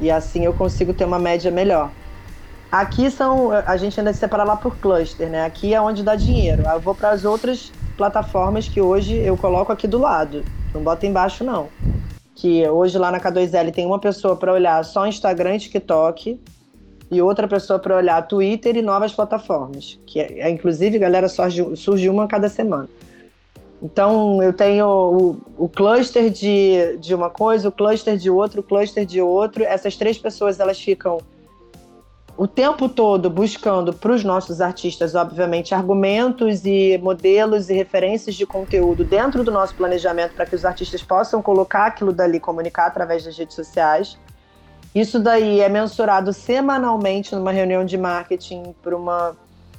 [0.00, 1.90] E assim eu consigo ter uma média melhor.
[2.72, 5.44] Aqui são, a gente ainda separa lá por cluster, né?
[5.44, 6.64] Aqui é onde dá dinheiro.
[6.66, 10.42] Eu vou para as outras plataformas que hoje eu coloco aqui do lado.
[10.74, 11.68] Não bota embaixo não.
[12.34, 16.40] Que hoje lá na K2L tem uma pessoa para olhar só Instagram e TikTok
[17.14, 19.98] e outra pessoa para olhar Twitter e novas plataformas.
[20.06, 22.88] Que é, é, inclusive, galera, surge, surge uma cada semana.
[23.82, 28.64] Então, eu tenho o, o, cluster de, de uma coisa, o cluster de outro, o
[28.64, 29.62] cluster de outro.
[29.62, 31.18] Essas três pessoas, elas ficam
[32.36, 38.44] o tempo todo buscando para os nossos artistas, obviamente, argumentos e modelos e referências de
[38.44, 43.24] conteúdo dentro do nosso planejamento para que os artistas possam colocar aquilo dali, comunicar através
[43.24, 44.18] das redes sociais.
[44.94, 49.36] Isso daí é mensurado semanalmente numa reunião de marketing por uma,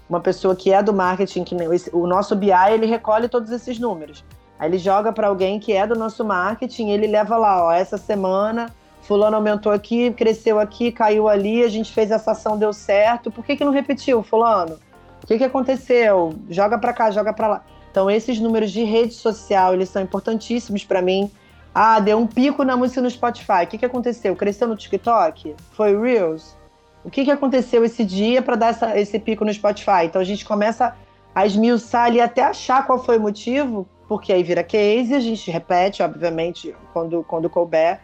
[0.10, 1.56] uma pessoa que é do marketing, que
[1.94, 4.26] o nosso BI ele recolhe todos esses números.
[4.60, 7.98] Aí ele joga para alguém que é do nosso marketing, ele leva lá, ó, essa
[7.98, 8.68] semana
[9.06, 13.32] fulano aumentou aqui, cresceu aqui, caiu ali, a gente fez essa ação, deu certo.
[13.32, 14.80] Por que, que não repetiu, fulano?
[15.24, 16.34] O que, que aconteceu?
[16.50, 17.64] Joga para cá, joga para lá.
[17.92, 21.32] Então esses números de rede social, eles são importantíssimos para mim
[21.78, 23.66] ah, deu um pico na música no Spotify.
[23.66, 24.34] O que, que aconteceu?
[24.34, 25.58] Cresceu no TikTok?
[25.74, 26.56] Foi Reels?
[27.04, 30.06] O que, que aconteceu esse dia para dar essa, esse pico no Spotify?
[30.06, 30.96] Então a gente começa
[31.36, 35.52] a esmiuçar ali até achar qual foi o motivo, porque aí vira case, a gente
[35.52, 38.00] repete, obviamente, quando, quando couber.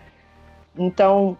[0.77, 1.37] Então,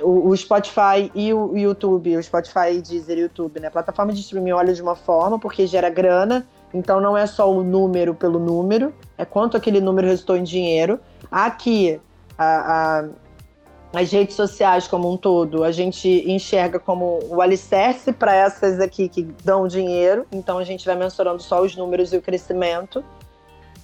[0.00, 3.66] o, o Spotify e o YouTube, o Spotify, Deezer e YouTube, né?
[3.66, 7.50] A plataforma de streaming olha de uma forma, porque gera grana, então não é só
[7.50, 10.98] o número pelo número, é quanto aquele número resultou em dinheiro.
[11.30, 12.00] Aqui,
[12.36, 18.34] a, a, as redes sociais como um todo, a gente enxerga como o alicerce para
[18.34, 22.22] essas aqui que dão dinheiro, então a gente vai mensurando só os números e o
[22.22, 23.04] crescimento.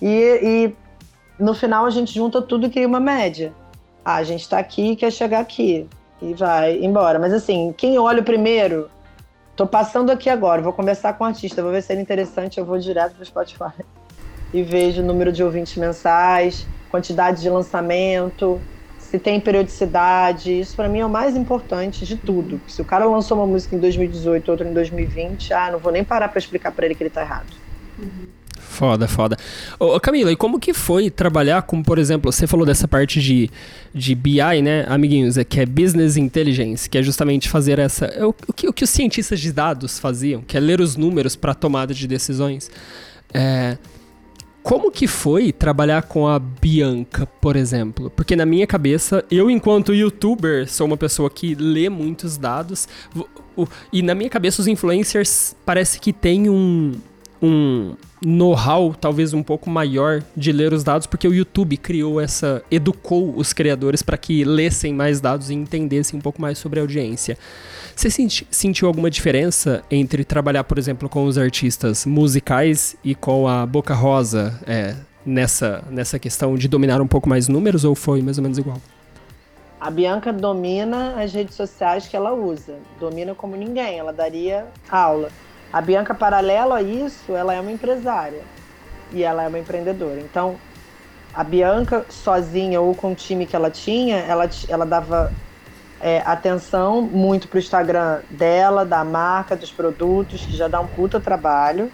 [0.02, 0.76] E, e
[1.42, 3.52] no final a gente junta tudo e cria uma média.
[4.04, 5.88] Ah, a gente está aqui e quer chegar aqui.
[6.20, 7.18] E vai embora.
[7.18, 8.90] Mas assim, quem olha primeiro
[9.56, 12.64] Tô passando aqui agora, vou conversar com o artista, vou ver se é interessante, eu
[12.64, 13.72] vou direto pro Spotify
[14.52, 18.60] e vejo o número de ouvintes mensais, quantidade de lançamento,
[18.98, 20.60] se tem periodicidade.
[20.60, 22.60] Isso para mim é o mais importante de tudo.
[22.68, 26.04] Se o cara lançou uma música em 2018, outra em 2020, ah, não vou nem
[26.04, 27.52] parar para explicar para ele que ele tá errado.
[28.80, 29.36] Foda, foda.
[29.78, 33.50] Ô, Camila, e como que foi trabalhar com, por exemplo, você falou dessa parte de,
[33.94, 38.06] de BI, né, amiguinhos, é, que é Business Intelligence, que é justamente fazer essa.
[38.06, 40.96] É o, o, que, o que os cientistas de dados faziam, que é ler os
[40.96, 42.70] números para tomada de decisões.
[43.34, 43.76] É,
[44.62, 48.08] como que foi trabalhar com a Bianca, por exemplo?
[48.08, 52.88] Porque na minha cabeça, eu enquanto youtuber sou uma pessoa que lê muitos dados
[53.92, 56.92] e na minha cabeça os influencers parece que têm um,
[57.42, 62.62] um know-how talvez um pouco maior de ler os dados, porque o YouTube criou essa,
[62.70, 66.82] educou os criadores para que lessem mais dados e entendessem um pouco mais sobre a
[66.82, 67.38] audiência.
[67.96, 73.48] Você senti, sentiu alguma diferença entre trabalhar, por exemplo, com os artistas musicais e com
[73.48, 74.94] a Boca Rosa é,
[75.24, 78.78] nessa, nessa questão de dominar um pouco mais números ou foi mais ou menos igual?
[79.80, 85.30] A Bianca domina as redes sociais que ela usa, domina como ninguém, ela daria aula.
[85.72, 88.42] A Bianca, paralelo a isso, ela é uma empresária
[89.12, 90.20] e ela é uma empreendedora.
[90.20, 90.56] Então,
[91.32, 95.32] a Bianca sozinha ou com o time que ela tinha, ela, ela dava
[96.00, 101.20] é, atenção muito pro Instagram dela, da marca, dos produtos, que já dá um puta
[101.20, 101.90] trabalho.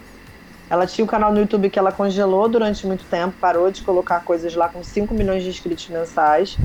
[0.71, 3.83] Ela tinha o um canal no YouTube que ela congelou durante muito tempo, parou de
[3.83, 6.57] colocar coisas lá com 5 milhões de inscritos mensais.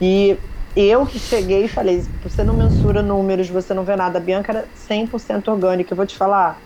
[0.00, 0.38] E
[0.76, 4.18] eu que cheguei e falei, você não mensura números, você não vê nada.
[4.18, 5.92] A Bianca era 100% orgânica.
[5.92, 6.60] Eu vou te falar,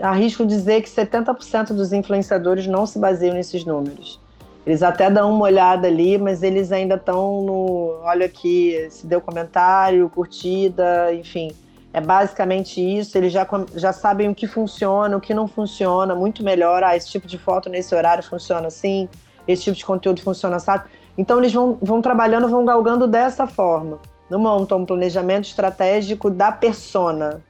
[0.00, 4.20] arrisco dizer que 70% dos influenciadores não se baseiam nesses números.
[4.64, 8.00] Eles até dão uma olhada ali, mas eles ainda estão no.
[8.02, 11.52] Olha aqui, se deu comentário, curtida, enfim.
[11.92, 13.16] É basicamente isso.
[13.16, 13.46] Eles já,
[13.76, 16.82] já sabem o que funciona, o que não funciona, muito melhor.
[16.82, 19.08] Ah, esse tipo de foto nesse horário funciona assim,
[19.46, 20.72] esse tipo de conteúdo funciona assim.
[21.16, 23.98] Então eles vão, vão trabalhando, vão galgando dessa forma.
[24.28, 27.42] Não montam um planejamento estratégico da persona,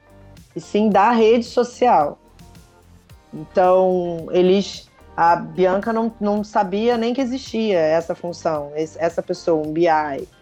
[0.55, 2.17] e sim da rede social.
[3.33, 9.73] Então, eles a Bianca não, não sabia nem que existia essa função, essa pessoa, um
[9.73, 9.87] BI,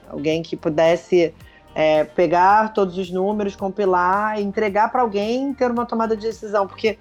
[0.10, 1.34] alguém que pudesse
[1.74, 6.98] é, pegar todos os números, compilar, entregar para alguém ter uma tomada de decisão, porque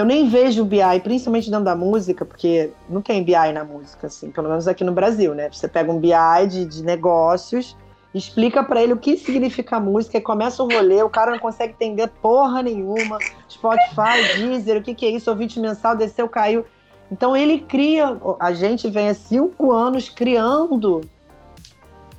[0.00, 4.06] eu nem vejo o BI, principalmente dentro da música, porque não tem BI na música,
[4.06, 5.50] assim, pelo menos aqui no Brasil, né?
[5.52, 7.76] Você pega um BI de, de negócios,
[8.14, 11.38] explica para ele o que significa a música e começa o rolê, o cara não
[11.38, 13.18] consegue entender porra nenhuma,
[13.48, 16.64] Spotify, Deezer, o que, que é isso, ouvinte mensal, desceu, caiu.
[17.12, 21.02] Então ele cria, a gente vem há cinco anos criando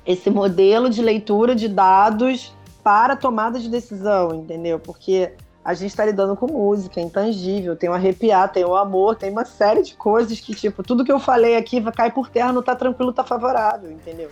[0.06, 2.54] esse modelo de leitura de dados
[2.84, 4.78] para tomada de decisão, entendeu?
[4.78, 5.32] Porque
[5.64, 9.30] a gente está lidando com música, é intangível, tem o arrepiar, tem o amor, tem
[9.30, 12.62] uma série de coisas que, tipo, tudo que eu falei aqui cair por terra, não
[12.62, 14.30] tá tranquilo, tá favorável, entendeu?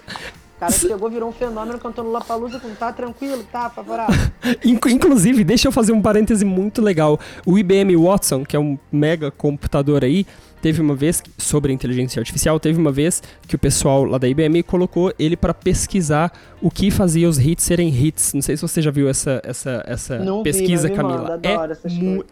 [0.60, 4.14] O cara chegou, virou um fenômeno, cantou no Lapalusa com tá tranquilo, tá favorável.
[4.62, 7.18] Inclusive, deixa eu fazer um parêntese muito legal.
[7.46, 10.26] O IBM Watson, que é um mega computador aí,
[10.60, 14.28] Teve uma vez, sobre a inteligência artificial, teve uma vez que o pessoal lá da
[14.28, 16.30] IBM colocou ele para pesquisar
[16.60, 18.34] o que fazia os hits serem hits.
[18.34, 21.40] Não sei se você já viu essa, essa, essa Não pesquisa, vi, Camila.
[21.42, 21.48] Manda,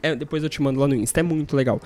[0.03, 1.81] é, é, depois eu te mando lá no Insta, é muito legal.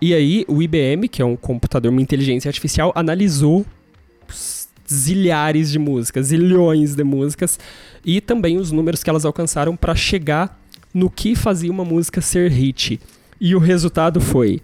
[0.00, 3.66] E aí, o IBM, que é um computador, uma inteligência artificial, analisou
[4.92, 7.58] zilhares de músicas, zilhões de músicas,
[8.04, 10.60] e também os números que elas alcançaram para chegar
[10.92, 13.00] no que fazia uma música ser hit.
[13.40, 14.60] E o resultado foi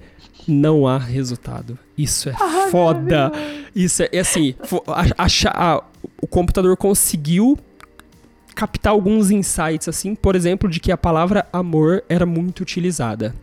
[0.46, 1.78] não há resultado.
[1.96, 3.32] Isso é ah, foda.
[3.74, 4.54] Isso é, é assim,
[5.16, 5.90] achar,
[6.20, 7.58] o computador conseguiu
[8.54, 13.34] captar alguns insights assim, por exemplo, de que a palavra amor era muito utilizada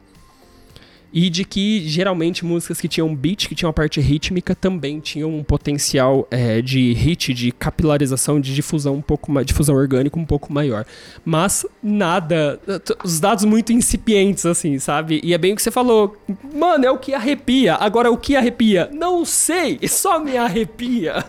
[1.15, 5.33] e de que geralmente músicas que tinham beat, que tinham a parte rítmica, também tinham
[5.33, 10.25] um potencial é, de hit, de capilarização, de difusão um pouco mais, difusão orgânica um
[10.25, 10.85] pouco maior.
[11.23, 12.59] Mas nada,
[13.01, 15.21] os dados muito incipientes, assim, sabe?
[15.23, 16.17] E é bem o que você falou,
[16.53, 17.75] mano, é o que arrepia.
[17.75, 18.89] Agora, o que arrepia?
[18.91, 21.23] Não sei, só me arrepia.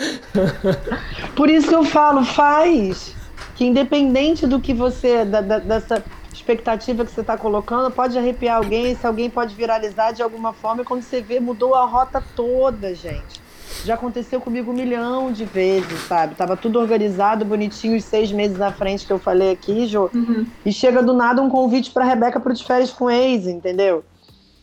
[1.34, 3.14] Por isso que eu falo, faz.
[3.56, 8.56] Que independente do que você, da, da, dessa expectativa que você está colocando pode arrepiar
[8.56, 12.22] alguém, se alguém pode viralizar de alguma forma, e quando você vê, mudou a rota
[12.34, 13.42] toda, gente.
[13.84, 16.34] Já aconteceu comigo um milhão de vezes, sabe?
[16.34, 20.10] Tava tudo organizado, bonitinho, os seis meses na frente que eu falei aqui, Jô.
[20.14, 20.46] Uhum.
[20.64, 24.04] E chega do nada um convite pra Rebeca pro de férias com ex, entendeu?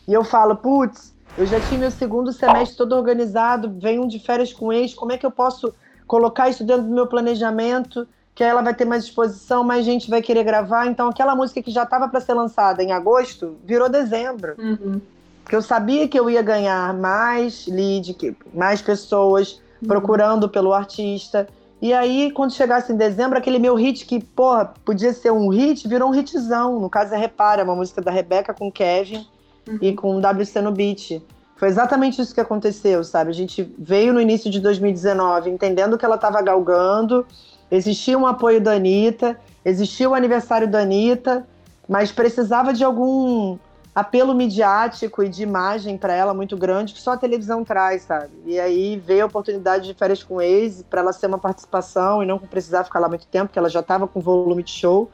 [0.08, 4.18] E eu falo, putz, eu já tinha meu segundo semestre todo organizado, vem um de
[4.18, 5.74] férias com ex, como é que eu posso
[6.06, 8.08] colocar isso dentro do meu planejamento?
[8.40, 10.86] Que ela vai ter mais exposição, mais gente vai querer gravar.
[10.86, 14.54] Então, aquela música que já estava para ser lançada em agosto virou dezembro.
[14.58, 14.98] Uhum.
[15.42, 19.88] Porque eu sabia que eu ia ganhar mais lead, mais pessoas uhum.
[19.88, 21.46] procurando pelo artista.
[21.82, 25.86] E aí, quando chegasse em dezembro, aquele meu hit que, porra, podia ser um hit,
[25.86, 26.80] virou um hitzão.
[26.80, 29.26] No caso é Repara, uma música da Rebeca com Kevin
[29.68, 29.78] uhum.
[29.82, 31.22] e com WC no beat.
[31.60, 33.28] Foi exatamente isso que aconteceu, sabe?
[33.28, 37.26] A gente veio no início de 2019 entendendo que ela estava galgando,
[37.70, 41.46] existia um apoio da Anitta, existia o aniversário da Anitta,
[41.86, 43.58] mas precisava de algum
[43.94, 48.30] apelo midiático e de imagem para ela muito grande que só a televisão traz, sabe?
[48.46, 52.26] E aí veio a oportunidade de férias com ex para ela ser uma participação e
[52.26, 55.10] não precisar ficar lá muito tempo, porque ela já estava com volume de show.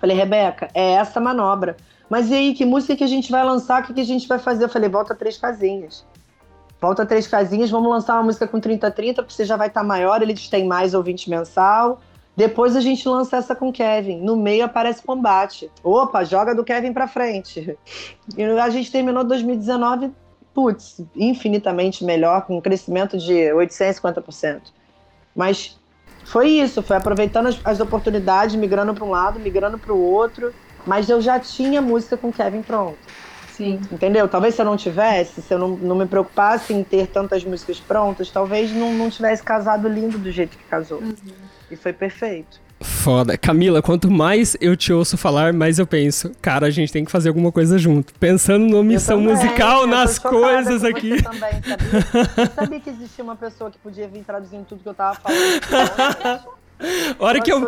[0.00, 1.76] Falei, Rebeca, é essa manobra.
[2.08, 3.82] Mas e aí, que música que a gente vai lançar?
[3.82, 4.64] O que, que a gente vai fazer?
[4.64, 6.06] Eu falei, volta três casinhas.
[6.80, 9.86] Volta três casinhas, vamos lançar uma música com 30-30, porque você já vai estar tá
[9.86, 12.00] maior, eles têm mais ouvinte mensal.
[12.36, 14.20] Depois a gente lança essa com Kevin.
[14.20, 15.70] No meio aparece combate.
[15.82, 17.76] Opa, joga do Kevin pra frente.
[18.36, 20.12] E a gente terminou 2019,
[20.52, 24.60] putz, infinitamente melhor, com um crescimento de 850%.
[25.34, 25.78] Mas
[26.24, 30.52] foi isso, foi aproveitando as, as oportunidades, migrando para um lado, migrando para o outro.
[30.86, 32.98] Mas eu já tinha música com Kevin pronto.
[33.56, 33.80] Sim.
[33.90, 34.28] Entendeu?
[34.28, 37.80] Talvez se eu não tivesse, se eu não, não me preocupasse em ter tantas músicas
[37.80, 40.98] prontas, talvez não, não tivesse casado lindo do jeito que casou.
[40.98, 41.14] Uhum.
[41.70, 42.60] E foi perfeito.
[42.80, 43.38] Foda.
[43.38, 47.10] Camila, quanto mais eu te ouço falar, mais eu penso, cara, a gente tem que
[47.10, 48.12] fazer alguma coisa junto.
[48.20, 51.22] Pensando na missão também, musical, nas coisas aqui.
[51.22, 52.50] também, sabia?
[52.54, 56.40] sabia que existia uma pessoa que podia vir traduzindo tudo que eu tava falando.
[57.18, 57.66] hora que eu,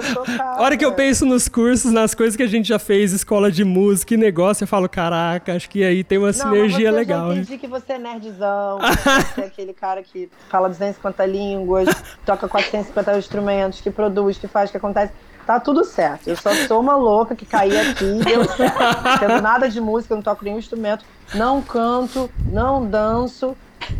[0.58, 3.64] hora que eu penso nos cursos, nas coisas que a gente já fez, escola de
[3.64, 7.28] música e negócio, eu falo, caraca, acho que aí tem uma não, sinergia mas legal.
[7.28, 11.88] Eu entendi que você é nerdzão, você é aquele cara que fala 250 línguas,
[12.24, 15.12] toca 450 instrumentos, que produz, que faz, que acontece.
[15.46, 16.28] Tá tudo certo.
[16.28, 19.02] Eu só sou uma louca que caí aqui deu certo.
[19.02, 23.56] Não tendo nada de música, não toco nenhum instrumento, não canto, não danço,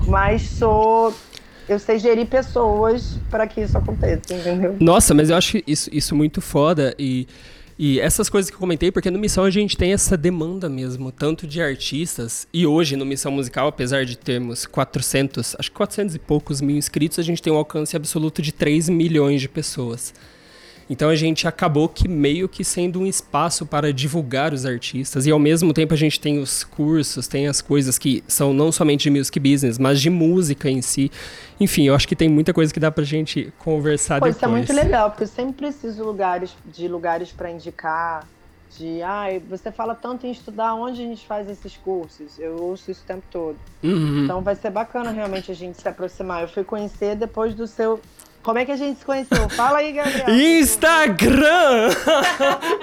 [0.06, 1.14] mas sou
[1.68, 4.76] eu sei gerir pessoas para que isso aconteça, entendeu?
[4.80, 7.26] Nossa, mas eu acho isso, isso muito foda e.
[7.80, 11.12] E essas coisas que eu comentei, porque no Missão a gente tem essa demanda mesmo,
[11.12, 16.16] tanto de artistas, e hoje no Missão Musical, apesar de termos 400, acho que 400
[16.16, 20.12] e poucos mil inscritos, a gente tem um alcance absoluto de 3 milhões de pessoas.
[20.90, 25.30] Então a gente acabou que meio que sendo um espaço para divulgar os artistas e
[25.30, 29.02] ao mesmo tempo a gente tem os cursos, tem as coisas que são não somente
[29.02, 31.10] de music business, mas de música em si.
[31.60, 34.36] Enfim, eu acho que tem muita coisa que dá pra gente conversar Pô, depois.
[34.36, 38.26] Isso é muito legal, porque eu sempre preciso lugares, de lugares para indicar,
[38.76, 42.38] de ah, você fala tanto em estudar onde a gente faz esses cursos.
[42.38, 43.56] Eu ouço isso o tempo todo.
[43.82, 44.24] Uhum.
[44.24, 46.42] Então vai ser bacana realmente a gente se aproximar.
[46.42, 48.00] Eu fui conhecer depois do seu
[48.42, 49.48] como é que a gente se conheceu?
[49.50, 50.28] Fala aí, Gabriel.
[50.30, 51.90] Instagram!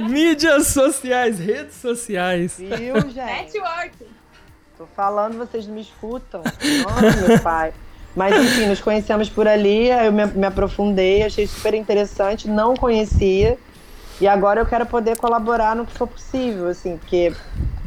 [0.09, 2.57] Mídias sociais, redes sociais.
[2.57, 3.53] Viu, gente?
[3.53, 4.05] Network.
[4.77, 6.43] Tô falando, vocês não me escutam.
[6.43, 7.73] Oh, meu pai.
[8.15, 13.57] Mas enfim, nos conhecemos por ali, eu me, me aprofundei, achei super interessante, não conhecia.
[14.21, 17.33] E agora eu quero poder colaborar no que for possível, assim, porque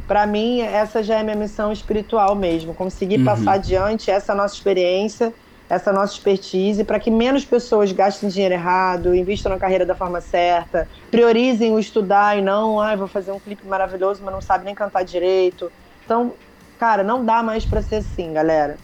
[0.07, 3.25] para mim essa já é minha missão espiritual mesmo, conseguir uhum.
[3.25, 5.33] passar adiante essa nossa experiência
[5.69, 10.21] essa nossa expertise para que menos pessoas gastem dinheiro errado, investam na carreira da forma
[10.21, 14.65] certa, priorizem o estudar e não, ah, vou fazer um clipe maravilhoso, mas não sabe
[14.65, 15.71] nem cantar direito.
[16.05, 16.33] Então,
[16.79, 18.77] cara, não dá mais para ser assim, galera.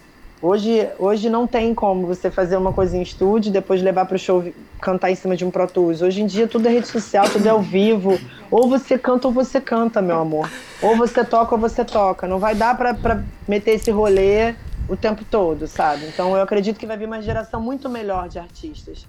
[0.42, 4.18] Hoje, hoje não tem como você fazer uma coisa em estúdio depois levar para o
[4.18, 4.44] show
[4.78, 6.02] cantar em cima de um Pro Tools.
[6.02, 8.20] Hoje em dia tudo é rede social, tudo é ao vivo.
[8.50, 10.50] Ou você canta ou você canta, meu amor.
[10.82, 12.28] Ou você toca ou você toca.
[12.28, 14.54] Não vai dar para meter esse rolê
[14.88, 16.06] o tempo todo, sabe?
[16.06, 19.06] Então eu acredito que vai vir uma geração muito melhor de artistas.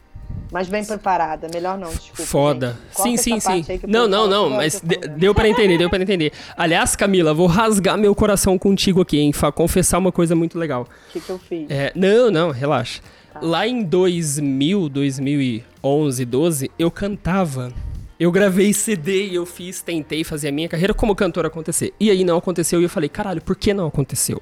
[0.52, 2.24] Mas bem preparada, melhor não, desculpa.
[2.24, 2.78] Foda.
[2.92, 3.66] Sim, sim, sim.
[3.88, 4.82] Não, não, não, mas
[5.18, 6.32] deu para entender, deu para entender.
[6.56, 9.32] Aliás, Camila, vou rasgar meu coração contigo aqui, hein?
[9.54, 10.88] Confessar uma coisa muito legal.
[11.10, 11.70] O que, que eu fiz?
[11.70, 13.02] É, não, não, relaxa.
[13.34, 13.40] Tá.
[13.42, 17.74] Lá em 2000, 2011, 12, eu cantava.
[18.18, 21.94] Eu gravei CD e eu fiz, tentei fazer a minha carreira como cantor acontecer.
[22.00, 24.42] E aí não aconteceu e eu falei, caralho, por que não aconteceu?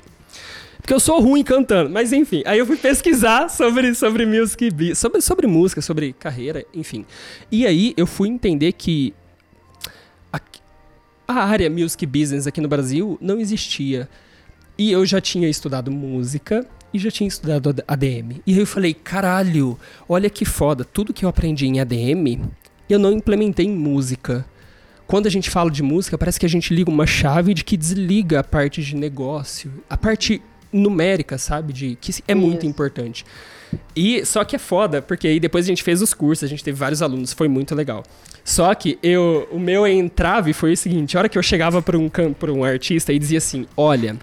[0.83, 1.89] Porque eu sou ruim cantando.
[1.89, 7.05] Mas enfim, aí eu fui pesquisar sobre, sobre music, sobre, sobre música, sobre carreira, enfim.
[7.49, 9.13] E aí eu fui entender que
[10.31, 10.41] a,
[11.25, 14.09] a área music business aqui no Brasil não existia.
[14.77, 18.41] E eu já tinha estudado música e já tinha estudado ADM.
[18.45, 19.79] E aí eu falei, caralho,
[20.09, 22.41] olha que foda, tudo que eu aprendi em ADM,
[22.89, 24.45] eu não implementei em música.
[25.07, 27.77] Quando a gente fala de música, parece que a gente liga uma chave de que
[27.77, 29.71] desliga a parte de negócio.
[29.89, 30.41] A parte
[30.73, 31.71] numérica, sabe?
[31.71, 32.67] De que é muito Isso.
[32.67, 33.25] importante.
[33.95, 36.63] E só que é foda, porque aí depois a gente fez os cursos, a gente
[36.63, 38.03] teve vários alunos, foi muito legal.
[38.43, 41.97] Só que eu, o meu entrave foi o seguinte: a hora que eu chegava para
[41.97, 44.17] um, pra um artista e dizia assim: olha,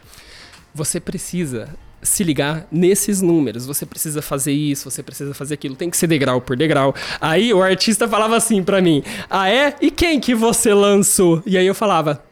[0.75, 1.69] você precisa
[2.03, 6.07] se ligar nesses números, você precisa fazer isso, você precisa fazer aquilo, tem que ser
[6.07, 6.95] degrau por degrau.
[7.21, 9.75] Aí o artista falava assim pra mim: "Ah é?
[9.81, 12.23] E quem que você lançou?" E aí eu falava: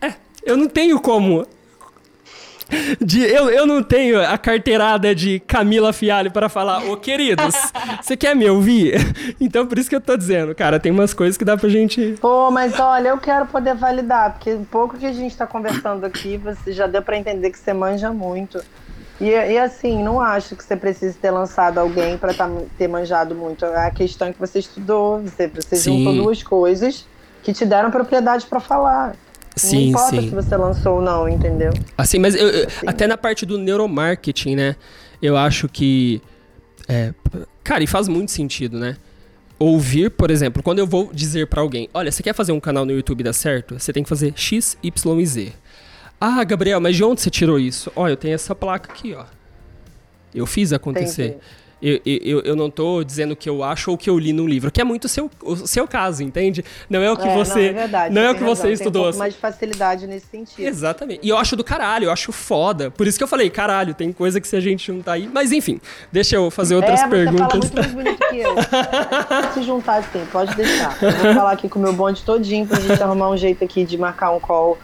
[0.00, 0.14] "É,
[0.44, 1.46] eu não tenho como
[3.00, 7.54] de, eu, eu não tenho a carteirada de Camila Fialho para falar, ô queridos,
[8.02, 8.94] você quer me ouvir?
[9.40, 12.16] Então por isso que eu tô dizendo, cara, tem umas coisas que dá pra gente.
[12.20, 16.04] Pô, mas olha, eu quero poder validar, porque um pouco que a gente tá conversando
[16.04, 18.62] aqui, você já deu pra entender que você manja muito.
[19.20, 23.34] E, e assim, não acho que você precise ter lançado alguém pra tá- ter manjado
[23.34, 23.64] muito.
[23.64, 25.98] A questão é que você estudou, você, você Sim.
[26.04, 27.06] juntou duas coisas
[27.42, 29.14] que te deram propriedade pra falar.
[29.62, 30.28] Não Sim, importa sim.
[30.28, 31.72] se você lançou ou não, entendeu?
[31.96, 34.76] Assim, mas eu- eu- até na parte do neuromarketing, né?
[35.20, 36.20] Eu acho que.
[36.88, 37.12] é,
[37.62, 38.96] cara, e faz muito sentido, né?
[39.58, 42.84] Ouvir, por exemplo, quando eu vou dizer pra alguém: olha, você quer fazer um canal
[42.84, 43.78] no YouTube dar certo?
[43.78, 45.52] Você tem que fazer X, Y e Z.
[46.20, 47.90] Ah, Gabriel, mas de onde você tirou isso?
[47.94, 49.24] Ó, eu tenho essa placa aqui, ó.
[50.34, 51.26] Eu fiz acontecer.
[51.26, 51.40] Entendi.
[51.82, 54.32] Eu, eu, eu não tô dizendo o que eu acho ou o que eu li
[54.32, 56.64] num livro, que é muito o seu, o seu caso, entende?
[56.88, 57.54] Não é o que É, você.
[57.54, 59.02] não, é verdade, não é o tem que razão, você tem estudou.
[59.02, 59.18] um pouco assim.
[59.18, 60.66] mais de facilidade nesse sentido.
[60.66, 61.20] Exatamente.
[61.24, 62.90] E eu acho do caralho, eu acho foda.
[62.90, 65.28] Por isso que eu falei, caralho, tem coisa que se a gente juntar aí.
[65.32, 65.80] Mas enfim,
[66.12, 67.58] deixa eu fazer outras é, você fala perguntas.
[67.58, 68.54] muito mais bonito que eu.
[69.54, 70.96] Se juntar assim, pode deixar.
[71.02, 73.84] Eu vou falar aqui com o meu bonde todinho pra gente arrumar um jeito aqui
[73.84, 74.78] de marcar um call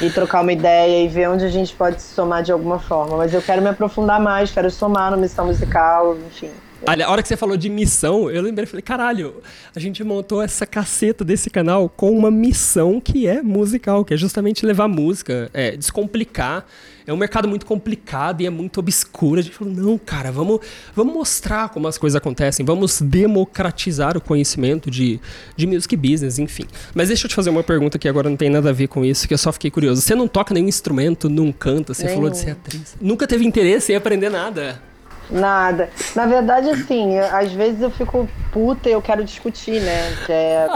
[0.00, 3.16] e trocar uma ideia e ver onde a gente pode se somar de alguma forma.
[3.16, 6.50] Mas eu quero me aprofundar mais, quero somar no Missão Musical, enfim.
[6.84, 9.36] Olha, a hora que você falou de missão, eu lembrei, falei, caralho,
[9.74, 14.16] a gente montou essa caceta desse canal com uma missão que é musical, que é
[14.16, 16.66] justamente levar música, é, descomplicar.
[17.06, 19.38] É um mercado muito complicado e é muito obscuro.
[19.38, 20.60] A gente falou, não, cara, vamos,
[20.94, 25.20] vamos mostrar como as coisas acontecem, vamos democratizar o conhecimento de,
[25.56, 26.64] de music business, enfim.
[26.94, 29.04] Mas deixa eu te fazer uma pergunta que agora não tem nada a ver com
[29.04, 30.02] isso, que eu só fiquei curioso.
[30.02, 32.96] Você não toca nenhum instrumento, não canta, você falou de ser atriz.
[33.00, 34.91] Nunca teve interesse em aprender nada.
[35.32, 35.88] Nada.
[36.14, 40.12] Na verdade, assim, às vezes eu fico puta e eu quero discutir, né?
[40.26, 40.66] Que é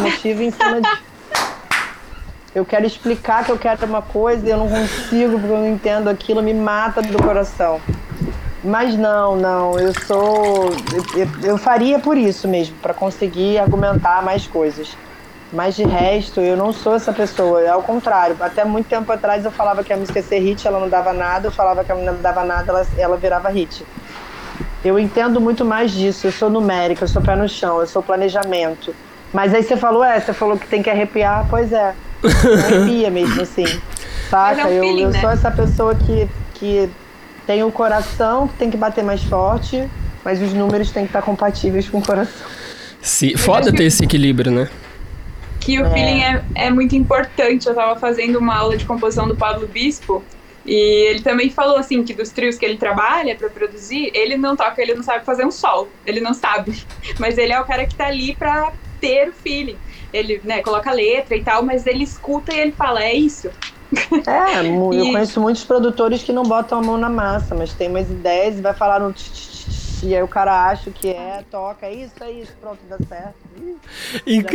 [0.00, 0.88] motivo em cima de.
[2.54, 5.68] Eu quero explicar que eu quero uma coisa e eu não consigo porque eu não
[5.68, 7.80] entendo aquilo, me mata do coração.
[8.64, 10.70] Mas não, não, eu sou.
[11.14, 14.96] Eu, eu- eu faria por isso mesmo, para conseguir argumentar mais coisas.
[15.52, 18.36] Mas de resto, eu não sou essa pessoa, é ao contrário.
[18.40, 21.12] Até muito tempo atrás eu falava que a música ia ser hit, ela não dava
[21.12, 23.84] nada, eu falava que ela não dava nada, ela, ela virava hit.
[24.84, 28.02] Eu entendo muito mais disso, eu sou numérica, eu sou pé no chão, eu sou
[28.02, 28.94] planejamento.
[29.32, 31.94] Mas aí você falou, é, você falou que tem que arrepiar, pois é.
[32.64, 33.64] Arrepia mesmo, assim.
[34.30, 34.56] Saca?
[34.56, 35.20] Mas é um eu, feeling, eu né?
[35.20, 36.90] sou essa pessoa que, que
[37.46, 39.88] tem o coração, que tem que bater mais forte,
[40.24, 42.46] mas os números têm que estar compatíveis com o coração.
[43.00, 44.68] Se, foda ter esse equilíbrio, né?
[45.66, 45.90] Que o É.
[45.90, 47.66] feeling é, é muito importante.
[47.66, 50.22] Eu tava fazendo uma aula de composição do Pablo Bispo
[50.64, 54.54] e ele também falou assim que dos trios que ele trabalha pra produzir, ele não
[54.56, 56.84] toca, ele não sabe fazer um sol, ele não sabe.
[57.18, 59.76] Mas ele é o cara que tá ali pra ter o feeling.
[60.12, 63.50] Ele, né, coloca a letra e tal, mas ele escuta e ele fala, é isso.
[64.26, 67.88] É, eu E- conheço muitos produtores que não botam a mão na massa, mas tem
[67.90, 69.55] umas ideias e vai falar no tch, tch, tch,
[70.02, 73.34] e aí o cara acha que é, toca, é isso, é isso, pronto, dá certo.
[74.26, 74.54] Inc-.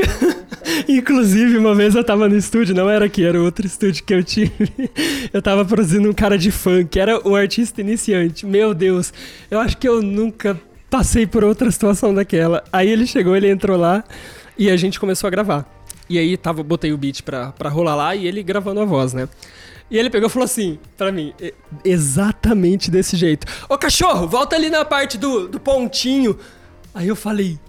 [0.87, 4.23] Inclusive, uma vez eu tava no estúdio, não era aqui, era outro estúdio que eu
[4.23, 4.51] tive.
[5.33, 8.45] Eu tava produzindo um cara de funk, era um artista iniciante.
[8.45, 9.13] Meu Deus,
[9.49, 10.59] eu acho que eu nunca
[10.89, 12.63] passei por outra situação daquela.
[12.71, 14.03] Aí ele chegou, ele entrou lá
[14.57, 15.65] e a gente começou a gravar.
[16.09, 19.13] E aí tava, botei o beat pra, pra rolar lá e ele gravando a voz,
[19.13, 19.29] né?
[19.91, 21.33] E ele pegou e falou assim, pra mim,
[21.83, 23.45] exatamente desse jeito.
[23.67, 26.39] Ô cachorro, volta ali na parte do, do pontinho.
[26.93, 27.59] Aí eu falei,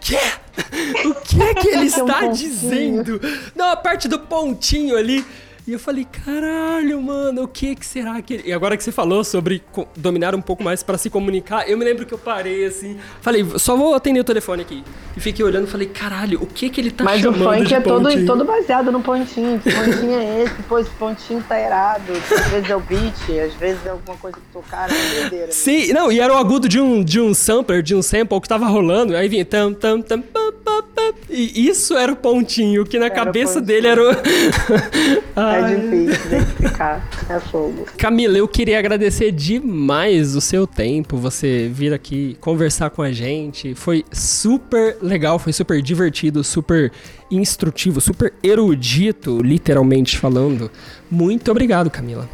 [0.00, 0.18] Quê?
[1.04, 3.20] O que é que ele está dizendo?
[3.54, 5.24] Não, a parte do pontinho ali.
[5.64, 8.42] E eu falei, caralho, mano, o que que será que ele...
[8.48, 9.62] E agora que você falou sobre
[9.96, 13.46] dominar um pouco mais pra se comunicar, eu me lembro que eu parei assim, falei,
[13.58, 14.82] só vou atender o telefone aqui.
[15.16, 17.64] E fiquei olhando e falei, caralho, o que que ele tá Mas o chamando funk
[17.64, 18.26] de é todo, pontinho?
[18.26, 19.60] todo baseado no pontinho.
[19.60, 20.62] Que pontinho é esse?
[20.68, 22.10] Pô, esse pontinho tá errado.
[22.10, 25.46] Às vezes é o beat, às vezes é alguma coisa que tocaram, doideira.
[25.46, 25.52] né?
[25.52, 28.48] Sim, não, e era o agudo de um, de um sampler, de um sample que
[28.48, 32.84] tava rolando, aí vinha tam, tam, tam, pam, pam, pam, e isso era o pontinho,
[32.84, 34.12] que na Era o cabeça dele era o...
[35.54, 37.08] É difícil identificar.
[37.28, 37.86] É fogo.
[37.96, 43.74] Camila, eu queria agradecer demais o seu tempo, você vir aqui conversar com a gente.
[43.74, 46.92] Foi super legal, foi super divertido, super
[47.30, 50.70] instrutivo, super erudito, literalmente falando.
[51.10, 52.28] Muito obrigado, Camila.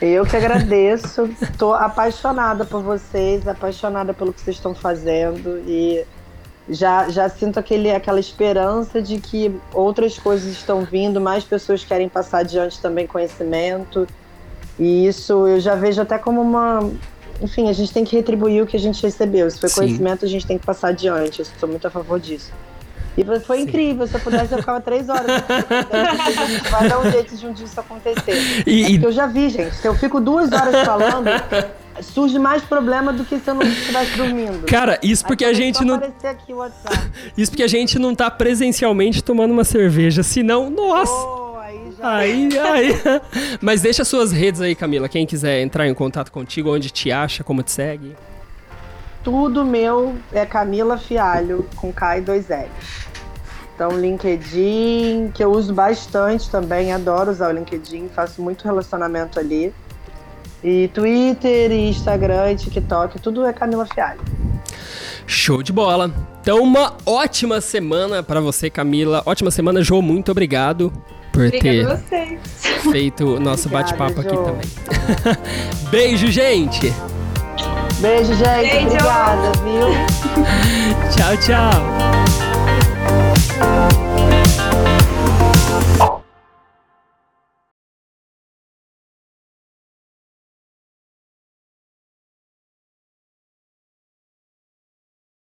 [0.00, 1.28] Eu que agradeço.
[1.58, 6.04] Tô apaixonada por vocês, apaixonada pelo que vocês estão fazendo e
[6.68, 12.08] já, já sinto aquele, aquela esperança de que outras coisas estão vindo, mais pessoas querem
[12.08, 14.06] passar adiante também conhecimento.
[14.78, 16.90] E isso eu já vejo até como uma.
[17.40, 19.50] Enfim, a gente tem que retribuir o que a gente recebeu.
[19.50, 19.76] Se foi Sim.
[19.76, 21.40] conhecimento, a gente tem que passar adiante.
[21.40, 22.52] Eu sou muito a favor disso.
[23.18, 23.62] E foi Sim.
[23.64, 24.06] incrível.
[24.06, 25.26] Se eu pudesse, eu ficava três horas.
[26.70, 28.62] vai dar um jeito de um dia isso acontecer.
[28.64, 29.74] E, É eu já vi, gente.
[29.74, 31.26] Se eu fico duas horas falando,
[32.00, 34.64] surge mais problema do que se eu não estivesse dormindo.
[34.66, 35.96] cara, isso porque a gente não.
[35.96, 36.52] aqui.
[37.36, 40.22] Isso porque a gente não tá presencialmente tomando uma cerveja.
[40.22, 41.12] Senão, nossa.
[41.12, 42.14] Oh, aí já.
[42.14, 43.20] Aí, aí.
[43.60, 45.08] Mas deixa suas redes aí, Camila.
[45.08, 48.14] Quem quiser entrar em contato contigo, onde te acha, como te segue.
[49.24, 52.68] Tudo meu é Camila Fialho, com K e dois L.
[53.78, 59.72] Então, LinkedIn, que eu uso bastante também, adoro usar o LinkedIn, faço muito relacionamento ali.
[60.64, 64.18] E Twitter, e Instagram, e TikTok, tudo é Camila Fialho.
[65.28, 66.10] Show de bola.
[66.40, 69.22] Então, uma ótima semana pra você, Camila.
[69.24, 70.02] Ótima semana, Jô.
[70.02, 70.92] Muito obrigado
[71.32, 72.40] por Obrigada ter
[72.90, 74.68] feito o nosso bate-papo aqui também.
[75.88, 76.92] Beijo, gente.
[78.00, 78.72] Beijo, gente.
[78.72, 78.86] Beijo.
[78.88, 79.86] Obrigada, viu?
[81.14, 82.47] Tchau, tchau.
[83.58, 83.97] Bye.